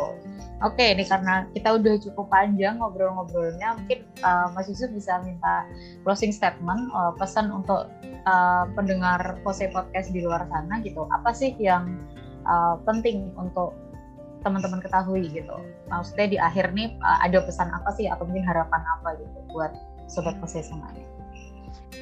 Oke, 0.64 0.95
ini 0.95 1.03
karena 1.03 1.43
kita 1.51 1.76
udah 1.76 1.99
cukup 1.99 2.32
panjang 2.32 2.80
ngobrol-ngobrolnya, 2.80 3.76
mungkin 3.76 4.08
uh, 4.24 4.47
Mas 4.56 4.72
Yusuf 4.72 4.88
bisa 4.95 5.20
minta 5.20 5.68
closing 6.08 6.32
statement, 6.32 6.88
uh, 6.95 7.12
pesan 7.20 7.51
untuk 7.51 7.91
uh, 8.24 8.64
pendengar 8.72 9.20
Pose 9.43 9.68
Podcast 9.68 10.16
di 10.16 10.24
luar 10.24 10.47
sana 10.47 10.80
gitu. 10.80 11.03
Apa 11.12 11.36
sih 11.36 11.51
yang 11.60 11.99
uh, 12.47 12.80
penting 12.88 13.36
untuk 13.36 13.76
teman-teman 14.47 14.80
ketahui 14.80 15.28
gitu? 15.28 15.60
Maksudnya 15.91 16.28
di 16.32 16.38
akhir 16.39 16.72
nih 16.72 16.95
uh, 17.03 17.20
ada 17.20 17.43
pesan 17.43 17.76
apa 17.76 17.91
sih 17.91 18.08
atau 18.08 18.24
mungkin 18.24 18.47
harapan 18.47 18.80
apa 18.95 19.20
gitu 19.20 19.39
buat 19.51 19.76
sobat 20.08 20.39
Pose 20.39 20.64
semuanya? 20.64 21.14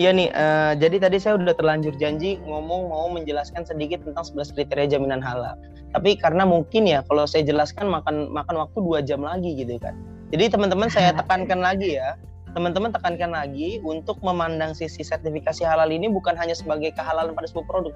Iya 0.01 0.09
nih, 0.09 0.33
uh, 0.33 0.73
jadi 0.73 1.05
tadi 1.05 1.21
saya 1.21 1.37
udah 1.37 1.53
terlanjur 1.53 1.93
janji 2.01 2.41
ngomong 2.49 2.89
mau 2.89 3.05
menjelaskan 3.13 3.61
sedikit 3.61 4.01
tentang 4.01 4.25
11 4.25 4.57
kriteria 4.57 4.97
jaminan 4.97 5.21
halal. 5.21 5.53
Tapi 5.93 6.17
karena 6.17 6.49
mungkin 6.49 6.89
ya 6.89 7.05
kalau 7.05 7.29
saya 7.29 7.45
jelaskan 7.45 7.93
makan 7.93 8.33
makan 8.33 8.55
waktu 8.57 8.77
dua 8.81 9.05
jam 9.05 9.21
lagi 9.21 9.53
gitu 9.53 9.77
kan. 9.77 9.93
Jadi 10.33 10.49
teman-teman 10.49 10.89
saya 10.89 11.13
tekankan 11.21 11.61
lagi 11.61 12.01
ya, 12.01 12.17
teman-teman 12.57 12.89
tekankan 12.89 13.37
lagi 13.37 13.77
untuk 13.85 14.17
memandang 14.25 14.73
sisi 14.73 15.05
sertifikasi 15.05 15.61
halal 15.61 15.93
ini 15.93 16.09
bukan 16.09 16.33
hanya 16.41 16.57
sebagai 16.57 16.89
kehalalan 16.97 17.37
pada 17.37 17.45
sebuah 17.45 17.69
produk. 17.69 17.93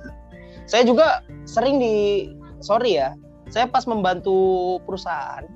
Saya 0.69 0.85
juga 0.85 1.25
sering 1.49 1.81
di 1.81 2.29
sorry 2.61 3.01
ya, 3.01 3.17
saya 3.49 3.65
pas 3.65 3.89
membantu 3.89 4.77
perusahaan, 4.85 5.49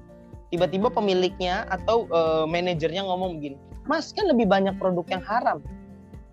tiba-tiba 0.49 0.89
pemiliknya 0.89 1.69
atau 1.69 2.09
uh, 2.09 2.49
manajernya 2.49 3.05
ngomong 3.05 3.37
begini, 3.37 3.61
Mas 3.85 4.09
kan 4.09 4.25
lebih 4.25 4.49
banyak 4.49 4.73
produk 4.81 5.05
yang 5.05 5.21
haram 5.21 5.61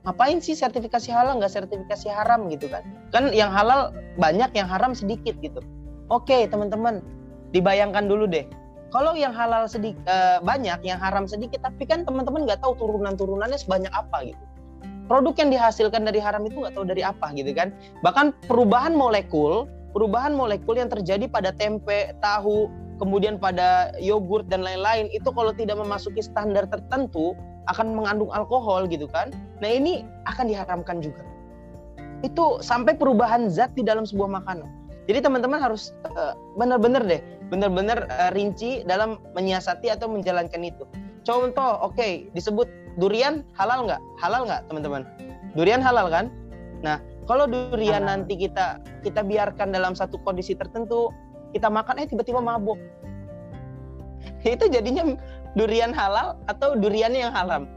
ngapain 0.08 0.40
sih 0.40 0.56
sertifikasi 0.56 1.12
halal 1.12 1.36
nggak 1.36 1.52
sertifikasi 1.52 2.08
haram 2.08 2.48
gitu 2.48 2.72
kan? 2.72 2.80
Kan 3.12 3.28
yang 3.36 3.52
halal 3.52 3.92
banyak 4.16 4.48
yang 4.56 4.64
haram 4.64 4.96
sedikit 4.96 5.36
gitu. 5.44 5.60
Oke 6.08 6.48
teman-teman 6.48 7.04
dibayangkan 7.52 8.08
dulu 8.08 8.24
deh. 8.24 8.48
Kalau 8.88 9.12
yang 9.12 9.36
halal 9.36 9.68
sedikit 9.68 10.00
uh, 10.08 10.40
banyak 10.40 10.80
yang 10.80 10.96
haram 10.96 11.28
sedikit 11.28 11.60
tapi 11.60 11.84
kan 11.84 12.08
teman-teman 12.08 12.48
nggak 12.48 12.64
tahu 12.64 12.72
turunan-turunannya 12.80 13.60
sebanyak 13.60 13.92
apa 13.92 14.32
gitu. 14.32 14.44
Produk 15.12 15.36
yang 15.36 15.52
dihasilkan 15.52 16.08
dari 16.08 16.20
haram 16.24 16.48
itu 16.48 16.56
nggak 16.56 16.72
tahu 16.72 16.88
dari 16.88 17.04
apa 17.04 17.28
gitu 17.36 17.52
kan? 17.52 17.68
Bahkan 18.00 18.48
perubahan 18.48 18.96
molekul 18.96 19.68
perubahan 19.92 20.36
molekul 20.36 20.76
yang 20.76 20.90
terjadi 20.92 21.28
pada 21.28 21.54
tempe 21.54 22.12
tahu 22.20 22.68
kemudian 22.98 23.38
pada 23.38 23.94
yogurt 24.02 24.50
dan 24.50 24.66
lain-lain 24.66 25.06
itu 25.14 25.30
kalau 25.30 25.54
tidak 25.54 25.78
memasuki 25.78 26.20
standar 26.20 26.66
tertentu 26.66 27.32
akan 27.70 27.94
mengandung 27.94 28.32
alkohol 28.34 28.88
gitu 28.90 29.06
kan. 29.08 29.30
Nah 29.62 29.70
ini 29.70 30.02
akan 30.26 30.50
diharamkan 30.50 30.98
juga. 31.00 31.22
Itu 32.26 32.58
sampai 32.58 32.98
perubahan 32.98 33.46
zat 33.46 33.70
di 33.78 33.86
dalam 33.86 34.02
sebuah 34.02 34.42
makanan. 34.42 34.66
Jadi 35.08 35.24
teman-teman 35.24 35.56
harus 35.62 35.96
uh, 36.04 36.36
benar-benar 36.60 37.00
deh, 37.06 37.22
benar-benar 37.48 38.04
uh, 38.12 38.30
rinci 38.36 38.84
dalam 38.84 39.16
menyiasati 39.32 39.88
atau 39.88 40.10
menjalankan 40.10 40.60
itu. 40.60 40.84
Contoh, 41.24 41.80
oke, 41.80 41.96
okay, 41.96 42.28
disebut 42.36 42.68
durian 43.00 43.40
halal 43.56 43.88
nggak? 43.88 44.00
Halal 44.20 44.44
nggak 44.44 44.68
teman-teman? 44.68 45.08
Durian 45.56 45.80
halal 45.80 46.12
kan? 46.12 46.28
Nah, 46.84 47.00
kalau 47.28 47.44
durian 47.44 48.08
halal. 48.08 48.24
nanti 48.24 48.40
kita 48.40 48.80
kita 49.04 49.20
biarkan 49.20 49.68
dalam 49.68 49.92
satu 49.92 50.16
kondisi 50.24 50.56
tertentu, 50.56 51.12
kita 51.52 51.68
makan, 51.68 52.00
eh 52.00 52.08
tiba-tiba 52.08 52.40
mabuk. 52.40 52.80
Itu 54.48 54.66
jadinya 54.72 55.12
durian 55.52 55.92
halal 55.92 56.40
atau 56.48 56.72
duriannya 56.72 57.28
yang 57.28 57.34
haram. 57.36 57.68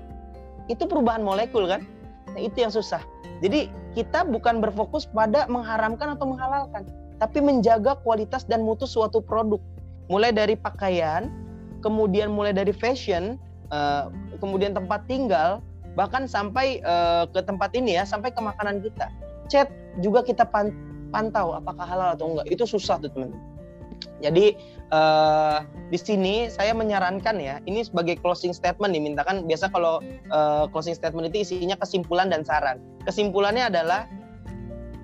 Itu 0.72 0.88
perubahan 0.88 1.20
molekul 1.20 1.68
kan? 1.68 1.84
Nah, 2.32 2.40
itu 2.40 2.64
yang 2.64 2.72
susah. 2.72 3.04
Jadi 3.44 3.68
kita 3.92 4.24
bukan 4.24 4.64
berfokus 4.64 5.04
pada 5.10 5.44
mengharamkan 5.52 6.16
atau 6.16 6.32
menghalalkan, 6.32 6.88
tapi 7.20 7.44
menjaga 7.44 8.00
kualitas 8.06 8.48
dan 8.48 8.64
mutu 8.64 8.88
suatu 8.88 9.20
produk. 9.20 9.60
Mulai 10.08 10.32
dari 10.32 10.56
pakaian, 10.56 11.28
kemudian 11.84 12.32
mulai 12.32 12.56
dari 12.56 12.72
fashion, 12.72 13.36
uh, 13.74 14.08
kemudian 14.40 14.72
tempat 14.72 15.04
tinggal, 15.12 15.60
bahkan 16.00 16.24
sampai 16.24 16.80
uh, 16.88 17.28
ke 17.28 17.44
tempat 17.44 17.76
ini 17.76 18.00
ya, 18.00 18.08
sampai 18.08 18.32
ke 18.32 18.40
makanan 18.40 18.80
kita. 18.80 19.12
Chat 19.52 19.68
juga 20.00 20.24
kita 20.24 20.48
pantau 21.12 21.52
apakah 21.52 21.84
halal 21.84 22.16
atau 22.16 22.32
enggak. 22.32 22.48
Itu 22.48 22.64
susah 22.64 23.04
tuh 23.04 23.12
teman-teman. 23.12 23.52
Jadi 24.22 24.56
uh, 24.94 25.66
di 25.90 25.98
sini 25.98 26.48
saya 26.48 26.72
menyarankan 26.78 27.36
ya, 27.42 27.58
ini 27.68 27.84
sebagai 27.84 28.22
closing 28.22 28.54
statement 28.54 28.94
dimintakan 28.96 29.50
biasa 29.50 29.74
kalau 29.74 30.00
uh, 30.32 30.70
closing 30.72 30.96
statement 30.96 31.34
itu 31.34 31.44
isinya 31.44 31.76
kesimpulan 31.76 32.30
dan 32.32 32.46
saran. 32.46 32.80
Kesimpulannya 33.04 33.68
adalah 33.68 34.06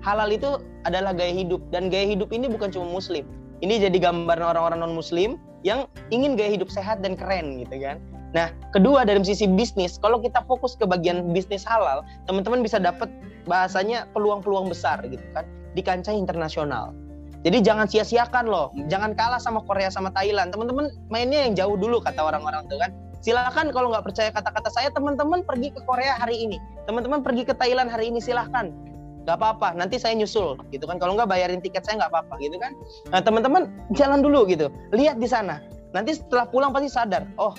halal 0.00 0.30
itu 0.30 0.62
adalah 0.86 1.12
gaya 1.12 1.34
hidup 1.34 1.60
dan 1.74 1.90
gaya 1.90 2.08
hidup 2.08 2.30
ini 2.30 2.46
bukan 2.46 2.70
cuma 2.70 2.88
muslim. 2.88 3.26
Ini 3.58 3.90
jadi 3.90 3.98
gambaran 3.98 4.54
orang-orang 4.54 4.86
non 4.86 4.94
muslim 4.94 5.34
yang 5.66 5.90
ingin 6.14 6.38
gaya 6.38 6.54
hidup 6.54 6.70
sehat 6.70 7.02
dan 7.02 7.18
keren 7.18 7.58
gitu 7.62 7.76
kan. 7.82 7.98
Nah, 8.36 8.52
kedua 8.76 9.08
dari 9.08 9.24
sisi 9.24 9.48
bisnis, 9.48 9.96
kalau 9.96 10.20
kita 10.20 10.44
fokus 10.44 10.76
ke 10.76 10.84
bagian 10.84 11.32
bisnis 11.32 11.64
halal, 11.64 12.04
teman-teman 12.28 12.60
bisa 12.60 12.76
dapat 12.76 13.08
bahasanya 13.48 14.04
peluang-peluang 14.12 14.68
besar 14.68 15.00
gitu 15.08 15.24
kan 15.32 15.48
di 15.72 15.80
kancah 15.80 16.12
internasional. 16.12 16.92
Jadi 17.46 17.62
jangan 17.62 17.86
sia-siakan 17.86 18.50
loh, 18.50 18.74
jangan 18.90 19.14
kalah 19.14 19.38
sama 19.38 19.62
Korea 19.64 19.88
sama 19.88 20.10
Thailand. 20.12 20.50
Teman-teman 20.50 20.90
mainnya 21.08 21.46
yang 21.48 21.54
jauh 21.54 21.76
dulu 21.78 22.02
kata 22.02 22.18
orang-orang 22.18 22.66
tuh 22.66 22.76
kan. 22.82 22.90
Silahkan 23.18 23.70
kalau 23.74 23.90
nggak 23.90 24.06
percaya 24.06 24.30
kata-kata 24.30 24.70
saya, 24.70 24.90
teman-teman 24.94 25.42
pergi 25.42 25.74
ke 25.74 25.80
Korea 25.86 26.18
hari 26.18 26.38
ini. 26.38 26.58
Teman-teman 26.86 27.22
pergi 27.22 27.46
ke 27.46 27.54
Thailand 27.54 27.90
hari 27.90 28.10
ini 28.10 28.18
silahkan. 28.22 28.70
Gak 29.28 29.36
apa-apa, 29.36 29.76
nanti 29.76 30.00
saya 30.00 30.16
nyusul 30.16 30.56
gitu 30.72 30.88
kan. 30.88 30.96
Kalau 30.96 31.12
nggak 31.12 31.28
bayarin 31.28 31.60
tiket 31.60 31.84
saya 31.84 32.00
nggak 32.00 32.16
apa-apa 32.16 32.40
gitu 32.40 32.56
kan. 32.56 32.72
Nah 33.12 33.20
teman-teman 33.20 33.68
jalan 33.92 34.24
dulu 34.24 34.48
gitu, 34.48 34.72
lihat 34.96 35.20
di 35.20 35.28
sana. 35.28 35.60
Nanti 35.92 36.16
setelah 36.16 36.48
pulang 36.48 36.72
pasti 36.72 36.88
sadar, 36.88 37.28
oh 37.36 37.52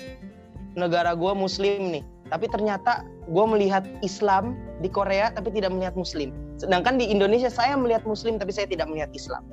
negara 0.74 1.14
gue 1.14 1.30
Muslim 1.30 1.94
nih. 1.94 2.02
Tapi 2.26 2.50
ternyata 2.50 3.06
gue 3.30 3.44
melihat 3.46 3.86
Islam 4.02 4.58
di 4.82 4.90
Korea 4.90 5.30
tapi 5.30 5.54
tidak 5.54 5.70
melihat 5.70 5.94
Muslim. 5.94 6.34
Sedangkan 6.58 6.98
di 6.98 7.06
Indonesia 7.06 7.46
saya 7.46 7.78
melihat 7.78 8.02
Muslim 8.02 8.34
tapi 8.34 8.50
saya 8.50 8.66
tidak 8.66 8.90
melihat 8.90 9.14
Islam 9.14 9.46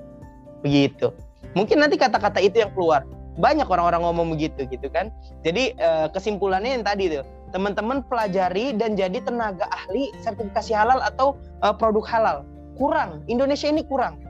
begitu 0.65 1.13
mungkin 1.53 1.82
nanti 1.82 1.95
kata-kata 1.95 2.41
itu 2.41 2.61
yang 2.61 2.72
keluar 2.74 3.05
banyak 3.38 3.70
orang-orang 3.70 4.01
ngomong 4.01 4.28
begitu 4.34 4.65
gitu 4.65 4.89
kan 4.89 5.13
jadi 5.45 5.74
eh, 5.78 6.07
kesimpulannya 6.09 6.82
yang 6.82 6.86
tadi 6.86 7.13
tuh 7.13 7.26
teman-teman 7.51 8.03
pelajari 8.05 8.75
dan 8.75 8.99
jadi 8.99 9.23
tenaga 9.23 9.67
ahli 9.71 10.11
sertifikasi 10.19 10.73
halal 10.75 10.99
atau 11.03 11.39
uh, 11.63 11.71
produk 11.71 12.03
halal. 12.07 12.37
Kurang. 12.75 13.23
Indonesia 13.31 13.67
ini 13.71 13.83
kurang. 13.87 14.21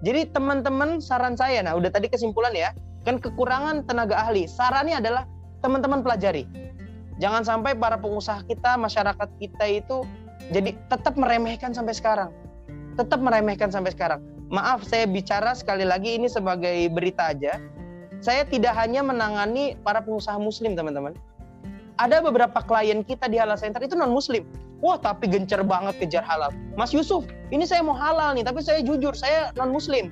Jadi 0.00 0.32
teman-teman 0.32 1.00
saran 1.02 1.36
saya 1.36 1.60
nah 1.60 1.76
udah 1.76 1.92
tadi 1.92 2.08
kesimpulan 2.08 2.56
ya 2.56 2.72
kan 3.04 3.20
kekurangan 3.20 3.84
tenaga 3.84 4.16
ahli. 4.16 4.44
Sarannya 4.48 5.00
adalah 5.00 5.24
teman-teman 5.64 6.04
pelajari. 6.04 6.44
Jangan 7.20 7.44
sampai 7.44 7.76
para 7.76 8.00
pengusaha 8.00 8.40
kita 8.48 8.80
masyarakat 8.80 9.28
kita 9.36 9.64
itu 9.68 10.08
jadi 10.48 10.72
tetap 10.88 11.20
meremehkan 11.20 11.76
sampai 11.76 11.92
sekarang. 11.92 12.32
Tetap 12.96 13.20
meremehkan 13.20 13.68
sampai 13.68 13.92
sekarang. 13.92 14.24
Maaf 14.50 14.82
saya 14.82 15.06
bicara 15.06 15.54
sekali 15.54 15.86
lagi 15.86 16.16
ini 16.16 16.26
sebagai 16.26 16.90
berita 16.90 17.30
aja. 17.30 17.60
Saya 18.20 18.44
tidak 18.44 18.76
hanya 18.76 19.00
menangani 19.00 19.78
para 19.80 20.04
pengusaha 20.04 20.36
muslim, 20.36 20.76
teman-teman. 20.76 21.16
Ada 22.00 22.24
beberapa 22.24 22.64
klien 22.64 23.04
kita 23.04 23.28
di 23.28 23.36
halal 23.36 23.60
center 23.60 23.84
itu 23.84 23.92
non 23.92 24.08
muslim. 24.08 24.48
Wah, 24.80 24.96
tapi 24.96 25.28
gencar 25.28 25.60
banget 25.60 26.00
kejar 26.00 26.24
halal. 26.24 26.48
Mas 26.72 26.96
Yusuf, 26.96 27.28
ini 27.52 27.68
saya 27.68 27.84
mau 27.84 27.92
halal 27.92 28.32
nih, 28.32 28.48
tapi 28.48 28.64
saya 28.64 28.80
jujur, 28.80 29.12
saya 29.12 29.52
non 29.60 29.68
muslim. 29.68 30.08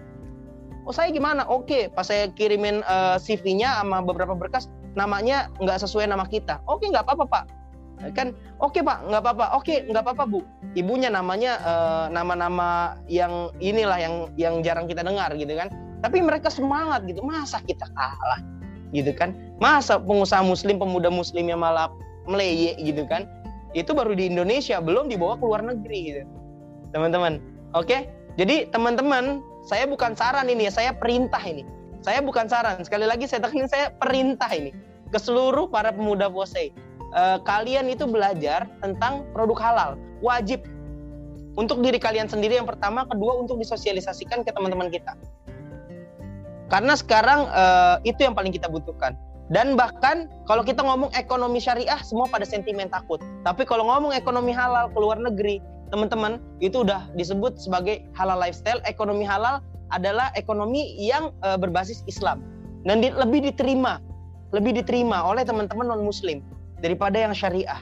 Oh, 0.85 0.93
saya 0.93 1.09
gimana? 1.09 1.49
Oke, 1.49 1.89
pas 1.89 2.05
saya 2.05 2.29
kirimin 2.37 2.85
uh, 2.85 3.17
eh, 3.17 3.25
CV-nya 3.25 3.81
sama 3.81 4.05
beberapa 4.05 4.37
berkas, 4.37 4.69
namanya 4.93 5.49
nggak 5.65 5.81
sesuai 5.81 6.05
nama 6.05 6.29
kita. 6.29 6.61
Oke, 6.69 6.93
nggak 6.93 7.09
apa-apa, 7.09 7.25
Pak 7.25 7.45
kan 8.15 8.31
oke 8.63 8.79
pak 8.79 9.03
nggak 9.11 9.23
apa-apa 9.27 9.59
oke 9.59 9.75
nggak 9.91 10.03
apa-apa 10.07 10.25
bu 10.31 10.41
ibunya 10.79 11.11
namanya 11.11 11.59
uh, 11.67 12.07
nama-nama 12.07 12.95
yang 13.11 13.51
inilah 13.59 13.99
yang 13.99 14.15
yang 14.39 14.55
jarang 14.63 14.87
kita 14.87 15.03
dengar 15.03 15.35
gitu 15.35 15.51
kan 15.59 15.67
tapi 15.99 16.23
mereka 16.23 16.47
semangat 16.47 17.03
gitu 17.11 17.27
masa 17.27 17.59
kita 17.67 17.91
kalah 17.91 18.39
gitu 18.93 19.13
kan 19.13 19.37
masa 19.61 20.01
pengusaha 20.01 20.41
muslim 20.41 20.81
pemuda 20.81 21.13
muslim 21.13 21.49
yang 21.49 21.61
malah 21.61 21.93
meleye 22.25 22.77
gitu 22.81 23.05
kan 23.05 23.29
itu 23.77 23.93
baru 23.93 24.17
di 24.17 24.33
Indonesia 24.33 24.81
belum 24.81 25.13
dibawa 25.13 25.37
ke 25.37 25.45
luar 25.45 25.63
negeri 25.65 25.99
gitu 26.13 26.23
teman-teman. 26.93 27.41
Oke, 27.77 28.09
jadi 28.41 28.71
teman-teman, 28.73 29.45
saya 29.67 29.85
bukan 29.85 30.17
saran 30.17 30.49
ini 30.49 30.71
ya, 30.71 30.73
saya 30.73 30.91
perintah 30.97 31.41
ini. 31.45 31.67
Saya 32.01 32.23
bukan 32.23 32.49
saran. 32.49 32.81
Sekali 32.87 33.05
lagi 33.05 33.27
saya 33.27 33.45
tekan 33.45 33.69
saya 33.69 33.93
perintah 33.99 34.49
ini 34.55 34.73
ke 35.11 35.19
seluruh 35.19 35.69
para 35.69 35.93
pemuda 35.93 36.31
Posei. 36.31 36.73
Uh, 37.09 37.41
kalian 37.41 37.89
itu 37.89 38.05
belajar 38.05 38.69
tentang 38.85 39.25
produk 39.33 39.57
halal, 39.65 39.91
wajib 40.21 40.61
untuk 41.57 41.81
diri 41.81 41.97
kalian 41.97 42.29
sendiri 42.29 42.61
yang 42.61 42.69
pertama, 42.69 43.09
kedua 43.09 43.41
untuk 43.41 43.57
disosialisasikan 43.57 44.45
ke 44.45 44.53
teman-teman 44.53 44.93
kita. 44.93 45.17
Karena 46.69 46.95
sekarang 46.97 47.49
uh, 47.49 47.97
itu 48.05 48.25
yang 48.25 48.37
paling 48.37 48.53
kita 48.53 48.69
butuhkan. 48.69 49.17
Dan 49.49 49.81
bahkan 49.81 50.29
kalau 50.45 50.61
kita 50.61 50.85
ngomong 50.85 51.09
ekonomi 51.17 51.57
syariah, 51.57 51.97
semua 52.05 52.29
pada 52.29 52.45
sentimen 52.45 52.93
takut. 52.93 53.17
Tapi 53.49 53.65
kalau 53.65 53.89
ngomong 53.89 54.13
ekonomi 54.13 54.53
halal 54.53 54.93
ke 54.93 54.99
luar 55.01 55.17
negeri, 55.17 55.65
teman-teman, 55.89 56.37
itu 56.61 56.85
udah 56.85 57.09
disebut 57.17 57.57
sebagai 57.57 58.05
halal 58.13 58.37
lifestyle. 58.37 58.85
Ekonomi 58.85 59.25
halal 59.25 59.65
adalah 59.89 60.29
ekonomi 60.37 61.01
yang 61.01 61.33
uh, 61.41 61.57
berbasis 61.57 62.05
Islam 62.05 62.45
dan 62.85 63.01
di, 63.01 63.09
lebih 63.09 63.41
diterima, 63.41 64.05
lebih 64.53 64.77
diterima 64.77 65.25
oleh 65.25 65.43
teman-teman 65.49 65.89
non 65.89 66.05
Muslim 66.05 66.45
daripada 66.85 67.17
yang 67.17 67.33
syariah. 67.33 67.81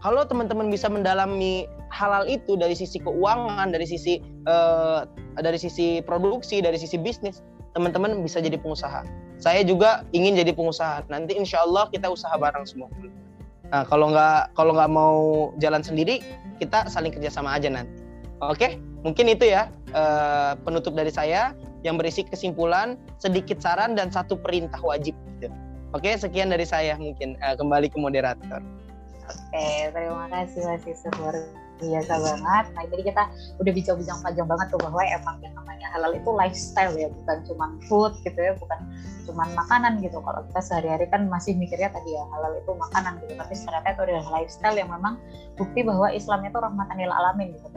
Kalau 0.00 0.22
teman-teman 0.24 0.70
bisa 0.70 0.86
mendalami 0.86 1.66
halal 1.90 2.24
itu 2.30 2.54
dari 2.54 2.72
sisi 2.72 3.02
keuangan, 3.02 3.74
dari 3.74 3.84
sisi 3.84 4.22
uh, 4.46 5.04
dari 5.36 5.58
sisi 5.58 6.00
produksi, 6.06 6.62
dari 6.62 6.78
sisi 6.78 6.96
bisnis, 6.96 7.42
teman-teman 7.78 8.18
bisa 8.26 8.42
jadi 8.42 8.58
pengusaha. 8.58 9.06
Saya 9.38 9.62
juga 9.62 10.02
ingin 10.10 10.34
jadi 10.34 10.50
pengusaha. 10.50 11.06
Nanti 11.06 11.38
insya 11.38 11.62
Allah 11.62 11.86
kita 11.94 12.10
usaha 12.10 12.34
bareng 12.34 12.66
semua. 12.66 12.90
Nah, 13.70 13.86
kalau 13.86 14.10
nggak 14.10 14.58
kalau 14.58 14.74
nggak 14.74 14.90
mau 14.90 15.18
jalan 15.62 15.86
sendiri, 15.86 16.18
kita 16.58 16.90
saling 16.90 17.14
kerjasama 17.14 17.54
aja 17.54 17.70
nanti. 17.70 18.02
Oke, 18.42 18.82
mungkin 19.06 19.30
itu 19.30 19.46
ya 19.46 19.70
uh, 19.94 20.58
penutup 20.66 20.98
dari 20.98 21.14
saya 21.14 21.54
yang 21.86 21.94
berisi 21.94 22.26
kesimpulan, 22.26 22.98
sedikit 23.22 23.62
saran 23.62 23.94
dan 23.94 24.10
satu 24.10 24.34
perintah 24.34 24.82
wajib. 24.82 25.14
Oke, 25.94 26.18
sekian 26.18 26.50
dari 26.50 26.66
saya 26.66 26.98
mungkin 26.98 27.38
uh, 27.46 27.54
kembali 27.54 27.86
ke 27.94 27.98
moderator. 28.02 28.60
Oke, 29.28 29.92
terima 29.94 30.26
kasih 30.32 30.66
Mas 30.66 30.82
Yusuf 30.82 31.14
biasa 31.78 32.14
banget. 32.18 32.64
Nah 32.74 32.84
jadi 32.90 33.02
kita 33.14 33.22
udah 33.62 33.72
bincang-bincang 33.72 34.18
panjang 34.20 34.46
banget 34.50 34.66
tuh 34.74 34.80
bahwa 34.82 35.00
emang 35.06 35.36
yang 35.40 35.54
namanya 35.54 35.86
halal 35.94 36.12
itu 36.12 36.30
lifestyle 36.34 36.94
ya, 36.98 37.08
bukan 37.08 37.36
cuma 37.46 37.66
food 37.86 38.12
gitu 38.26 38.38
ya, 38.38 38.52
bukan 38.58 38.78
cuma 39.24 39.44
makanan 39.54 40.02
gitu. 40.02 40.18
Kalau 40.20 40.40
kita 40.50 40.60
sehari-hari 40.60 41.06
kan 41.08 41.30
masih 41.30 41.54
mikirnya 41.54 41.88
tadi 41.94 42.12
ya 42.12 42.24
halal 42.34 42.52
itu 42.58 42.70
makanan 42.74 43.22
gitu, 43.24 43.32
tapi 43.38 43.52
ternyata 43.54 43.88
itu 43.94 44.02
adalah 44.04 44.26
lifestyle 44.36 44.76
yang 44.76 44.90
memang 44.90 45.14
bukti 45.54 45.80
bahwa 45.86 46.10
Islam 46.10 46.44
itu 46.44 46.58
rahmatan 46.58 46.96
lil 46.98 47.12
alamin 47.14 47.54
gitu 47.54 47.68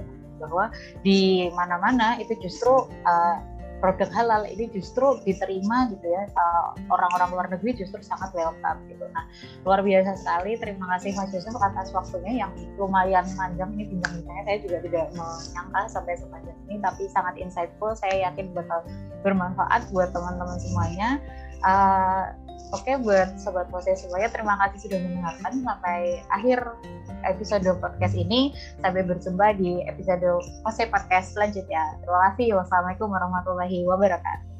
bahwa 0.41 0.74
di 1.06 1.54
mana-mana 1.54 2.18
itu 2.18 2.34
justru 2.41 2.89
uh, 3.06 3.36
produk 3.82 4.10
halal 4.14 4.46
ini 4.46 4.70
justru 4.70 5.18
diterima 5.26 5.90
gitu 5.90 6.06
ya 6.06 6.30
eh, 6.30 6.68
orang-orang 6.94 7.30
luar 7.34 7.48
negeri 7.50 7.82
justru 7.82 7.98
sangat 8.06 8.30
welcome 8.38 8.80
gitu. 8.88 9.10
Nah 9.10 9.26
luar 9.66 9.82
biasa 9.82 10.22
sekali. 10.22 10.56
Terima 10.62 10.86
kasih 10.96 11.18
Mas 11.18 11.34
Yusuf 11.34 11.58
atas 11.58 11.90
waktunya 11.92 12.46
yang 12.46 12.52
lumayan 12.78 13.26
panjang 13.34 13.74
ini 13.74 13.90
bincang-bincangnya. 13.90 14.44
Saya 14.46 14.58
juga 14.62 14.78
tidak 14.86 15.06
menyangka 15.18 15.82
sampai 15.90 16.14
sepanjang 16.16 16.58
ini, 16.70 16.76
tapi 16.80 17.04
sangat 17.10 17.36
insightful. 17.42 17.92
Saya 17.98 18.30
yakin 18.30 18.54
bakal 18.54 18.86
bermanfaat 19.26 19.90
buat 19.90 20.14
teman-teman 20.14 20.58
semuanya. 20.62 21.10
Uh, 21.62 22.34
Oke 22.70 22.95
buat 23.01 23.36
sobat 23.41 23.68
Mose 23.74 23.97
semuanya 23.97 24.30
terima 24.30 24.55
kasih 24.62 24.88
sudah 24.88 24.99
mendengarkan 25.01 25.53
sampai 25.66 26.22
akhir 26.30 26.59
episode 27.26 27.66
podcast 27.82 28.14
ini. 28.14 28.53
Sampai 28.80 29.01
berjumpa 29.01 29.57
di 29.57 29.82
episode 29.89 30.24
podcast 30.64 31.34
selanjutnya. 31.34 31.97
Terima 32.05 32.32
kasih. 32.32 32.55
Wassalamualaikum 32.62 33.09
warahmatullahi 33.09 33.84
wabarakatuh. 33.89 34.51